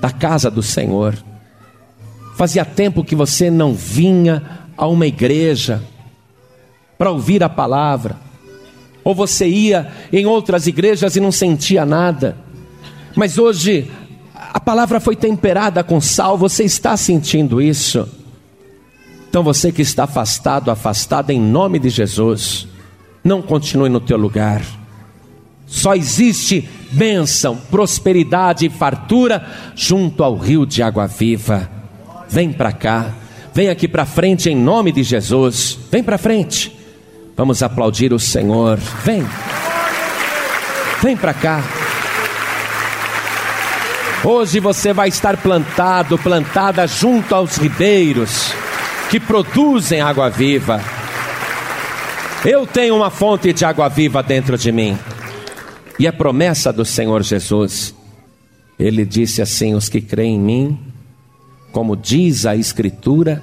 da 0.00 0.10
casa 0.10 0.50
do 0.50 0.62
Senhor, 0.62 1.18
fazia 2.36 2.64
tempo 2.64 3.04
que 3.04 3.16
você 3.16 3.50
não 3.50 3.74
vinha 3.74 4.60
a 4.76 4.86
uma 4.86 5.06
igreja, 5.06 5.82
para 7.00 7.10
ouvir 7.10 7.42
a 7.42 7.48
palavra, 7.48 8.14
ou 9.02 9.14
você 9.14 9.48
ia 9.48 9.90
em 10.12 10.26
outras 10.26 10.66
igrejas 10.66 11.16
e 11.16 11.20
não 11.20 11.32
sentia 11.32 11.86
nada, 11.86 12.36
mas 13.16 13.38
hoje 13.38 13.90
a 14.34 14.60
palavra 14.60 15.00
foi 15.00 15.16
temperada 15.16 15.82
com 15.82 15.98
sal, 15.98 16.36
você 16.36 16.62
está 16.62 16.94
sentindo 16.98 17.62
isso? 17.62 18.06
Então 19.30 19.42
você 19.42 19.72
que 19.72 19.80
está 19.80 20.04
afastado, 20.04 20.70
afastada 20.70 21.32
em 21.32 21.40
nome 21.40 21.78
de 21.78 21.88
Jesus, 21.88 22.68
não 23.24 23.40
continue 23.40 23.88
no 23.88 24.00
teu 24.00 24.18
lugar. 24.18 24.62
Só 25.66 25.94
existe 25.94 26.68
bênção, 26.92 27.56
prosperidade 27.70 28.66
e 28.66 28.68
fartura 28.68 29.46
junto 29.74 30.22
ao 30.22 30.36
rio 30.36 30.66
de 30.66 30.82
água 30.82 31.06
viva. 31.06 31.66
Vem 32.28 32.52
para 32.52 32.72
cá, 32.72 33.14
vem 33.54 33.70
aqui 33.70 33.88
para 33.88 34.04
frente 34.04 34.50
em 34.50 34.54
nome 34.54 34.92
de 34.92 35.02
Jesus. 35.02 35.78
Vem 35.90 36.02
para 36.02 36.18
frente. 36.18 36.78
Vamos 37.40 37.62
aplaudir 37.62 38.12
o 38.12 38.18
Senhor. 38.18 38.76
Vem. 39.02 39.26
Vem 41.02 41.16
para 41.16 41.32
cá. 41.32 41.64
Hoje 44.22 44.60
você 44.60 44.92
vai 44.92 45.08
estar 45.08 45.38
plantado, 45.38 46.18
plantada 46.18 46.86
junto 46.86 47.34
aos 47.34 47.56
ribeiros 47.56 48.52
que 49.08 49.18
produzem 49.18 50.02
água 50.02 50.28
viva. 50.28 50.82
Eu 52.44 52.66
tenho 52.66 52.94
uma 52.94 53.08
fonte 53.08 53.54
de 53.54 53.64
água 53.64 53.88
viva 53.88 54.22
dentro 54.22 54.58
de 54.58 54.70
mim. 54.70 54.98
E 55.98 56.06
a 56.06 56.12
promessa 56.12 56.70
do 56.70 56.84
Senhor 56.84 57.22
Jesus, 57.22 57.94
ele 58.78 59.02
disse 59.06 59.40
assim: 59.40 59.74
os 59.74 59.88
que 59.88 60.02
creem 60.02 60.34
em 60.34 60.40
mim, 60.40 60.78
como 61.72 61.96
diz 61.96 62.44
a 62.44 62.54
Escritura, 62.54 63.42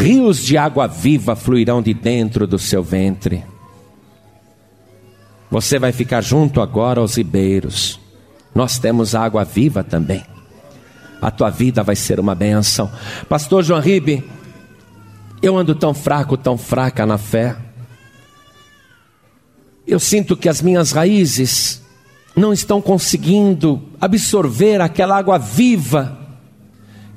rios 0.00 0.42
de 0.42 0.56
água 0.56 0.86
viva 0.86 1.36
fluirão 1.36 1.82
de 1.82 1.92
dentro 1.92 2.46
do 2.46 2.58
seu 2.58 2.82
ventre. 2.82 3.44
Você 5.50 5.78
vai 5.78 5.92
ficar 5.92 6.22
junto 6.22 6.62
agora 6.62 7.00
aos 7.00 7.16
ribeiros. 7.16 8.00
Nós 8.54 8.78
temos 8.78 9.14
água 9.14 9.44
viva 9.44 9.84
também. 9.84 10.24
A 11.20 11.30
tua 11.30 11.50
vida 11.50 11.82
vai 11.82 11.94
ser 11.94 12.18
uma 12.18 12.34
benção. 12.34 12.90
Pastor 13.28 13.62
João 13.62 13.80
Ribe, 13.80 14.24
eu 15.42 15.56
ando 15.58 15.74
tão 15.74 15.92
fraco, 15.92 16.34
tão 16.34 16.56
fraca 16.56 17.04
na 17.04 17.18
fé. 17.18 17.54
Eu 19.86 20.00
sinto 20.00 20.34
que 20.34 20.48
as 20.48 20.62
minhas 20.62 20.92
raízes 20.92 21.82
não 22.34 22.54
estão 22.54 22.80
conseguindo 22.80 23.82
absorver 24.00 24.80
aquela 24.80 25.18
água 25.18 25.36
viva 25.36 26.18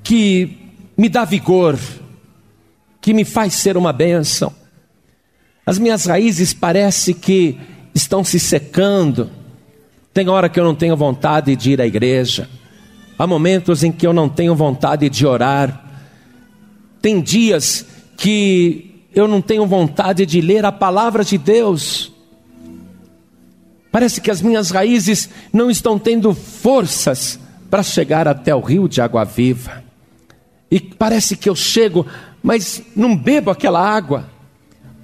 que 0.04 0.58
me 0.98 1.08
dá 1.08 1.24
vigor, 1.24 1.78
que 3.04 3.14
me 3.14 3.26
faz 3.26 3.56
ser 3.56 3.76
uma 3.76 3.92
bênção. 3.92 4.54
As 5.66 5.78
minhas 5.78 6.06
raízes 6.06 6.54
parece 6.54 7.14
que 7.14 7.60
estão 7.94 8.24
se 8.24 8.40
secando. 8.40 9.30
Tem 10.14 10.30
hora 10.30 10.48
que 10.48 10.58
eu 10.58 10.64
não 10.64 10.74
tenho 10.74 10.96
vontade 10.96 11.54
de 11.54 11.72
ir 11.72 11.82
à 11.82 11.86
igreja. 11.86 12.50
Há 13.20 13.28
momentos 13.28 13.84
em 13.84 13.92
que 13.92 14.08
eu 14.08 14.14
não 14.14 14.30
tenho 14.30 14.56
vontade 14.56 15.10
de 15.10 15.26
orar. 15.26 15.84
Tem 17.02 17.22
dias 17.22 17.86
que 18.16 19.06
eu 19.14 19.28
não 19.28 19.42
tenho 19.42 19.68
vontade 19.68 20.26
de 20.26 20.40
ler 20.40 20.64
a 20.64 20.72
palavra 20.72 21.26
de 21.26 21.38
Deus. 21.38 22.10
Parece 23.92 24.22
que 24.22 24.32
as 24.32 24.42
minhas 24.42 24.72
raízes 24.72 25.30
não 25.52 25.70
estão 25.70 26.00
tendo 26.00 26.34
forças 26.34 27.38
para 27.70 27.84
chegar 27.84 28.30
até 28.30 28.56
o 28.56 28.62
rio 28.62 28.88
de 28.88 29.02
água 29.02 29.26
viva. 29.26 29.84
E 30.72 30.80
parece 30.80 31.36
que 31.36 31.50
eu 31.50 31.56
chego, 31.56 32.08
mas 32.44 32.84
não 32.94 33.16
bebo 33.16 33.50
aquela 33.50 33.80
água. 33.80 34.30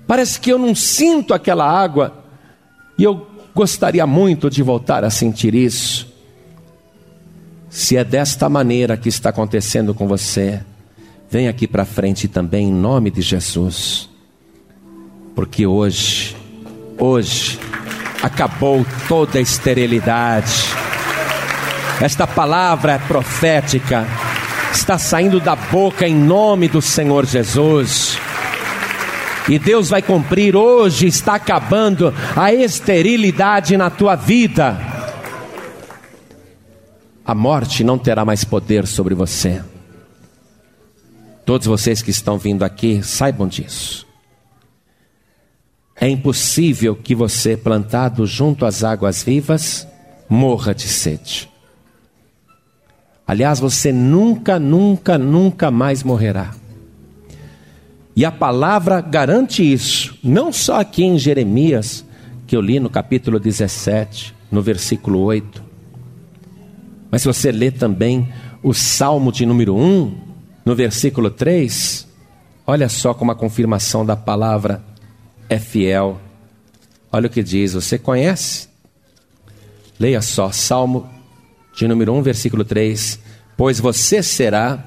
Parece 0.05 0.39
que 0.39 0.51
eu 0.51 0.59
não 0.59 0.75
sinto 0.75 1.33
aquela 1.33 1.65
água. 1.65 2.25
E 2.97 3.03
eu 3.03 3.25
gostaria 3.55 4.05
muito 4.05 4.49
de 4.49 4.61
voltar 4.61 5.05
a 5.05 5.09
sentir 5.09 5.55
isso. 5.55 6.13
Se 7.69 7.95
é 7.95 8.03
desta 8.03 8.49
maneira 8.49 8.97
que 8.97 9.07
está 9.07 9.29
acontecendo 9.29 9.93
com 9.93 10.07
você, 10.07 10.61
vem 11.29 11.47
aqui 11.47 11.67
para 11.67 11.85
frente 11.85 12.27
também 12.27 12.67
em 12.67 12.73
nome 12.73 13.09
de 13.09 13.21
Jesus. 13.21 14.09
Porque 15.33 15.65
hoje, 15.65 16.35
hoje, 16.97 17.59
acabou 18.21 18.85
toda 19.07 19.37
a 19.37 19.41
esterilidade. 19.41 20.51
Esta 22.01 22.25
palavra 22.25 22.93
é 22.93 22.97
profética, 22.97 24.05
está 24.71 24.97
saindo 24.97 25.39
da 25.39 25.55
boca 25.55 26.07
em 26.07 26.15
nome 26.15 26.67
do 26.67 26.81
Senhor 26.81 27.25
Jesus. 27.25 28.17
E 29.47 29.57
Deus 29.57 29.89
vai 29.89 30.01
cumprir 30.01 30.55
hoje, 30.55 31.07
está 31.07 31.35
acabando 31.35 32.13
a 32.35 32.53
esterilidade 32.53 33.75
na 33.75 33.89
tua 33.89 34.15
vida 34.15 34.99
a 37.29 37.35
morte 37.35 37.83
não 37.83 37.95
terá 37.95 38.25
mais 38.25 38.43
poder 38.43 38.87
sobre 38.87 39.13
você. 39.13 39.63
Todos 41.45 41.67
vocês 41.67 42.01
que 42.01 42.09
estão 42.09 42.39
vindo 42.39 42.63
aqui, 42.63 43.03
saibam 43.03 43.47
disso. 43.47 44.07
É 45.95 46.09
impossível 46.09 46.95
que 46.95 47.13
você, 47.13 47.55
plantado 47.55 48.25
junto 48.25 48.65
às 48.65 48.83
águas 48.83 49.21
vivas, 49.21 49.87
morra 50.27 50.73
de 50.73 50.87
sede. 50.87 51.48
Aliás, 53.29 53.59
você 53.59 53.91
nunca, 53.93 54.57
nunca, 54.57 55.15
nunca 55.15 55.69
mais 55.69 56.01
morrerá. 56.01 56.49
E 58.15 58.25
a 58.25 58.31
palavra 58.31 59.01
garante 59.01 59.61
isso, 59.61 60.17
não 60.23 60.51
só 60.51 60.79
aqui 60.79 61.03
em 61.03 61.15
Jeremias, 61.19 62.03
que 62.47 62.55
eu 62.55 62.59
li 62.59 62.79
no 62.79 62.89
capítulo 62.89 63.39
17, 63.39 64.33
no 64.51 64.63
versículo 64.63 65.19
8, 65.19 65.63
mas 67.11 67.21
se 67.21 67.27
você 67.27 67.51
ler 67.51 67.73
também 67.73 68.33
o 68.63 68.73
Salmo 68.73 69.31
de 69.31 69.45
número 69.45 69.75
1, 69.75 70.17
no 70.65 70.75
versículo 70.75 71.29
3, 71.29 72.07
olha 72.65 72.89
só 72.89 73.13
como 73.13 73.31
a 73.31 73.35
confirmação 73.35 74.03
da 74.03 74.15
palavra 74.15 74.83
é 75.47 75.59
fiel. 75.59 76.19
Olha 77.11 77.27
o 77.27 77.29
que 77.29 77.43
diz, 77.43 77.73
você 77.73 77.99
conhece? 77.99 78.69
Leia 79.99 80.19
só, 80.19 80.51
Salmo 80.51 81.18
de 81.79 81.87
número 81.87 82.13
1, 82.13 82.21
versículo 82.21 82.65
3: 82.65 83.19
Pois 83.55 83.79
você 83.79 84.21
será 84.21 84.83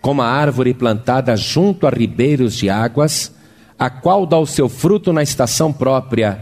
como 0.00 0.20
a 0.20 0.26
árvore 0.26 0.74
plantada 0.74 1.36
junto 1.36 1.86
a 1.86 1.90
ribeiros 1.90 2.56
de 2.56 2.68
águas, 2.68 3.32
a 3.78 3.88
qual 3.88 4.26
dá 4.26 4.36
o 4.36 4.46
seu 4.46 4.68
fruto 4.68 5.12
na 5.12 5.22
estação 5.22 5.72
própria, 5.72 6.40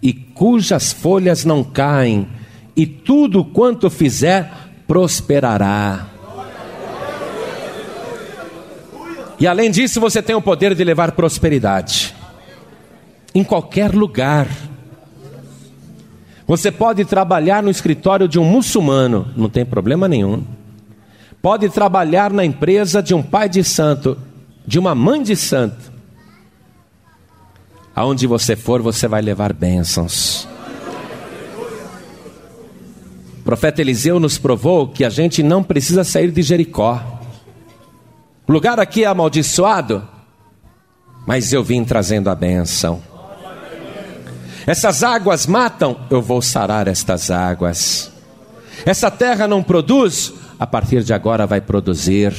e 0.00 0.12
cujas 0.12 0.92
folhas 0.92 1.44
não 1.44 1.64
caem, 1.64 2.28
e 2.76 2.86
tudo 2.86 3.44
quanto 3.44 3.90
fizer 3.90 4.50
prosperará. 4.86 6.06
E 9.40 9.46
além 9.46 9.72
disso, 9.72 10.00
você 10.00 10.22
tem 10.22 10.36
o 10.36 10.40
poder 10.40 10.72
de 10.72 10.84
levar 10.84 11.12
prosperidade 11.12 12.14
em 13.34 13.42
qualquer 13.42 13.92
lugar. 13.92 14.46
Você 16.52 16.70
pode 16.70 17.06
trabalhar 17.06 17.62
no 17.62 17.70
escritório 17.70 18.28
de 18.28 18.38
um 18.38 18.44
muçulmano, 18.44 19.26
não 19.34 19.48
tem 19.48 19.64
problema 19.64 20.06
nenhum. 20.06 20.44
Pode 21.40 21.70
trabalhar 21.70 22.30
na 22.30 22.44
empresa 22.44 23.02
de 23.02 23.14
um 23.14 23.22
pai 23.22 23.48
de 23.48 23.64
santo, 23.64 24.18
de 24.66 24.78
uma 24.78 24.94
mãe 24.94 25.22
de 25.22 25.34
santo. 25.34 25.90
Aonde 27.96 28.26
você 28.26 28.54
for, 28.54 28.82
você 28.82 29.08
vai 29.08 29.22
levar 29.22 29.54
bênçãos. 29.54 30.46
O 33.38 33.42
profeta 33.42 33.80
Eliseu 33.80 34.20
nos 34.20 34.36
provou 34.36 34.88
que 34.88 35.06
a 35.06 35.08
gente 35.08 35.42
não 35.42 35.62
precisa 35.62 36.04
sair 36.04 36.30
de 36.30 36.42
Jericó. 36.42 37.02
O 38.46 38.52
lugar 38.52 38.78
aqui 38.78 39.04
é 39.04 39.06
amaldiçoado, 39.06 40.06
mas 41.26 41.50
eu 41.50 41.64
vim 41.64 41.82
trazendo 41.82 42.28
a 42.28 42.34
benção. 42.34 43.11
Essas 44.66 45.02
águas 45.02 45.46
matam, 45.46 45.96
eu 46.10 46.22
vou 46.22 46.40
sarar 46.40 46.86
estas 46.88 47.30
águas. 47.30 48.12
Essa 48.86 49.10
terra 49.10 49.46
não 49.46 49.62
produz, 49.62 50.32
a 50.58 50.66
partir 50.66 51.02
de 51.02 51.12
agora 51.12 51.46
vai 51.46 51.60
produzir. 51.60 52.34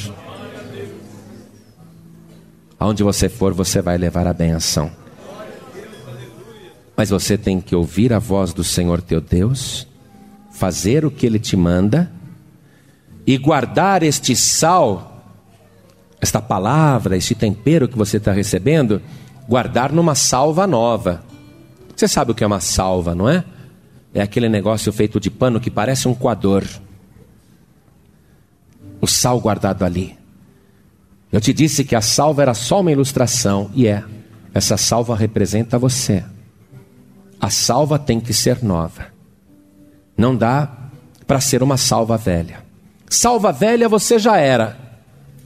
Aonde 2.80 3.04
você 3.04 3.30
for, 3.30 3.54
você 3.54 3.82
vai 3.82 3.98
levar 3.98 4.28
a 4.28 4.34
benção. 4.34 4.92
Mas 6.96 7.10
você 7.10 7.38
tem 7.38 7.60
que 7.60 7.76
ouvir 7.76 8.14
a 8.14 8.20
voz 8.20 8.54
do 8.54 8.64
Senhor 8.64 9.02
teu 9.02 9.20
Deus 9.20 9.88
fazer 10.52 11.04
o 11.04 11.12
que 11.12 11.26
ele 11.26 11.40
te 11.40 11.58
manda 11.58 12.12
e 13.26 13.38
guardar 13.38 14.04
este 14.04 14.36
sal, 14.36 15.24
esta 16.22 16.42
palavra, 16.42 17.18
este 17.18 17.34
tempero 17.34 17.88
que 17.88 17.98
você 17.98 18.18
está 18.18 18.32
recebendo, 18.32 19.02
guardar 19.48 19.92
numa 19.92 20.14
salva 20.14 20.68
nova. 20.68 21.24
Você 21.96 22.08
sabe 22.08 22.32
o 22.32 22.36
que 22.36 22.44
é 22.44 22.48
uma 22.48 22.60
salva, 22.60 23.14
não 23.14 23.30
é? 23.30 23.44
É 24.14 24.22
aquele 24.22 24.50
negócio 24.50 24.92
feito 24.92 25.20
de 25.20 25.30
pano 25.30 25.60
que 25.60 25.72
parece 25.72 26.08
um 26.08 26.14
coador. 26.14 26.64
O 29.02 29.08
sal 29.08 29.40
guardado 29.40 29.84
ali. 29.84 30.18
Eu 31.32 31.42
te 31.42 31.52
disse 31.52 31.84
que 31.84 31.96
a 31.96 32.02
salva 32.02 32.44
era 32.44 32.54
só 32.54 32.82
uma 32.82 32.92
ilustração, 32.92 33.72
e 33.74 33.88
é. 33.88 34.04
Essa 34.54 34.78
salva 34.78 35.16
representa 35.16 35.80
você. 35.80 36.24
A 37.42 37.50
salva 37.50 37.98
tem 37.98 38.20
que 38.20 38.34
ser 38.34 38.64
nova. 38.64 39.08
Não 40.16 40.36
dá 40.36 40.70
para 41.26 41.42
ser 41.42 41.64
uma 41.64 41.76
salva 41.76 42.18
velha. 42.18 42.64
Salva 43.10 43.52
velha 43.52 43.90
você 43.90 44.20
já 44.20 44.38
era. 44.38 44.78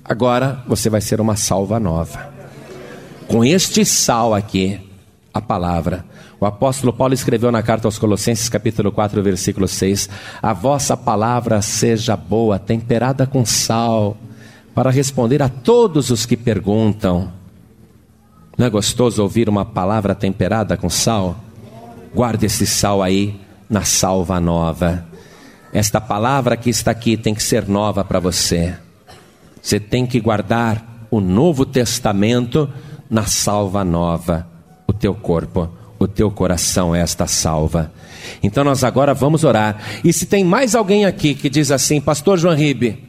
Agora 0.04 0.62
você 0.68 0.90
vai 0.90 1.02
ser 1.02 1.22
uma 1.22 1.36
salva 1.36 1.80
nova. 1.80 2.34
Com 3.28 3.44
este 3.44 3.86
sal 3.86 4.34
aqui, 4.34 4.80
a 5.34 5.42
palavra. 5.42 6.06
O 6.40 6.46
apóstolo 6.46 6.94
Paulo 6.94 7.16
escreveu 7.16 7.52
na 7.52 7.64
carta 7.64 7.88
aos 7.88 7.98
Colossenses, 7.98 8.48
capítulo 8.48 8.92
4, 8.92 9.24
versículo 9.24 9.68
6: 9.68 10.08
A 10.42 10.54
vossa 10.54 10.96
palavra 10.96 11.62
seja 11.64 12.16
boa, 12.16 12.60
temperada 12.60 13.26
com 13.26 13.44
sal, 13.44 14.16
para 14.76 14.92
responder 14.92 15.42
a 15.42 15.50
todos 15.50 16.12
os 16.12 16.28
que 16.28 16.38
perguntam. 16.38 17.32
Não 18.56 18.68
é 18.68 18.70
gostoso 18.70 19.24
ouvir 19.24 19.50
uma 19.50 19.66
palavra 19.66 20.14
temperada 20.14 20.78
com 20.78 20.90
sal? 20.90 21.38
Guarde 22.14 22.46
esse 22.46 22.68
sal 22.68 23.02
aí 23.02 23.40
na 23.68 23.82
salva 23.82 24.40
nova. 24.40 25.06
Esta 25.74 26.00
palavra 26.00 26.56
que 26.56 26.70
está 26.70 26.92
aqui 26.92 27.18
tem 27.18 27.34
que 27.34 27.44
ser 27.44 27.68
nova 27.68 28.04
para 28.04 28.20
você. 28.20 28.76
Você 29.62 29.80
tem 29.80 30.06
que 30.06 30.20
guardar 30.20 31.08
o 31.10 31.20
Novo 31.20 31.66
Testamento 31.66 32.70
na 33.10 33.26
salva 33.26 33.84
nova. 33.84 34.48
O 34.88 34.94
teu 34.94 35.14
corpo, 35.14 35.70
o 36.00 36.08
teu 36.08 36.30
coração 36.30 36.96
é 36.96 37.02
esta 37.02 37.28
salva. 37.28 37.92
Então 38.44 38.64
nós 38.64 38.84
agora 38.84 39.14
vamos 39.14 39.44
orar. 39.44 39.82
E 40.04 40.14
se 40.14 40.26
tem 40.26 40.44
mais 40.44 40.76
alguém 40.76 41.06
aqui 41.06 41.34
que 41.34 41.50
diz 41.50 41.72
assim, 41.72 42.00
Pastor 42.00 42.38
João 42.38 42.56
Ribe, 42.56 43.04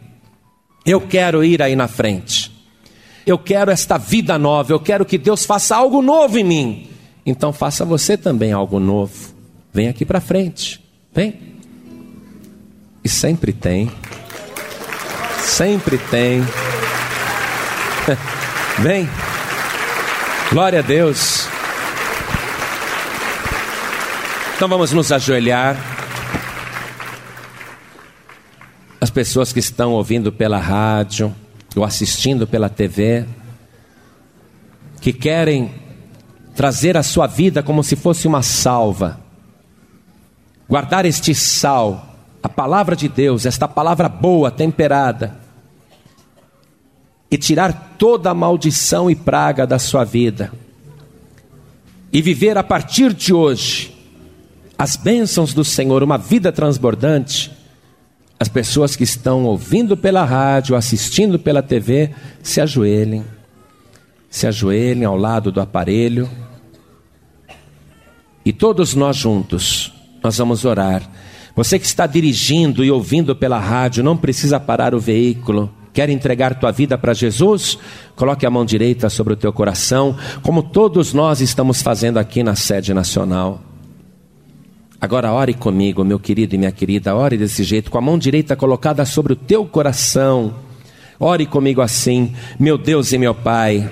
eu 0.84 1.00
quero 1.00 1.44
ir 1.44 1.62
aí 1.62 1.76
na 1.76 1.88
frente. 1.88 2.52
Eu 3.26 3.38
quero 3.38 3.70
esta 3.70 3.98
vida 3.98 4.38
nova, 4.38 4.72
eu 4.72 4.80
quero 4.80 5.04
que 5.04 5.18
Deus 5.18 5.44
faça 5.44 5.76
algo 5.76 6.00
novo 6.00 6.38
em 6.38 6.44
mim. 6.44 6.88
Então 7.26 7.52
faça 7.52 7.84
você 7.84 8.16
também 8.16 8.52
algo 8.52 8.80
novo. 8.80 9.34
Vem 9.72 9.88
aqui 9.88 10.04
para 10.04 10.20
frente. 10.20 10.82
Vem. 11.14 11.38
E 13.04 13.08
sempre 13.08 13.52
tem. 13.52 13.90
Sempre 15.40 15.98
tem. 15.98 16.40
Vem. 18.80 19.08
Glória 20.50 20.78
a 20.78 20.82
Deus. 20.82 21.57
Então 24.58 24.66
vamos 24.66 24.90
nos 24.90 25.12
ajoelhar. 25.12 25.76
As 29.00 29.08
pessoas 29.08 29.52
que 29.52 29.60
estão 29.60 29.92
ouvindo 29.92 30.32
pela 30.32 30.58
rádio 30.58 31.32
ou 31.76 31.84
assistindo 31.84 32.44
pela 32.44 32.68
TV, 32.68 33.24
que 35.00 35.12
querem 35.12 35.72
trazer 36.56 36.96
a 36.96 37.04
sua 37.04 37.28
vida 37.28 37.62
como 37.62 37.84
se 37.84 37.94
fosse 37.94 38.26
uma 38.26 38.42
salva 38.42 39.20
guardar 40.68 41.06
este 41.06 41.36
sal 41.36 42.16
a 42.42 42.48
palavra 42.48 42.96
de 42.96 43.08
Deus, 43.08 43.46
esta 43.46 43.68
palavra 43.68 44.08
boa, 44.08 44.50
temperada, 44.50 45.38
e 47.30 47.38
tirar 47.38 47.94
toda 47.96 48.30
a 48.30 48.34
maldição 48.34 49.08
e 49.08 49.14
praga 49.14 49.64
da 49.64 49.78
sua 49.78 50.02
vida, 50.02 50.52
e 52.12 52.20
viver 52.20 52.58
a 52.58 52.64
partir 52.64 53.12
de 53.12 53.32
hoje 53.32 53.97
as 54.78 54.94
bênçãos 54.94 55.52
do 55.52 55.64
Senhor, 55.64 56.04
uma 56.04 56.16
vida 56.16 56.52
transbordante, 56.52 57.50
as 58.38 58.48
pessoas 58.48 58.94
que 58.94 59.02
estão 59.02 59.44
ouvindo 59.44 59.96
pela 59.96 60.24
rádio, 60.24 60.76
assistindo 60.76 61.36
pela 61.36 61.60
TV, 61.60 62.10
se 62.40 62.60
ajoelhem, 62.60 63.24
se 64.30 64.46
ajoelhem 64.46 65.04
ao 65.04 65.16
lado 65.16 65.50
do 65.50 65.60
aparelho, 65.60 66.30
e 68.44 68.52
todos 68.52 68.94
nós 68.94 69.16
juntos, 69.16 69.92
nós 70.22 70.38
vamos 70.38 70.64
orar. 70.64 71.02
Você 71.56 71.76
que 71.76 71.84
está 71.84 72.06
dirigindo 72.06 72.84
e 72.84 72.90
ouvindo 72.90 73.34
pela 73.34 73.58
rádio, 73.58 74.04
não 74.04 74.16
precisa 74.16 74.60
parar 74.60 74.94
o 74.94 75.00
veículo. 75.00 75.74
Quer 75.92 76.08
entregar 76.08 76.54
tua 76.54 76.70
vida 76.70 76.96
para 76.96 77.12
Jesus? 77.12 77.76
Coloque 78.14 78.46
a 78.46 78.50
mão 78.50 78.64
direita 78.64 79.10
sobre 79.10 79.32
o 79.32 79.36
teu 79.36 79.52
coração, 79.52 80.16
como 80.40 80.62
todos 80.62 81.12
nós 81.12 81.40
estamos 81.40 81.82
fazendo 81.82 82.18
aqui 82.18 82.44
na 82.44 82.54
sede 82.54 82.94
nacional. 82.94 83.67
Agora 85.00 85.32
ore 85.32 85.54
comigo, 85.54 86.04
meu 86.04 86.18
querido 86.18 86.56
e 86.56 86.58
minha 86.58 86.72
querida, 86.72 87.14
ore 87.14 87.36
desse 87.36 87.62
jeito, 87.62 87.88
com 87.88 87.98
a 87.98 88.00
mão 88.00 88.18
direita 88.18 88.56
colocada 88.56 89.04
sobre 89.04 89.32
o 89.32 89.36
teu 89.36 89.64
coração. 89.64 90.54
Ore 91.20 91.46
comigo 91.46 91.80
assim, 91.80 92.34
meu 92.58 92.76
Deus 92.76 93.12
e 93.12 93.18
meu 93.18 93.32
Pai. 93.32 93.88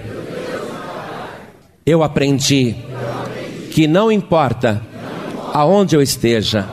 Eu 1.85 2.03
aprendi 2.03 2.75
que 3.71 3.87
não 3.87 4.11
importa 4.11 4.83
aonde 5.53 5.95
eu 5.95 6.03
esteja, 6.03 6.69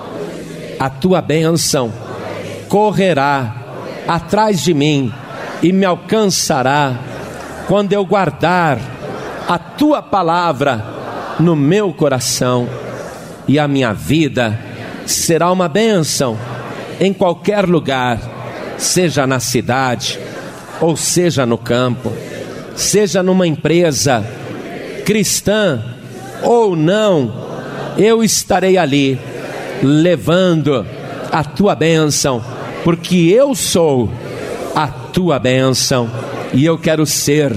a 0.80 0.90
tua 0.90 1.22
bênção 1.22 1.94
correrá 2.68 3.56
atrás 4.08 4.64
de 4.64 4.74
mim 4.74 5.14
e 5.62 5.72
me 5.72 5.86
alcançará 5.86 7.00
quando 7.68 7.94
eu 7.94 8.04
guardar 8.04 8.80
a 9.48 9.60
tua 9.60 10.02
palavra 10.02 10.84
no 11.40 11.56
meu 11.56 11.94
coração, 11.94 12.68
e 13.48 13.60
a 13.60 13.68
minha 13.68 13.94
vida 13.94 14.60
será 15.06 15.52
uma 15.52 15.68
bênção 15.68 16.38
em 17.00 17.14
qualquer 17.14 17.66
lugar, 17.66 18.20
seja 18.78 19.28
na 19.28 19.40
cidade, 19.40 20.20
ou 20.80 20.96
seja 20.96 21.46
no 21.46 21.58
campo, 21.58 22.12
seja 22.76 23.22
numa 23.22 23.48
empresa 23.48 24.26
cristã 25.06 25.84
ou 26.42 26.76
não, 26.76 27.34
eu 27.98 28.24
estarei 28.24 28.78
ali 28.78 29.20
levando 29.82 30.86
a 31.32 31.44
tua 31.44 31.76
bênção, 31.76 32.44
porque 32.84 33.16
eu 33.16 33.54
sou 33.56 34.12
a 34.76 34.88
tua 34.88 35.40
bênção 35.40 36.10
e 36.54 36.66
eu 36.66 36.78
quero 36.78 37.06
ser 37.06 37.54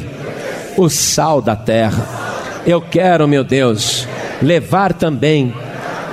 o 0.76 0.88
sal 0.88 1.40
da 1.40 1.56
terra. 1.56 2.06
Eu 2.66 2.80
quero, 2.80 3.28
meu 3.28 3.44
Deus, 3.44 4.06
levar 4.42 4.92
também 4.92 5.54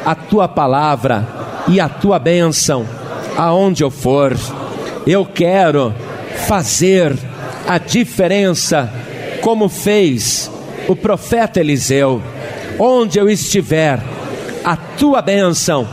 a 0.06 0.16
tua 0.16 0.48
palavra 0.48 1.28
e 1.68 1.80
a 1.80 1.88
tua 1.88 2.20
bênção 2.20 2.86
aonde 3.38 3.84
eu 3.84 3.90
for. 3.90 4.38
Eu 5.06 5.26
quero 5.26 5.94
fazer 6.48 7.18
a 7.68 7.78
diferença, 7.78 8.92
como 9.42 9.70
fez 9.70 10.50
o 10.88 10.96
profeta 10.96 11.60
Eliseu. 11.60 12.22
Onde 12.80 13.20
eu 13.20 13.30
estiver, 13.30 14.02
a 14.64 14.76
tua 14.76 15.22
bênção 15.22 15.88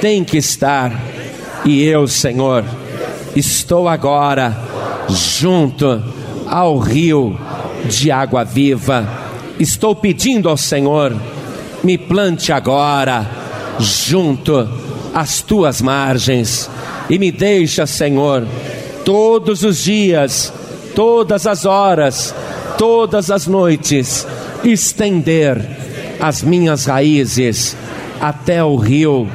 tem 0.00 0.24
que 0.24 0.36
estar. 0.38 0.92
E 1.64 1.82
eu, 1.84 2.06
Senhor, 2.06 2.64
estou 3.34 3.88
agora 3.88 4.56
junto 5.08 6.02
ao 6.46 6.78
rio 6.78 7.38
de 7.84 8.10
água 8.10 8.44
viva. 8.44 9.08
Estou 9.58 9.94
pedindo 9.94 10.48
ao 10.48 10.56
Senhor, 10.56 11.14
me 11.82 11.96
plante 11.96 12.52
agora 12.52 13.43
junto 13.78 14.68
às 15.14 15.42
tuas 15.42 15.80
margens 15.80 16.70
e 17.08 17.18
me 17.18 17.30
deixa, 17.30 17.86
Senhor, 17.86 18.46
todos 19.04 19.62
os 19.62 19.82
dias, 19.82 20.52
todas 20.94 21.46
as 21.46 21.64
horas, 21.64 22.34
todas 22.78 23.30
as 23.30 23.46
noites, 23.46 24.26
estender 24.64 25.60
as 26.20 26.42
minhas 26.42 26.86
raízes 26.86 27.76
até 28.20 28.64
o 28.64 28.76
rio 28.76 29.28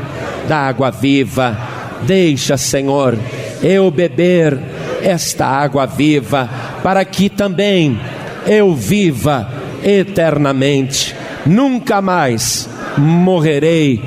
da 0.48 0.58
água 0.58 0.90
viva. 0.90 1.58
Deixa, 2.04 2.58
Senhor, 2.58 3.18
eu 3.62 3.92
beber 3.92 4.58
esta 5.02 5.46
água 5.46 5.86
viva, 5.86 6.50
para 6.82 7.04
que 7.06 7.30
também 7.30 8.00
eu 8.48 8.74
viva 8.74 9.48
eternamente. 9.84 11.16
Nunca 11.46 12.02
mais 12.02 12.70
morrerei, 12.98 14.02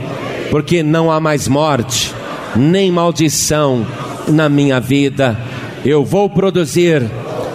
porque 0.53 0.83
não 0.83 1.11
há 1.11 1.19
mais 1.19 1.49
morte, 1.49 2.15
nem 2.55 2.93
maldição 2.93 3.87
na 4.29 4.51
minha 4.51 4.79
vida. 4.79 5.35
Eu 5.83 6.05
vou 6.05 6.29
produzir 6.29 7.03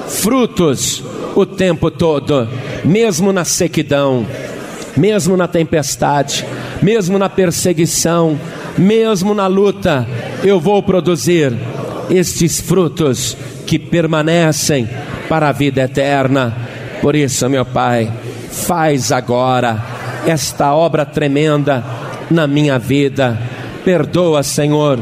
frutos 0.07 1.03
o 1.35 1.45
tempo 1.45 1.91
todo, 1.91 2.47
mesmo 2.83 3.31
na 3.31 3.45
sequidão, 3.45 4.25
mesmo 4.97 5.37
na 5.37 5.47
tempestade, 5.47 6.43
mesmo 6.81 7.19
na 7.19 7.29
perseguição, 7.29 8.35
mesmo 8.75 9.35
na 9.35 9.45
luta, 9.45 10.07
eu 10.43 10.59
vou 10.59 10.81
produzir 10.81 11.55
estes 12.09 12.59
frutos 12.59 13.37
que 13.67 13.77
permanecem 13.77 14.89
para 15.29 15.49
a 15.49 15.51
vida 15.51 15.81
eterna. 15.81 16.51
Por 16.99 17.15
isso, 17.15 17.47
meu 17.47 17.63
Pai, 17.63 18.11
faz 18.49 19.11
agora 19.11 19.85
esta 20.25 20.73
obra 20.73 21.05
tremenda 21.05 21.96
na 22.29 22.47
minha 22.47 22.77
vida. 22.77 23.39
Perdoa, 23.83 24.43
Senhor, 24.43 24.99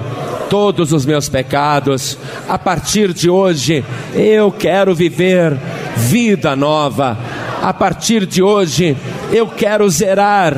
todos 0.49 0.91
os 0.91 1.05
meus 1.05 1.27
pecados. 1.29 2.17
A 2.47 2.57
partir 2.57 3.13
de 3.13 3.29
hoje, 3.29 3.83
eu 4.13 4.51
quero 4.51 4.93
viver 4.93 5.57
vida 5.95 6.55
nova. 6.55 7.17
A 7.61 7.73
partir 7.73 8.25
de 8.25 8.43
hoje, 8.43 8.95
eu 9.31 9.47
quero 9.47 9.89
zerar 9.89 10.55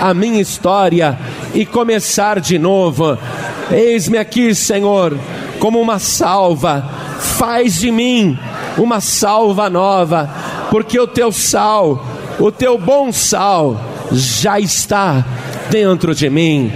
a 0.00 0.12
minha 0.12 0.40
história 0.40 1.18
e 1.54 1.64
começar 1.64 2.40
de 2.40 2.58
novo. 2.58 3.16
Eis-me 3.70 4.18
aqui, 4.18 4.54
Senhor 4.54 5.16
como 5.58 5.80
uma 5.80 5.98
salva. 5.98 6.84
Faz 7.18 7.80
de 7.80 7.90
mim 7.90 8.38
uma 8.76 9.00
salva 9.00 9.68
nova, 9.68 10.30
porque 10.70 10.98
o 10.98 11.06
teu 11.06 11.32
sal, 11.32 12.04
o 12.38 12.50
teu 12.50 12.78
bom 12.78 13.12
sal, 13.12 13.76
já 14.12 14.58
está 14.58 15.24
dentro 15.70 16.14
de 16.14 16.28
mim. 16.30 16.72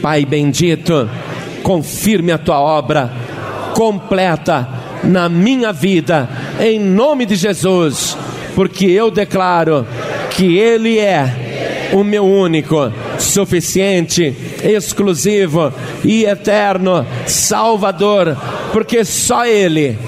Pai 0.00 0.24
bendito, 0.24 1.08
confirme 1.62 2.32
a 2.32 2.38
tua 2.38 2.60
obra 2.60 3.10
completa 3.74 4.68
na 5.02 5.28
minha 5.28 5.72
vida, 5.72 6.28
em 6.60 6.78
nome 6.78 7.26
de 7.26 7.34
Jesus, 7.36 8.16
porque 8.54 8.86
eu 8.86 9.10
declaro 9.10 9.86
que 10.30 10.56
Ele 10.56 10.98
é 10.98 11.90
o 11.92 12.02
meu 12.02 12.24
único 12.24 12.92
suficiente, 13.18 14.34
exclusivo 14.62 15.72
e 16.04 16.24
eterno 16.24 17.06
Salvador, 17.26 18.36
porque 18.72 19.04
só 19.04 19.46
Ele 19.46 19.98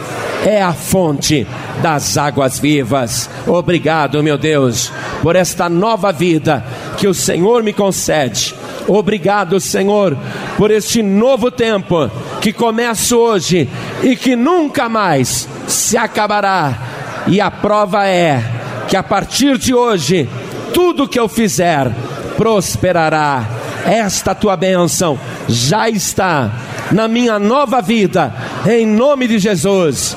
é 0.45 0.63
a 0.63 0.73
fonte 0.73 1.47
das 1.83 2.17
águas 2.17 2.59
vivas. 2.59 3.29
Obrigado, 3.47 4.23
meu 4.23 4.39
Deus, 4.39 4.93
por 5.23 5.37
esta 5.37 5.69
nova 5.69 6.13
vida 6.13 6.65
que 6.97 7.07
o 7.07 7.15
Senhor 7.15 7.63
me 7.63 7.73
concede. 7.73 8.55
Obrigado, 8.89 9.59
Senhor, 9.59 10.17
por 10.57 10.71
este 10.71 11.03
novo 11.03 11.51
tempo 11.51 12.11
que 12.41 12.53
começa 12.53 13.17
hoje 13.17 13.69
e 14.03 14.17
que 14.17 14.37
nunca 14.37 14.89
mais 14.89 15.49
se 15.67 15.97
acabará. 15.97 17.25
E 17.27 17.41
a 17.41 17.51
prova 17.51 18.07
é 18.07 18.43
que 18.89 18.97
a 18.97 19.03
partir 19.03 19.59
de 19.59 19.75
hoje, 19.75 20.29
tudo 20.73 21.09
que 21.09 21.19
eu 21.19 21.29
fizer 21.29 21.91
prosperará. 22.37 23.45
Esta 23.85 24.35
tua 24.35 24.57
bênção 24.57 25.19
já 25.49 25.89
está 25.89 26.51
na 26.91 27.09
minha 27.09 27.39
nova 27.39 27.81
vida, 27.81 28.35
em 28.69 28.87
nome 28.87 29.29
de 29.29 29.39
Jesus. 29.39 30.17